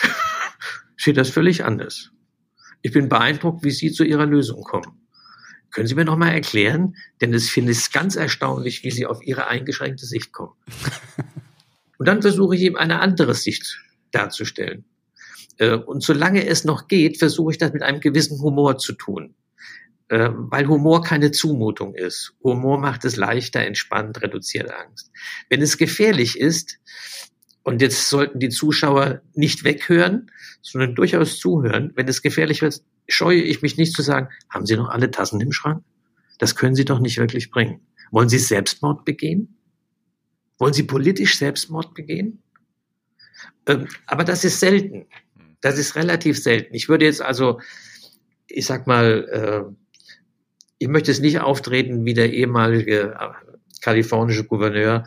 ich 0.96 1.04
sehe 1.04 1.16
das 1.16 1.32
völlig 1.32 1.66
anders. 1.66 2.12
Ich 2.84 2.92
bin 2.92 3.10
beeindruckt, 3.10 3.64
wie 3.64 3.72
Sie 3.72 3.92
zu 3.92 4.04
Ihrer 4.04 4.28
Lösung 4.28 4.62
kommen. 4.62 5.02
Können 5.72 5.88
Sie 5.88 5.96
mir 5.96 6.06
noch 6.06 6.18
mal 6.18 6.30
erklären? 6.30 6.96
Denn 7.22 7.34
es 7.34 7.50
finde 7.50 7.72
ich 7.72 7.92
ganz 7.92 8.16
erstaunlich, 8.16 8.84
wie 8.84 8.92
Sie 8.92 9.08
auf 9.08 9.24
Ihre 9.24 9.48
eingeschränkte 9.48 10.06
Sicht 10.06 10.32
kommen. 10.32 10.54
Und 12.04 12.08
dann 12.10 12.22
versuche 12.22 12.54
ich 12.58 12.64
ihm 12.64 12.76
eine 12.76 13.00
andere 13.00 13.34
Sicht 13.34 13.80
darzustellen. 14.12 14.84
Äh, 15.58 15.78
und 15.78 16.04
solange 16.04 16.46
es 16.46 16.66
noch 16.66 16.90
geht, 16.90 17.18
versuche 17.18 17.54
ich 17.54 17.58
das 17.58 17.72
mit 17.72 17.82
einem 17.82 18.02
gewissen 18.02 18.42
Humor 18.42 18.78
zu 18.78 18.92
tun. 18.92 19.36
Äh, 20.10 20.28
weil 20.34 20.68
Humor 20.68 21.02
keine 21.02 21.32
Zumutung 21.32 21.96
ist. 21.96 22.34
Humor 22.44 22.78
macht 22.78 23.06
es 23.06 23.16
leichter, 23.16 23.62
entspannt, 23.62 24.22
reduziert 24.22 24.70
Angst. 24.70 25.12
Wenn 25.50 25.62
es 25.62 25.78
gefährlich 25.78 26.38
ist, 26.38 26.78
und 27.64 27.82
jetzt 27.82 28.10
sollten 28.10 28.42
die 28.42 28.50
Zuschauer 28.50 29.22
nicht 29.34 29.64
weghören, 29.64 30.30
sondern 30.62 30.96
durchaus 30.96 31.40
zuhören, 31.40 31.94
wenn 31.96 32.10
es 32.10 32.22
gefährlich 32.22 32.62
wird, 32.62 32.82
scheue 33.08 33.42
ich 33.42 33.62
mich 33.62 33.78
nicht 33.78 33.94
zu 33.94 34.02
sagen, 34.02 34.28
haben 34.50 34.66
Sie 34.66 34.76
noch 34.76 34.90
alle 34.90 35.10
Tassen 35.10 35.40
im 35.40 35.54
Schrank? 35.54 35.86
Das 36.38 36.58
können 36.58 36.76
Sie 36.76 36.84
doch 36.84 37.00
nicht 37.00 37.18
wirklich 37.18 37.50
bringen. 37.50 37.80
Wollen 38.12 38.28
Sie 38.28 38.40
Selbstmord 38.40 39.06
begehen? 39.06 39.56
Wollen 40.64 40.74
Sie 40.74 40.84
politisch 40.84 41.38
Selbstmord 41.38 41.94
begehen? 41.94 42.42
Ähm, 43.68 43.90
aber 44.06 44.24
das 44.24 44.46
ist 44.46 44.62
selten. 44.62 45.08
Das 45.60 45.78
ist 45.78 45.98
relativ 45.98 46.42
selten. 46.42 46.74
Ich 46.74 46.88
würde 46.88 47.04
jetzt 47.04 47.22
also, 47.22 47.60
ich 48.48 48.66
sag 48.66 48.88
mal, 48.88 49.68
äh, 49.68 49.76
ich 50.78 50.88
möchte 50.88 51.12
es 51.12 51.20
nicht 51.20 51.42
auftreten 51.42 52.06
wie 52.06 52.14
der 52.14 52.32
ehemalige 52.32 53.14
äh, 53.20 53.30
kalifornische 53.82 54.46
Gouverneur. 54.46 55.06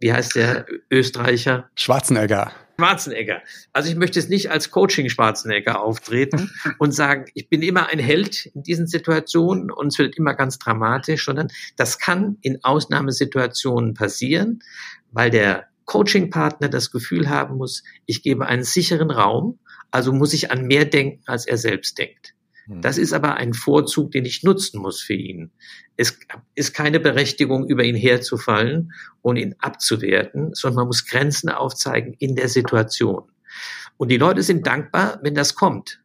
Wie 0.00 0.10
heißt 0.10 0.36
der 0.36 0.64
Österreicher? 0.90 1.68
Schwarzenegger. 1.74 2.50
Schwarzenegger. 2.78 3.42
Also 3.72 3.90
ich 3.90 3.96
möchte 3.96 4.18
es 4.18 4.28
nicht 4.28 4.50
als 4.50 4.70
Coaching 4.70 5.08
Schwarzenegger 5.08 5.80
auftreten 5.80 6.50
und 6.78 6.92
sagen, 6.92 7.26
ich 7.34 7.48
bin 7.48 7.62
immer 7.62 7.88
ein 7.88 7.98
Held 7.98 8.46
in 8.46 8.62
diesen 8.62 8.86
Situationen 8.86 9.70
und 9.70 9.88
es 9.88 9.98
wird 9.98 10.16
immer 10.16 10.34
ganz 10.34 10.58
dramatisch, 10.58 11.24
sondern 11.24 11.48
das 11.76 11.98
kann 11.98 12.38
in 12.42 12.62
Ausnahmesituationen 12.64 13.94
passieren, 13.94 14.60
weil 15.12 15.30
der 15.30 15.68
Coaching-Partner 15.84 16.68
das 16.68 16.90
Gefühl 16.90 17.28
haben 17.28 17.56
muss, 17.56 17.82
ich 18.06 18.22
gebe 18.22 18.46
einen 18.46 18.64
sicheren 18.64 19.10
Raum, 19.10 19.58
also 19.90 20.12
muss 20.12 20.32
ich 20.32 20.50
an 20.50 20.66
mehr 20.66 20.86
denken, 20.86 21.22
als 21.26 21.46
er 21.46 21.58
selbst 21.58 21.98
denkt. 21.98 22.34
Hm. 22.66 22.80
Das 22.80 22.98
ist 22.98 23.12
aber 23.12 23.36
ein 23.36 23.54
Vorzug, 23.54 24.10
den 24.12 24.24
ich 24.24 24.42
nutzen 24.42 24.80
muss 24.80 25.00
für 25.00 25.14
ihn. 25.14 25.50
Es 25.96 26.18
ist 26.54 26.74
keine 26.74 27.00
Berechtigung, 27.00 27.68
über 27.68 27.84
ihn 27.84 27.96
herzufallen 27.96 28.92
und 29.22 29.36
ihn 29.36 29.54
abzuwerten, 29.58 30.54
sondern 30.54 30.76
man 30.76 30.86
muss 30.88 31.06
Grenzen 31.06 31.48
aufzeigen 31.50 32.14
in 32.18 32.36
der 32.36 32.48
Situation. 32.48 33.30
Und 33.96 34.10
die 34.10 34.16
Leute 34.16 34.42
sind 34.42 34.66
dankbar, 34.66 35.20
wenn 35.22 35.34
das 35.34 35.54
kommt. 35.54 36.00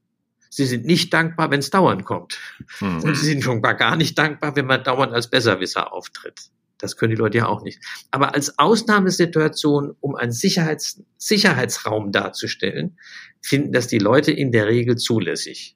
Sie 0.49 0.65
sind 0.65 0.85
nicht 0.85 1.13
dankbar, 1.13 1.51
wenn 1.51 1.59
es 1.59 1.69
dauernd 1.69 2.05
kommt. 2.05 2.39
Hm. 2.79 3.03
Und 3.03 3.15
sie 3.15 3.25
sind 3.25 3.43
schon 3.43 3.61
gar 3.61 3.95
nicht 3.95 4.17
dankbar, 4.17 4.55
wenn 4.55 4.65
man 4.65 4.83
dauernd 4.83 5.13
als 5.13 5.29
Besserwisser 5.29 5.93
auftritt. 5.93 6.49
Das 6.79 6.95
können 6.95 7.11
die 7.11 7.17
Leute 7.17 7.39
ja 7.39 7.47
auch 7.47 7.61
nicht. 7.61 7.79
Aber 8.09 8.33
als 8.33 8.57
Ausnahmesituation, 8.57 9.95
um 9.99 10.15
einen 10.15 10.31
Sicherheits 10.31 11.03
Sicherheitsraum 11.17 12.11
darzustellen, 12.11 12.97
finden 13.41 13.73
das 13.73 13.87
die 13.87 13.99
Leute 13.99 14.31
in 14.31 14.51
der 14.51 14.67
Regel 14.67 14.95
zulässig. 14.95 15.75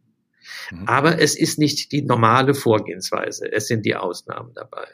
Mhm. 0.71 0.87
Aber 0.87 1.19
es 1.19 1.35
ist 1.35 1.59
nicht 1.59 1.91
die 1.91 2.01
normale 2.01 2.53
Vorgehensweise. 2.53 3.51
Es 3.51 3.67
sind 3.67 3.85
die 3.85 3.95
Ausnahmen 3.95 4.51
dabei. 4.53 4.87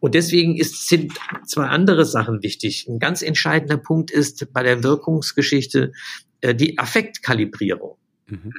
Und 0.00 0.14
deswegen 0.14 0.56
ist, 0.56 0.88
sind 0.88 1.12
zwei 1.46 1.66
andere 1.66 2.04
Sachen 2.04 2.42
wichtig. 2.42 2.86
Ein 2.88 2.98
ganz 2.98 3.22
entscheidender 3.22 3.78
Punkt 3.78 4.10
ist 4.10 4.52
bei 4.52 4.62
der 4.62 4.82
Wirkungsgeschichte 4.82 5.92
äh, 6.40 6.54
die 6.54 6.78
Affektkalibrierung. 6.78 7.96
Mhm. 8.26 8.52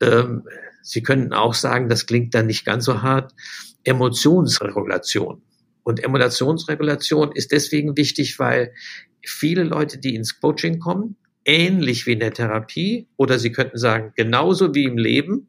Ähm, 0.00 0.42
Sie 0.86 1.02
können 1.02 1.32
auch 1.32 1.54
sagen, 1.54 1.88
das 1.88 2.04
klingt 2.04 2.34
dann 2.34 2.46
nicht 2.46 2.66
ganz 2.66 2.84
so 2.84 3.00
hart, 3.00 3.32
Emotionsregulation. 3.84 5.40
Und 5.82 6.04
Emotionsregulation 6.04 7.32
ist 7.32 7.52
deswegen 7.52 7.96
wichtig, 7.96 8.38
weil 8.38 8.72
viele 9.24 9.64
Leute, 9.64 9.98
die 9.98 10.14
ins 10.14 10.40
Coaching 10.40 10.80
kommen, 10.80 11.16
ähnlich 11.46 12.06
wie 12.06 12.12
in 12.12 12.20
der 12.20 12.34
Therapie, 12.34 13.08
oder 13.16 13.38
Sie 13.38 13.50
könnten 13.52 13.78
sagen, 13.78 14.12
genauso 14.14 14.74
wie 14.74 14.84
im 14.84 14.98
Leben, 14.98 15.48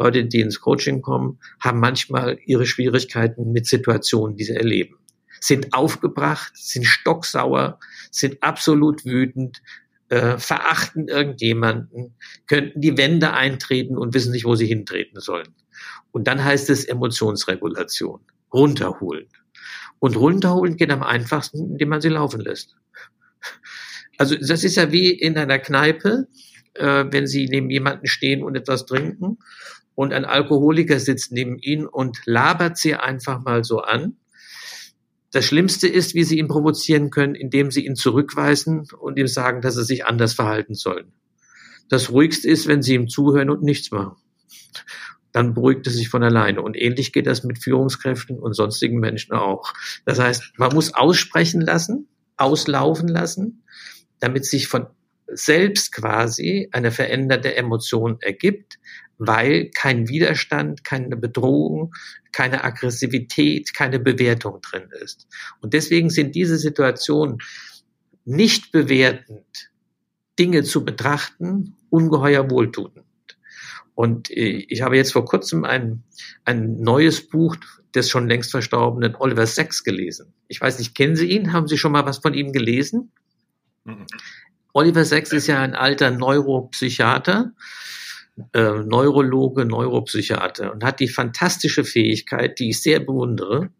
Leute, 0.00 0.24
die 0.24 0.40
ins 0.40 0.60
Coaching 0.60 1.02
kommen, 1.02 1.38
haben 1.60 1.78
manchmal 1.78 2.38
ihre 2.46 2.64
Schwierigkeiten 2.64 3.52
mit 3.52 3.66
Situationen, 3.66 4.36
die 4.36 4.44
sie 4.44 4.56
erleben. 4.56 4.96
Sind 5.40 5.74
aufgebracht, 5.74 6.52
sind 6.54 6.86
stocksauer, 6.86 7.78
sind 8.10 8.42
absolut 8.42 9.04
wütend, 9.04 9.62
äh, 10.08 10.38
verachten 10.38 11.08
irgendjemanden, 11.08 12.14
könnten 12.46 12.80
die 12.80 12.96
Wände 12.96 13.32
eintreten 13.32 13.98
und 13.98 14.14
wissen 14.14 14.32
nicht, 14.32 14.46
wo 14.46 14.54
sie 14.54 14.66
hintreten 14.66 15.20
sollen. 15.20 15.54
Und 16.12 16.26
dann 16.26 16.42
heißt 16.42 16.70
es 16.70 16.84
Emotionsregulation, 16.86 18.20
runterholen. 18.52 19.28
Und 19.98 20.16
runterholen 20.16 20.76
geht 20.76 20.90
am 20.90 21.02
einfachsten, 21.02 21.72
indem 21.72 21.90
man 21.90 22.00
sie 22.00 22.08
laufen 22.08 22.40
lässt. 22.40 22.74
Also 24.16 24.34
das 24.34 24.64
ist 24.64 24.76
ja 24.76 24.92
wie 24.92 25.10
in 25.10 25.36
einer 25.36 25.58
Kneipe, 25.58 26.26
äh, 26.74 27.04
wenn 27.10 27.26
Sie 27.26 27.48
neben 27.48 27.70
jemanden 27.70 28.06
stehen 28.06 28.42
und 28.42 28.56
etwas 28.56 28.86
trinken 28.86 29.38
und 30.00 30.14
ein 30.14 30.24
Alkoholiker 30.24 30.98
sitzt 30.98 31.30
neben 31.30 31.58
ihnen 31.58 31.86
und 31.86 32.22
labert 32.24 32.78
sie 32.78 32.94
einfach 32.94 33.44
mal 33.44 33.64
so 33.64 33.80
an. 33.80 34.16
Das 35.30 35.44
Schlimmste 35.44 35.88
ist, 35.88 36.14
wie 36.14 36.24
sie 36.24 36.38
ihn 36.38 36.48
provozieren 36.48 37.10
können, 37.10 37.34
indem 37.34 37.70
sie 37.70 37.84
ihn 37.84 37.96
zurückweisen 37.96 38.88
und 38.98 39.18
ihm 39.18 39.26
sagen, 39.26 39.60
dass 39.60 39.76
er 39.76 39.84
sich 39.84 40.06
anders 40.06 40.32
verhalten 40.32 40.74
soll. 40.74 41.04
Das 41.90 42.10
Ruhigste 42.10 42.48
ist, 42.48 42.66
wenn 42.66 42.80
sie 42.80 42.94
ihm 42.94 43.08
zuhören 43.10 43.50
und 43.50 43.62
nichts 43.62 43.90
machen. 43.90 44.16
Dann 45.32 45.52
beruhigt 45.52 45.86
er 45.86 45.92
sich 45.92 46.08
von 46.08 46.22
alleine. 46.22 46.62
Und 46.62 46.78
ähnlich 46.78 47.12
geht 47.12 47.26
das 47.26 47.44
mit 47.44 47.62
Führungskräften 47.62 48.38
und 48.38 48.54
sonstigen 48.54 49.00
Menschen 49.00 49.34
auch. 49.34 49.74
Das 50.06 50.18
heißt, 50.18 50.54
man 50.56 50.72
muss 50.72 50.94
aussprechen 50.94 51.60
lassen, 51.60 52.08
auslaufen 52.38 53.06
lassen, 53.06 53.64
damit 54.18 54.46
sich 54.46 54.66
von 54.66 54.86
selbst 55.30 55.92
quasi 55.92 56.70
eine 56.72 56.90
veränderte 56.90 57.54
Emotion 57.54 58.16
ergibt, 58.22 58.78
weil 59.20 59.70
kein 59.74 60.08
Widerstand, 60.08 60.82
keine 60.82 61.14
Bedrohung, 61.14 61.94
keine 62.32 62.64
Aggressivität, 62.64 63.74
keine 63.74 64.00
Bewertung 64.00 64.60
drin 64.62 64.88
ist. 65.02 65.28
Und 65.60 65.74
deswegen 65.74 66.08
sind 66.08 66.34
diese 66.34 66.56
Situationen 66.56 67.38
nicht 68.24 68.72
bewertend, 68.72 69.70
Dinge 70.38 70.62
zu 70.62 70.86
betrachten, 70.86 71.76
ungeheuer 71.90 72.50
wohltuend. 72.50 73.04
Und 73.94 74.30
äh, 74.30 74.64
ich 74.68 74.80
habe 74.80 74.96
jetzt 74.96 75.12
vor 75.12 75.26
kurzem 75.26 75.64
ein, 75.64 76.02
ein 76.46 76.80
neues 76.80 77.28
Buch 77.28 77.56
des 77.94 78.08
schon 78.08 78.26
längst 78.26 78.50
verstorbenen 78.50 79.16
Oliver 79.16 79.46
Sacks 79.46 79.84
gelesen. 79.84 80.32
Ich 80.48 80.62
weiß 80.62 80.78
nicht, 80.78 80.94
kennen 80.94 81.16
Sie 81.16 81.30
ihn? 81.30 81.52
Haben 81.52 81.68
Sie 81.68 81.76
schon 81.76 81.92
mal 81.92 82.06
was 82.06 82.18
von 82.18 82.32
ihm 82.32 82.52
gelesen? 82.52 83.12
Mhm. 83.84 84.06
Oliver 84.72 85.04
Sacks 85.04 85.32
ist 85.32 85.46
ja 85.46 85.60
ein 85.60 85.74
alter 85.74 86.10
Neuropsychiater, 86.10 87.52
äh, 88.52 88.82
Neurologe, 88.84 89.64
Neuropsychiater 89.64 90.72
und 90.72 90.84
hat 90.84 91.00
die 91.00 91.08
fantastische 91.08 91.84
Fähigkeit, 91.84 92.58
die 92.58 92.70
ich 92.70 92.82
sehr 92.82 93.00
bewundere. 93.00 93.70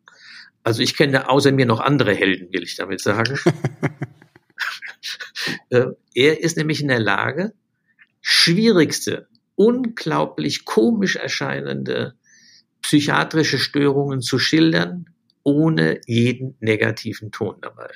Also 0.63 0.83
ich 0.83 0.97
kenne 0.97 1.29
außer 1.29 1.53
mir 1.53 1.67
noch 1.67 1.81
andere 1.81 2.15
Helden, 2.15 2.53
will 2.53 2.63
ich 2.63 2.77
damit 2.77 3.01
sagen. 3.01 3.39
äh, 5.71 5.87
er 6.15 6.41
ist 6.41 6.57
nämlich 6.57 6.83
in 6.83 6.89
der 6.89 7.01
Lage, 7.01 7.53
schwierigste, 8.21 9.29
unglaublich 9.55 10.65
komisch 10.65 11.17
erscheinende 11.17 12.15
psychiatrische 12.83 13.59
Störungen 13.59 14.21
zu 14.21 14.39
schildern, 14.39 15.07
ohne 15.43 16.01
jeden 16.07 16.57
negativen 16.61 17.31
Ton 17.31 17.57
dabei. 17.61 17.91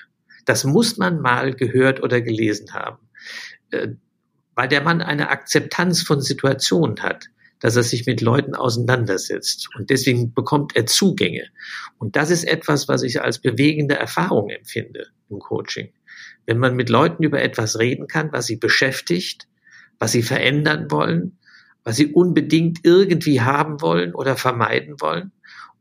Das 0.45 0.65
muss 0.65 0.97
man 0.97 1.21
mal 1.21 1.55
gehört 1.55 2.03
oder 2.03 2.21
gelesen 2.21 2.73
haben. 2.73 2.99
Weil 4.55 4.69
der 4.69 4.83
Mann 4.83 5.03
eine 5.03 5.31
Akzeptanz 5.31 6.03
von 6.03 6.21
Situationen 6.21 7.03
hat, 7.03 7.27
dass 7.61 7.77
er 7.77 7.83
sich 7.83 8.07
mit 8.07 8.21
Leuten 8.21 8.55
auseinandersetzt. 8.55 9.69
Und 9.77 9.91
deswegen 9.91 10.35
bekommt 10.35 10.77
er 10.77 10.87
Zugänge. 10.87 11.47
Und 11.99 12.17
das 12.17 12.31
ist 12.31 12.45
etwas, 12.45 12.89
was 12.89 13.03
ich 13.03 13.23
als 13.23 13.39
bewegende 13.39 13.97
Erfahrung 13.97 14.51
empfinde 14.51 15.07
im 15.31 15.39
Coaching. 15.39 15.91
Wenn 16.47 16.59
man 16.59 16.77
mit 16.77 16.91
Leuten 16.91 17.23
über 17.23 17.43
etwas 17.43 17.79
reden 17.79 18.07
kann, 18.07 18.33
was 18.33 18.47
sie 18.47 18.57
beschäftigt, 18.57 19.49
was 19.99 20.13
sie 20.13 20.23
verändern 20.23 20.91
wollen, 20.91 21.39
was 21.85 21.97
sie 21.97 22.13
unbedingt 22.13 22.81
irgendwie 22.83 23.41
haben 23.41 23.81
wollen 23.81 24.15
oder 24.15 24.37
vermeiden 24.37 25.01
wollen. 25.01 25.33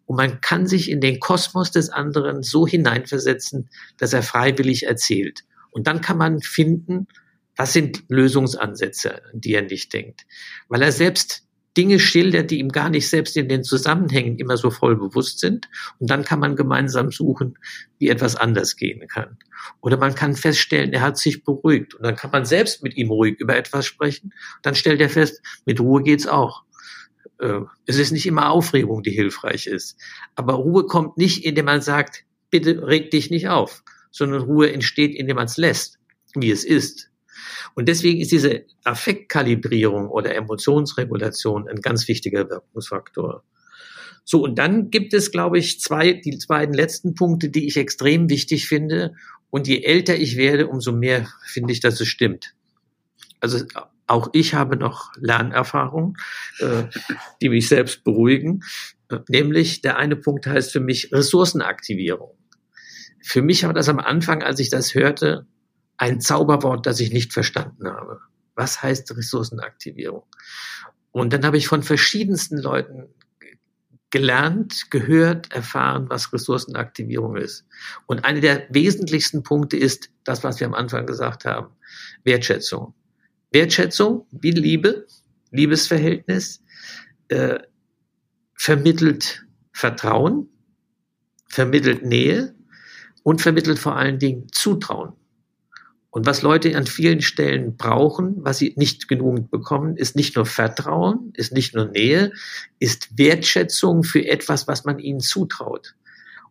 Und 0.05 0.17
man 0.17 0.41
kann 0.41 0.67
sich 0.67 0.91
in 0.91 1.01
den 1.01 1.19
Kosmos 1.19 1.71
des 1.71 1.89
anderen 1.89 2.43
so 2.43 2.67
hineinversetzen, 2.67 3.69
dass 3.97 4.13
er 4.13 4.24
freiwillig 4.24 4.84
erzählt. 4.86 5.43
Und 5.71 5.88
dann 5.88 6.01
kann 6.01 6.17
man 6.17 6.41
finden, 6.41 7.07
was 7.55 7.73
sind 7.73 8.03
Lösungsansätze, 8.09 9.23
an 9.25 9.41
die 9.41 9.53
er 9.53 9.61
nicht 9.61 9.93
denkt? 9.93 10.25
Weil 10.69 10.81
er 10.81 10.91
selbst 10.91 11.43
Dinge 11.75 11.99
schildert, 11.99 12.51
die 12.51 12.59
ihm 12.59 12.69
gar 12.69 12.89
nicht 12.89 13.09
selbst 13.09 13.35
in 13.35 13.49
den 13.49 13.63
Zusammenhängen 13.63 14.37
immer 14.37 14.57
so 14.57 14.69
voll 14.69 14.95
bewusst 14.95 15.39
sind. 15.39 15.69
Und 15.99 16.09
dann 16.09 16.23
kann 16.23 16.39
man 16.39 16.55
gemeinsam 16.55 17.11
suchen, 17.11 17.57
wie 17.97 18.09
etwas 18.09 18.35
anders 18.35 18.75
gehen 18.75 19.07
kann. 19.07 19.37
Oder 19.81 19.97
man 19.97 20.13
kann 20.13 20.35
feststellen, 20.35 20.93
er 20.93 21.01
hat 21.01 21.17
sich 21.17 21.43
beruhigt. 21.43 21.95
Und 21.95 22.03
dann 22.03 22.15
kann 22.15 22.31
man 22.31 22.45
selbst 22.45 22.83
mit 22.83 22.95
ihm 22.95 23.09
ruhig 23.09 23.39
über 23.39 23.57
etwas 23.57 23.85
sprechen. 23.85 24.33
Dann 24.61 24.75
stellt 24.75 25.01
er 25.01 25.09
fest, 25.09 25.41
mit 25.65 25.79
Ruhe 25.79 26.03
geht's 26.03 26.27
auch. 26.27 26.63
Äh, 27.39 27.61
es 27.85 27.97
ist 27.97 28.11
nicht 28.11 28.27
immer 28.27 28.51
Aufregung, 28.51 29.01
die 29.01 29.11
hilfreich 29.11 29.65
ist. 29.65 29.97
Aber 30.35 30.53
Ruhe 30.53 30.85
kommt 30.85 31.17
nicht, 31.17 31.43
indem 31.43 31.65
man 31.65 31.81
sagt, 31.81 32.23
bitte 32.51 32.85
reg 32.85 33.09
dich 33.09 33.31
nicht 33.31 33.47
auf, 33.47 33.83
sondern 34.11 34.43
Ruhe 34.43 34.71
entsteht, 34.71 35.15
indem 35.15 35.37
man 35.37 35.45
es 35.45 35.57
lässt, 35.57 35.97
wie 36.35 36.51
es 36.51 36.63
ist. 36.63 37.09
Und 37.75 37.87
deswegen 37.87 38.21
ist 38.21 38.31
diese 38.31 38.65
Affektkalibrierung 38.83 40.09
oder 40.09 40.35
Emotionsregulation 40.35 41.67
ein 41.67 41.81
ganz 41.81 42.07
wichtiger 42.07 42.49
Wirkungsfaktor. 42.49 43.43
So, 44.25 44.41
und 44.41 44.57
dann 44.57 44.89
gibt 44.89 45.13
es, 45.13 45.31
glaube 45.31 45.59
ich, 45.59 45.79
zwei, 45.81 46.13
die 46.13 46.39
beiden 46.47 46.73
letzten 46.73 47.13
Punkte, 47.13 47.49
die 47.49 47.67
ich 47.67 47.77
extrem 47.77 48.29
wichtig 48.29 48.67
finde. 48.67 49.15
Und 49.49 49.67
je 49.67 49.83
älter 49.83 50.15
ich 50.15 50.37
werde, 50.37 50.67
umso 50.67 50.93
mehr 50.93 51.27
finde 51.45 51.73
ich, 51.73 51.79
dass 51.79 51.99
es 51.99 52.07
stimmt. 52.07 52.55
Also 53.39 53.65
auch 54.07 54.29
ich 54.33 54.53
habe 54.53 54.77
noch 54.77 55.11
Lernerfahrung, 55.17 56.17
äh, 56.59 56.83
die 57.41 57.49
mich 57.49 57.67
selbst 57.67 58.03
beruhigen. 58.03 58.61
Äh, 59.09 59.19
nämlich 59.27 59.81
der 59.81 59.97
eine 59.97 60.15
Punkt 60.15 60.47
heißt 60.47 60.71
für 60.71 60.79
mich 60.79 61.11
Ressourcenaktivierung. 61.11 62.31
Für 63.21 63.41
mich 63.41 63.63
war 63.63 63.73
das 63.73 63.89
am 63.89 63.99
Anfang, 63.99 64.43
als 64.43 64.59
ich 64.59 64.69
das 64.69 64.95
hörte, 64.95 65.45
ein 65.97 66.21
Zauberwort, 66.21 66.85
das 66.85 66.99
ich 66.99 67.11
nicht 67.11 67.33
verstanden 67.33 67.87
habe. 67.87 68.19
Was 68.55 68.81
heißt 68.81 69.15
Ressourcenaktivierung? 69.15 70.23
Und 71.11 71.33
dann 71.33 71.45
habe 71.45 71.57
ich 71.57 71.67
von 71.67 71.83
verschiedensten 71.83 72.57
Leuten 72.57 73.07
gelernt, 74.09 74.91
gehört, 74.91 75.51
erfahren, 75.51 76.07
was 76.07 76.31
Ressourcenaktivierung 76.33 77.35
ist. 77.35 77.65
Und 78.05 78.25
einer 78.25 78.41
der 78.41 78.67
wesentlichsten 78.69 79.41
Punkte 79.41 79.75
ist 79.75 80.11
das, 80.23 80.43
was 80.43 80.59
wir 80.59 80.67
am 80.67 80.75
Anfang 80.75 81.07
gesagt 81.07 81.45
haben, 81.45 81.73
Wertschätzung. 82.23 82.93
Wertschätzung 83.51 84.27
wie 84.31 84.51
Liebe, 84.51 85.07
Liebesverhältnis, 85.49 86.63
äh, 87.29 87.59
vermittelt 88.53 89.45
Vertrauen, 89.71 90.47
vermittelt 91.47 92.05
Nähe 92.05 92.53
und 93.23 93.41
vermittelt 93.41 93.79
vor 93.79 93.95
allen 93.95 94.19
Dingen 94.19 94.47
Zutrauen. 94.51 95.13
Und 96.14 96.28
was 96.28 96.43
Leute 96.43 96.78
an 96.78 96.86
vielen 96.86 97.24
Stellen 97.24 97.76
brauchen, 97.76 98.36
was 98.38 98.59
sie 98.59 98.76
nicht 98.78 99.07
genug 99.07 99.49
bekommen, 99.49 99.97
ist 99.97 100.16
nicht 100.16 100.36
nur 100.36 100.45
Vertrauen, 100.45 101.34
ist 101.34 101.53
nicht 101.53 101.74
nur 101.74 101.88
Nähe, 101.88 102.32
ist 102.78 103.18
Wertschätzung 103.18 104.03
für 104.03 104.24
etwas, 104.28 104.68
was 104.68 104.86
man 104.86 104.99
ihnen 104.99 105.22
zutraut. 105.22 105.95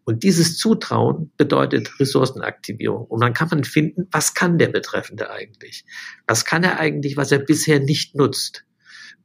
Und 0.03 0.25
dieses 0.25 0.59
Zutrauen 0.59 1.31
bedeutet 1.37 2.01
Ressourcenaktivierung. 2.01 3.05
Und 3.05 3.21
dann 3.21 3.35
kann 3.35 3.51
man 3.53 3.63
finden, 3.63 4.09
was 4.11 4.35
kann 4.35 4.59
der 4.59 4.67
Betreffende 4.67 5.31
eigentlich? 5.31 5.85
Was 6.27 6.45
kann 6.45 6.65
er 6.65 6.81
eigentlich, 6.81 7.17
was 7.17 7.31
er 7.31 7.39
bisher 7.39 7.79
nicht 7.79 8.17
nutzt? 8.17 8.65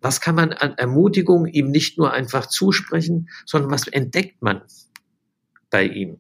Was 0.02 0.22
kann 0.22 0.36
man 0.36 0.54
an 0.54 0.78
Ermutigung 0.78 1.48
ihm 1.48 1.72
nicht 1.72 1.98
nur 1.98 2.14
einfach 2.14 2.46
zusprechen, 2.46 3.28
sondern 3.48 3.72
was 3.72 3.88
entdeckt 3.88 4.44
man 4.44 4.62
bei 5.72 5.88
ihm? 5.88 6.20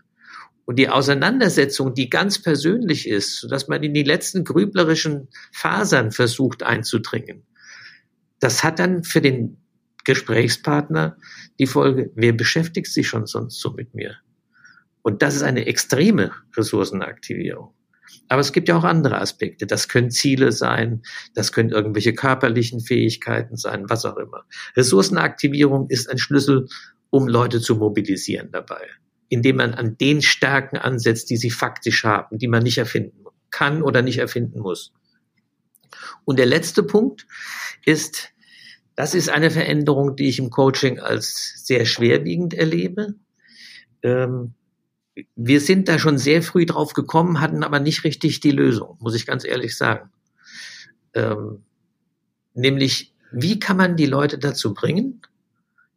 Und 0.67 0.77
die 0.77 0.89
Auseinandersetzung, 0.89 1.93
die 1.93 2.09
ganz 2.09 2.41
persönlich 2.41 3.07
ist, 3.07 3.39
sodass 3.39 3.69
man 3.69 3.81
in 3.83 3.93
die 3.93 4.03
letzten 4.03 4.43
grüblerischen 4.43 5.29
Fasern 5.53 6.11
versucht 6.11 6.61
einzudringen, 6.61 7.43
das 8.41 8.65
hat 8.65 8.77
dann 8.79 9.05
für 9.05 9.21
den 9.21 9.61
Gesprächspartner 10.03 11.15
die 11.57 11.67
Folge, 11.67 12.11
wer 12.15 12.33
beschäftigt 12.33 12.91
sich 12.91 13.07
schon 13.07 13.27
sonst 13.27 13.61
so 13.61 13.71
mit 13.71 13.95
mir? 13.95 14.17
Und 15.03 15.21
das 15.21 15.37
ist 15.37 15.43
eine 15.43 15.67
extreme 15.67 16.33
Ressourcenaktivierung. 16.57 17.73
Aber 18.27 18.41
es 18.41 18.51
gibt 18.51 18.67
ja 18.67 18.77
auch 18.77 18.83
andere 18.83 19.21
Aspekte. 19.21 19.67
Das 19.67 19.87
können 19.87 20.11
Ziele 20.11 20.51
sein, 20.51 21.01
das 21.33 21.53
können 21.53 21.69
irgendwelche 21.69 22.13
körperlichen 22.13 22.81
Fähigkeiten 22.81 23.55
sein, 23.55 23.89
was 23.89 24.03
auch 24.03 24.17
immer. 24.17 24.43
Ressourcenaktivierung 24.75 25.89
ist 25.89 26.09
ein 26.09 26.17
Schlüssel, 26.17 26.67
um 27.09 27.29
Leute 27.29 27.61
zu 27.61 27.77
mobilisieren 27.77 28.49
dabei, 28.51 28.81
indem 29.29 29.57
man 29.57 29.73
an 29.73 29.97
den 29.97 30.21
Stärken 30.21 30.77
ansetzt, 30.77 31.29
die 31.29 31.37
sie 31.37 31.51
faktisch 31.51 32.03
haben, 32.03 32.37
die 32.37 32.47
man 32.47 32.63
nicht 32.63 32.77
erfinden 32.77 33.25
kann 33.51 33.81
oder 33.81 34.01
nicht 34.01 34.17
erfinden 34.17 34.59
muss. 34.59 34.93
Und 36.25 36.39
der 36.39 36.45
letzte 36.45 36.83
Punkt 36.83 37.25
ist, 37.85 38.33
das 38.95 39.13
ist 39.13 39.29
eine 39.29 39.51
Veränderung, 39.51 40.15
die 40.15 40.27
ich 40.27 40.39
im 40.39 40.49
Coaching 40.49 40.99
als 40.99 41.65
sehr 41.65 41.85
schwerwiegend 41.85 42.53
erlebe. 42.53 43.15
Ähm, 44.01 44.53
wir 45.35 45.61
sind 45.61 45.87
da 45.87 45.99
schon 45.99 46.17
sehr 46.17 46.43
früh 46.43 46.65
drauf 46.65 46.93
gekommen, 46.93 47.39
hatten 47.39 47.63
aber 47.63 47.79
nicht 47.79 48.03
richtig 48.03 48.39
die 48.39 48.51
Lösung, 48.51 48.97
muss 48.99 49.15
ich 49.15 49.25
ganz 49.25 49.45
ehrlich 49.45 49.77
sagen. 49.77 50.11
Ähm, 51.13 51.63
nämlich, 52.53 53.13
wie 53.31 53.59
kann 53.59 53.77
man 53.77 53.95
die 53.95 54.05
Leute 54.05 54.37
dazu 54.37 54.73
bringen, 54.73 55.21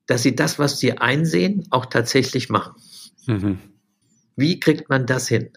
dass 0.06 0.22
sie 0.22 0.34
das, 0.34 0.58
was 0.58 0.78
sie 0.78 0.98
einsehen, 0.98 1.66
auch 1.70 1.86
tatsächlich 1.86 2.48
machen? 2.48 2.74
Mhm. 3.26 3.58
Wie 4.36 4.60
kriegt 4.60 4.88
man 4.88 5.06
das 5.06 5.28
hin? 5.28 5.50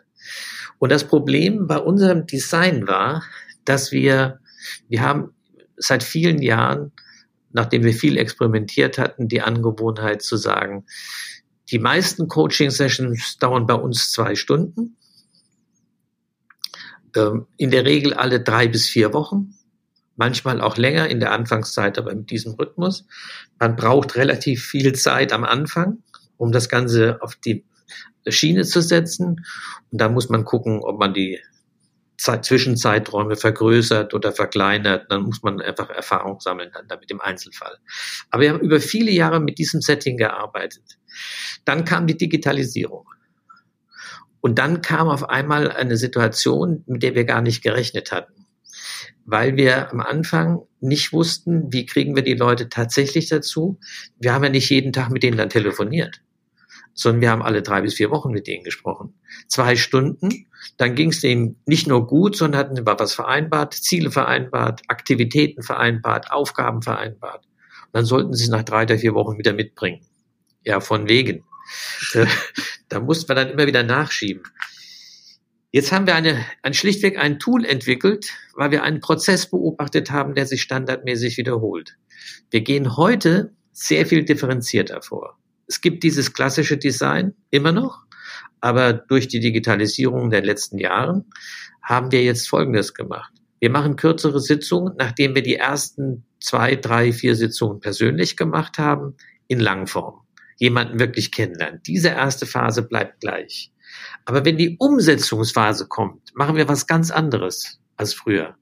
Und 0.79 0.91
das 0.91 1.07
Problem 1.07 1.67
bei 1.67 1.77
unserem 1.77 2.25
Design 2.25 2.87
war, 2.87 3.23
dass 3.65 3.91
wir, 3.91 4.39
wir 4.89 5.01
haben 5.01 5.33
seit 5.77 6.03
vielen 6.03 6.41
Jahren, 6.41 6.91
nachdem 7.51 7.83
wir 7.83 7.93
viel 7.93 8.17
experimentiert 8.17 8.97
hatten, 8.97 9.27
die 9.27 9.41
Angewohnheit 9.41 10.21
zu 10.21 10.37
sagen, 10.37 10.85
die 11.71 11.79
meisten 11.79 12.27
Coaching-Sessions 12.27 13.37
dauern 13.37 13.65
bei 13.65 13.75
uns 13.75 14.11
zwei 14.11 14.35
Stunden. 14.35 14.97
Ähm, 17.15 17.47
in 17.57 17.71
der 17.71 17.85
Regel 17.85 18.13
alle 18.13 18.41
drei 18.41 18.67
bis 18.67 18.87
vier 18.87 19.13
Wochen. 19.13 19.53
Manchmal 20.15 20.61
auch 20.61 20.77
länger 20.77 21.07
in 21.07 21.19
der 21.19 21.31
Anfangszeit, 21.31 21.97
aber 21.97 22.11
in 22.11 22.25
diesem 22.25 22.53
Rhythmus. 22.53 23.05
Man 23.59 23.75
braucht 23.75 24.15
relativ 24.15 24.63
viel 24.63 24.93
Zeit 24.93 25.31
am 25.31 25.43
Anfang, 25.43 26.03
um 26.37 26.51
das 26.51 26.69
Ganze 26.69 27.21
auf 27.21 27.35
die 27.35 27.65
Schiene 28.27 28.63
zu 28.63 28.81
setzen. 28.81 29.45
Und 29.91 30.01
da 30.01 30.09
muss 30.09 30.29
man 30.29 30.45
gucken, 30.45 30.79
ob 30.81 30.99
man 30.99 31.13
die 31.13 31.39
Zeit, 32.17 32.45
Zwischenzeiträume 32.45 33.35
vergrößert 33.35 34.13
oder 34.13 34.31
verkleinert, 34.31 35.11
dann 35.11 35.23
muss 35.23 35.41
man 35.43 35.59
einfach 35.59 35.89
Erfahrung 35.89 36.39
sammeln 36.39 36.71
dann 36.73 36.87
damit 36.87 37.11
im 37.11 37.21
Einzelfall. 37.21 37.77
Aber 38.29 38.43
wir 38.43 38.49
haben 38.51 38.61
über 38.61 38.79
viele 38.79 39.11
Jahre 39.11 39.39
mit 39.39 39.57
diesem 39.57 39.81
Setting 39.81 40.17
gearbeitet. 40.17 40.97
Dann 41.65 41.85
kam 41.85 42.07
die 42.07 42.17
Digitalisierung. 42.17 43.05
Und 44.41 44.59
dann 44.59 44.81
kam 44.81 45.07
auf 45.07 45.29
einmal 45.29 45.71
eine 45.71 45.97
Situation, 45.97 46.83
mit 46.85 47.03
der 47.03 47.15
wir 47.15 47.25
gar 47.25 47.41
nicht 47.41 47.63
gerechnet 47.63 48.11
hatten. 48.11 48.45
Weil 49.25 49.55
wir 49.55 49.91
am 49.91 50.01
Anfang 50.01 50.61
nicht 50.83 51.13
wussten, 51.13 51.71
wie 51.71 51.85
kriegen 51.85 52.15
wir 52.15 52.23
die 52.23 52.35
Leute 52.35 52.69
tatsächlich 52.69 53.29
dazu. 53.29 53.79
Wir 54.19 54.33
haben 54.33 54.43
ja 54.43 54.49
nicht 54.49 54.69
jeden 54.69 54.93
Tag 54.93 55.09
mit 55.09 55.23
denen 55.23 55.37
dann 55.37 55.49
telefoniert 55.49 56.21
sondern 56.93 57.21
wir 57.21 57.31
haben 57.31 57.41
alle 57.41 57.61
drei 57.61 57.81
bis 57.81 57.95
vier 57.95 58.11
Wochen 58.11 58.31
mit 58.31 58.47
denen 58.47 58.63
gesprochen. 58.63 59.13
Zwei 59.47 59.75
Stunden, 59.75 60.47
dann 60.77 60.95
ging 60.95 61.09
es 61.09 61.21
denen 61.21 61.59
nicht 61.65 61.87
nur 61.87 62.07
gut, 62.07 62.35
sondern 62.35 62.59
hatten 62.59 62.77
über 62.77 62.99
was 62.99 63.13
vereinbart, 63.13 63.73
Ziele 63.73 64.11
vereinbart, 64.11 64.81
Aktivitäten 64.87 65.63
vereinbart, 65.63 66.31
Aufgaben 66.31 66.81
vereinbart. 66.81 67.45
Und 67.45 67.93
dann 67.93 68.05
sollten 68.05 68.33
sie 68.33 68.43
es 68.43 68.49
nach 68.49 68.63
drei 68.63 68.83
oder 68.83 68.97
vier 68.97 69.13
Wochen 69.13 69.37
wieder 69.37 69.53
mitbringen. 69.53 70.05
Ja, 70.63 70.79
von 70.79 71.07
wegen. 71.07 71.43
Da 72.89 72.99
mussten 72.99 73.27
wir 73.27 73.33
dann 73.33 73.49
immer 73.49 73.65
wieder 73.65 73.81
nachschieben. 73.81 74.43
Jetzt 75.75 75.91
haben 75.91 76.05
wir 76.05 76.13
eine, 76.13 76.45
ein 76.61 76.75
schlichtweg 76.75 77.17
ein 77.17 77.39
Tool 77.39 77.65
entwickelt, 77.65 78.29
weil 78.53 78.69
wir 78.69 78.83
einen 78.83 78.99
Prozess 78.99 79.49
beobachtet 79.49 80.11
haben, 80.11 80.35
der 80.35 80.45
sich 80.45 80.61
standardmäßig 80.61 81.35
wiederholt. 81.37 81.97
Wir 82.51 82.61
gehen 82.61 82.95
heute 82.95 83.55
sehr 83.71 84.05
viel 84.05 84.23
differenzierter 84.23 85.01
vor. 85.01 85.39
Es 85.65 85.81
gibt 85.81 86.03
dieses 86.03 86.31
klassische 86.31 86.77
Design 86.77 87.33
immer 87.49 87.71
noch, 87.71 88.03
aber 88.61 88.93
durch 88.93 89.27
die 89.27 89.39
Digitalisierung 89.39 90.29
der 90.29 90.43
letzten 90.43 90.77
Jahren 90.77 91.25
haben 91.81 92.11
wir 92.11 92.21
jetzt 92.21 92.47
Folgendes 92.47 92.93
gemacht. 92.93 93.33
Wir 93.59 93.71
machen 93.71 93.95
kürzere 93.95 94.41
Sitzungen, 94.41 94.93
nachdem 94.99 95.33
wir 95.33 95.41
die 95.41 95.55
ersten 95.55 96.23
zwei, 96.39 96.75
drei, 96.75 97.11
vier 97.11 97.35
Sitzungen 97.35 97.79
persönlich 97.79 98.37
gemacht 98.37 98.77
haben, 98.77 99.15
in 99.47 99.59
Langform. 99.59 100.21
Jemanden 100.57 100.99
wirklich 100.99 101.31
kennenlernen. 101.31 101.81
Diese 101.87 102.09
erste 102.09 102.45
Phase 102.45 102.83
bleibt 102.83 103.21
gleich. 103.21 103.72
Aber 104.25 104.45
wenn 104.45 104.57
die 104.57 104.77
Umsetzungsphase 104.77 105.87
kommt, 105.87 106.35
machen 106.35 106.55
wir 106.55 106.67
was 106.67 106.87
ganz 106.87 107.11
anderes 107.11 107.79
als 107.97 108.13
früher. 108.13 108.55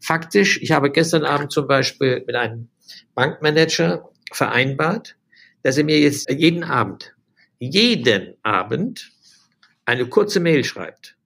Faktisch, 0.00 0.60
ich 0.60 0.72
habe 0.72 0.90
gestern 0.90 1.24
Abend 1.24 1.52
zum 1.52 1.66
Beispiel 1.66 2.24
mit 2.26 2.34
einem 2.34 2.68
Bankmanager 3.14 4.10
vereinbart, 4.32 5.16
dass 5.62 5.78
er 5.78 5.84
mir 5.84 6.00
jetzt 6.00 6.28
jeden 6.28 6.64
Abend, 6.64 7.14
jeden 7.58 8.34
Abend 8.42 9.12
eine 9.84 10.08
kurze 10.08 10.40
Mail 10.40 10.64
schreibt. 10.64 11.16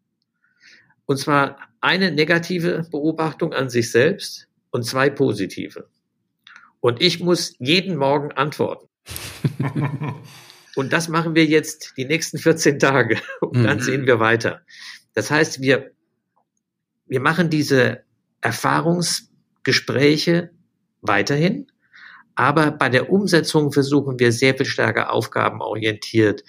Und 1.06 1.18
zwar 1.18 1.58
eine 1.80 2.10
negative 2.10 2.86
Beobachtung 2.90 3.54
an 3.54 3.70
sich 3.70 3.90
selbst 3.90 4.48
und 4.70 4.84
zwei 4.84 5.08
positive. 5.08 5.88
Und 6.80 7.00
ich 7.00 7.20
muss 7.20 7.54
jeden 7.58 7.96
Morgen 7.96 8.32
antworten. 8.32 8.88
und 10.76 10.92
das 10.92 11.08
machen 11.08 11.34
wir 11.34 11.46
jetzt 11.46 11.94
die 11.96 12.04
nächsten 12.04 12.38
14 12.38 12.78
Tage 12.78 13.18
und 13.40 13.64
dann 13.64 13.78
mhm. 13.78 13.82
sehen 13.82 14.06
wir 14.06 14.20
weiter. 14.20 14.60
Das 15.14 15.30
heißt, 15.30 15.62
wir, 15.62 15.92
wir 17.06 17.20
machen 17.20 17.50
diese 17.50 18.04
Erfahrungsgespräche 18.42 20.50
weiterhin, 21.00 21.72
aber 22.34 22.70
bei 22.70 22.90
der 22.90 23.10
Umsetzung 23.10 23.72
versuchen 23.72 24.18
wir 24.18 24.30
sehr 24.30 24.54
viel 24.54 24.66
stärker 24.66 25.10
aufgabenorientiert, 25.10 26.44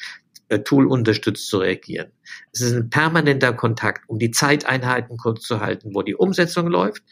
Tool 0.64 0.88
unterstützt 0.88 1.48
zu 1.48 1.58
reagieren. 1.58 2.12
Es 2.54 2.62
ist 2.62 2.74
ein 2.74 2.90
permanenter 2.90 3.54
Kontakt, 3.54 4.08
um 4.08 4.18
die 4.18 4.32
Zeiteinheiten 4.32 5.18
kurz 5.18 5.42
zu 5.44 5.60
halten, 5.60 5.94
wo 5.94 6.02
die 6.02 6.16
Umsetzung 6.16 6.68
läuft, 6.68 7.04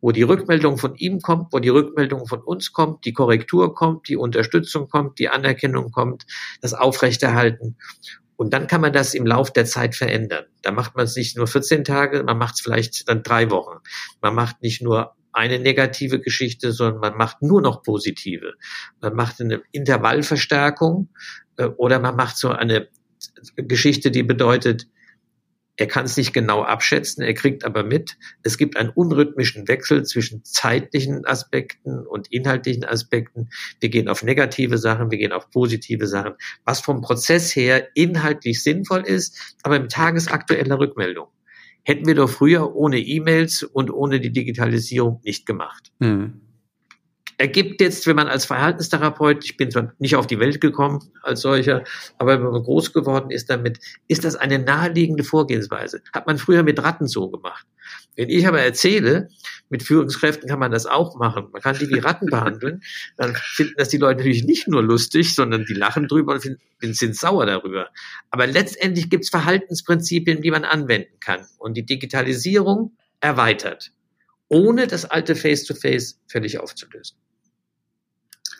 wo 0.00 0.12
die 0.12 0.22
Rückmeldung 0.22 0.78
von 0.78 0.94
ihm 0.94 1.20
kommt, 1.20 1.52
wo 1.52 1.58
die 1.58 1.70
Rückmeldung 1.70 2.26
von 2.26 2.40
uns 2.40 2.72
kommt, 2.72 3.04
die 3.04 3.12
Korrektur 3.12 3.74
kommt, 3.74 4.08
die 4.08 4.16
Unterstützung 4.16 4.88
kommt, 4.88 5.18
die 5.18 5.28
Anerkennung 5.28 5.90
kommt, 5.90 6.26
das 6.60 6.74
Aufrechterhalten. 6.74 7.76
Und 8.36 8.52
dann 8.52 8.66
kann 8.66 8.80
man 8.80 8.92
das 8.92 9.14
im 9.14 9.26
Lauf 9.26 9.52
der 9.52 9.64
Zeit 9.64 9.94
verändern. 9.94 10.44
Da 10.62 10.72
macht 10.72 10.96
man 10.96 11.04
es 11.04 11.16
nicht 11.16 11.36
nur 11.36 11.46
14 11.46 11.84
Tage, 11.84 12.22
man 12.24 12.38
macht 12.38 12.54
es 12.54 12.60
vielleicht 12.60 13.08
dann 13.08 13.22
drei 13.22 13.50
Wochen. 13.50 13.78
Man 14.20 14.34
macht 14.34 14.62
nicht 14.62 14.82
nur 14.82 15.14
eine 15.34 15.58
negative 15.58 16.20
Geschichte, 16.20 16.72
sondern 16.72 17.00
man 17.00 17.16
macht 17.16 17.42
nur 17.42 17.60
noch 17.60 17.82
positive. 17.82 18.54
Man 19.00 19.14
macht 19.14 19.40
eine 19.40 19.62
Intervallverstärkung 19.72 21.08
äh, 21.12 21.43
oder 21.76 21.98
man 21.98 22.16
macht 22.16 22.36
so 22.36 22.50
eine 22.50 22.88
Geschichte, 23.56 24.10
die 24.10 24.22
bedeutet, 24.22 24.86
er 25.76 25.88
kann 25.88 26.04
es 26.04 26.16
nicht 26.16 26.32
genau 26.32 26.62
abschätzen, 26.62 27.24
er 27.24 27.34
kriegt 27.34 27.64
aber 27.64 27.82
mit, 27.82 28.16
es 28.44 28.58
gibt 28.58 28.76
einen 28.76 28.90
unrhythmischen 28.90 29.66
Wechsel 29.66 30.04
zwischen 30.04 30.44
zeitlichen 30.44 31.26
Aspekten 31.26 32.06
und 32.06 32.30
inhaltlichen 32.30 32.84
Aspekten. 32.84 33.48
Wir 33.80 33.88
gehen 33.88 34.08
auf 34.08 34.22
negative 34.22 34.78
Sachen, 34.78 35.10
wir 35.10 35.18
gehen 35.18 35.32
auf 35.32 35.50
positive 35.50 36.06
Sachen, 36.06 36.34
was 36.64 36.80
vom 36.80 37.00
Prozess 37.00 37.56
her 37.56 37.88
inhaltlich 37.94 38.62
sinnvoll 38.62 39.00
ist, 39.00 39.56
aber 39.62 39.80
mit 39.80 39.90
tagesaktueller 39.90 40.78
Rückmeldung 40.78 41.28
hätten 41.84 42.06
wir 42.06 42.14
doch 42.14 42.30
früher 42.30 42.74
ohne 42.74 42.98
E-Mails 42.98 43.62
und 43.62 43.92
ohne 43.92 44.20
die 44.20 44.32
Digitalisierung 44.32 45.20
nicht 45.22 45.44
gemacht. 45.46 45.92
Mhm. 45.98 46.40
Ergibt 47.38 47.80
jetzt, 47.80 48.06
wenn 48.06 48.16
man 48.16 48.28
als 48.28 48.44
Verhaltenstherapeut, 48.44 49.44
ich 49.44 49.56
bin 49.56 49.70
zwar 49.70 49.92
nicht 49.98 50.16
auf 50.16 50.26
die 50.26 50.38
Welt 50.38 50.60
gekommen 50.60 51.00
als 51.22 51.40
solcher, 51.40 51.84
aber 52.18 52.34
wenn 52.34 52.50
man 52.50 52.62
groß 52.62 52.92
geworden 52.92 53.30
ist 53.30 53.50
damit, 53.50 53.78
ist 54.08 54.24
das 54.24 54.36
eine 54.36 54.58
naheliegende 54.58 55.24
Vorgehensweise. 55.24 56.02
Hat 56.12 56.26
man 56.26 56.38
früher 56.38 56.62
mit 56.62 56.82
Ratten 56.82 57.06
so 57.06 57.28
gemacht. 57.30 57.66
Wenn 58.16 58.28
ich 58.28 58.46
aber 58.46 58.60
erzähle, 58.60 59.28
mit 59.68 59.82
Führungskräften 59.82 60.48
kann 60.48 60.58
man 60.58 60.70
das 60.70 60.86
auch 60.86 61.16
machen. 61.16 61.48
Man 61.52 61.60
kann 61.60 61.76
die 61.78 61.88
wie 61.90 61.98
Ratten 61.98 62.26
behandeln. 62.26 62.82
Dann 63.16 63.34
finden 63.34 63.74
das 63.76 63.88
die 63.88 63.96
Leute 63.96 64.18
natürlich 64.18 64.44
nicht 64.44 64.68
nur 64.68 64.82
lustig, 64.82 65.34
sondern 65.34 65.64
die 65.64 65.74
lachen 65.74 66.06
drüber 66.06 66.34
und 66.34 66.96
sind 66.96 67.16
sauer 67.16 67.46
darüber. 67.46 67.88
Aber 68.30 68.46
letztendlich 68.46 69.10
gibt 69.10 69.24
es 69.24 69.30
Verhaltensprinzipien, 69.30 70.42
die 70.42 70.50
man 70.50 70.64
anwenden 70.64 71.18
kann. 71.18 71.46
Und 71.58 71.76
die 71.76 71.84
Digitalisierung 71.84 72.96
erweitert, 73.20 73.92
ohne 74.54 74.86
das 74.86 75.04
alte 75.04 75.34
Face-to-Face 75.34 76.14
-face 76.14 76.16
völlig 76.28 76.60
aufzulösen. 76.60 77.16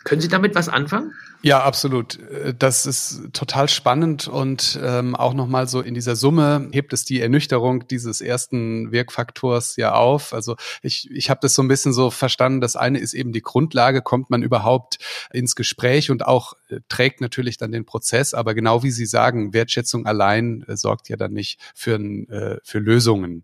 Können 0.03 0.21
Sie 0.21 0.27
damit 0.27 0.53
was 0.53 0.69
anfangen? 0.69 1.13
Ja, 1.41 1.63
absolut. 1.63 2.19
Das 2.59 2.85
ist 2.85 3.33
total 3.33 3.69
spannend 3.69 4.27
und 4.27 4.79
ähm, 4.83 5.15
auch 5.15 5.33
nochmal 5.33 5.67
so 5.67 5.81
in 5.81 5.95
dieser 5.95 6.15
Summe 6.15 6.69
hebt 6.71 6.93
es 6.93 7.05
die 7.05 7.21
Ernüchterung 7.21 7.87
dieses 7.87 8.21
ersten 8.21 8.91
Wirkfaktors 8.91 9.77
ja 9.77 9.93
auf. 9.95 10.33
Also 10.33 10.57
ich, 10.83 11.09
ich 11.09 11.31
habe 11.31 11.39
das 11.41 11.55
so 11.55 11.63
ein 11.63 11.67
bisschen 11.67 11.91
so 11.91 12.11
verstanden. 12.11 12.61
Das 12.61 12.75
eine 12.75 12.99
ist 12.99 13.15
eben 13.15 13.31
die 13.31 13.41
Grundlage, 13.41 14.03
kommt 14.03 14.29
man 14.29 14.43
überhaupt 14.43 14.97
ins 15.31 15.55
Gespräch 15.55 16.11
und 16.11 16.25
auch 16.25 16.53
äh, 16.69 16.81
trägt 16.87 17.19
natürlich 17.19 17.57
dann 17.57 17.71
den 17.71 17.85
Prozess. 17.85 18.35
Aber 18.35 18.53
genau 18.53 18.83
wie 18.83 18.91
Sie 18.91 19.07
sagen, 19.07 19.53
Wertschätzung 19.53 20.05
allein 20.05 20.63
äh, 20.67 20.77
sorgt 20.77 21.09
ja 21.09 21.15
dann 21.15 21.33
nicht 21.33 21.59
für, 21.73 21.95
äh, 21.95 22.59
für 22.63 22.79
Lösungen. 22.79 23.43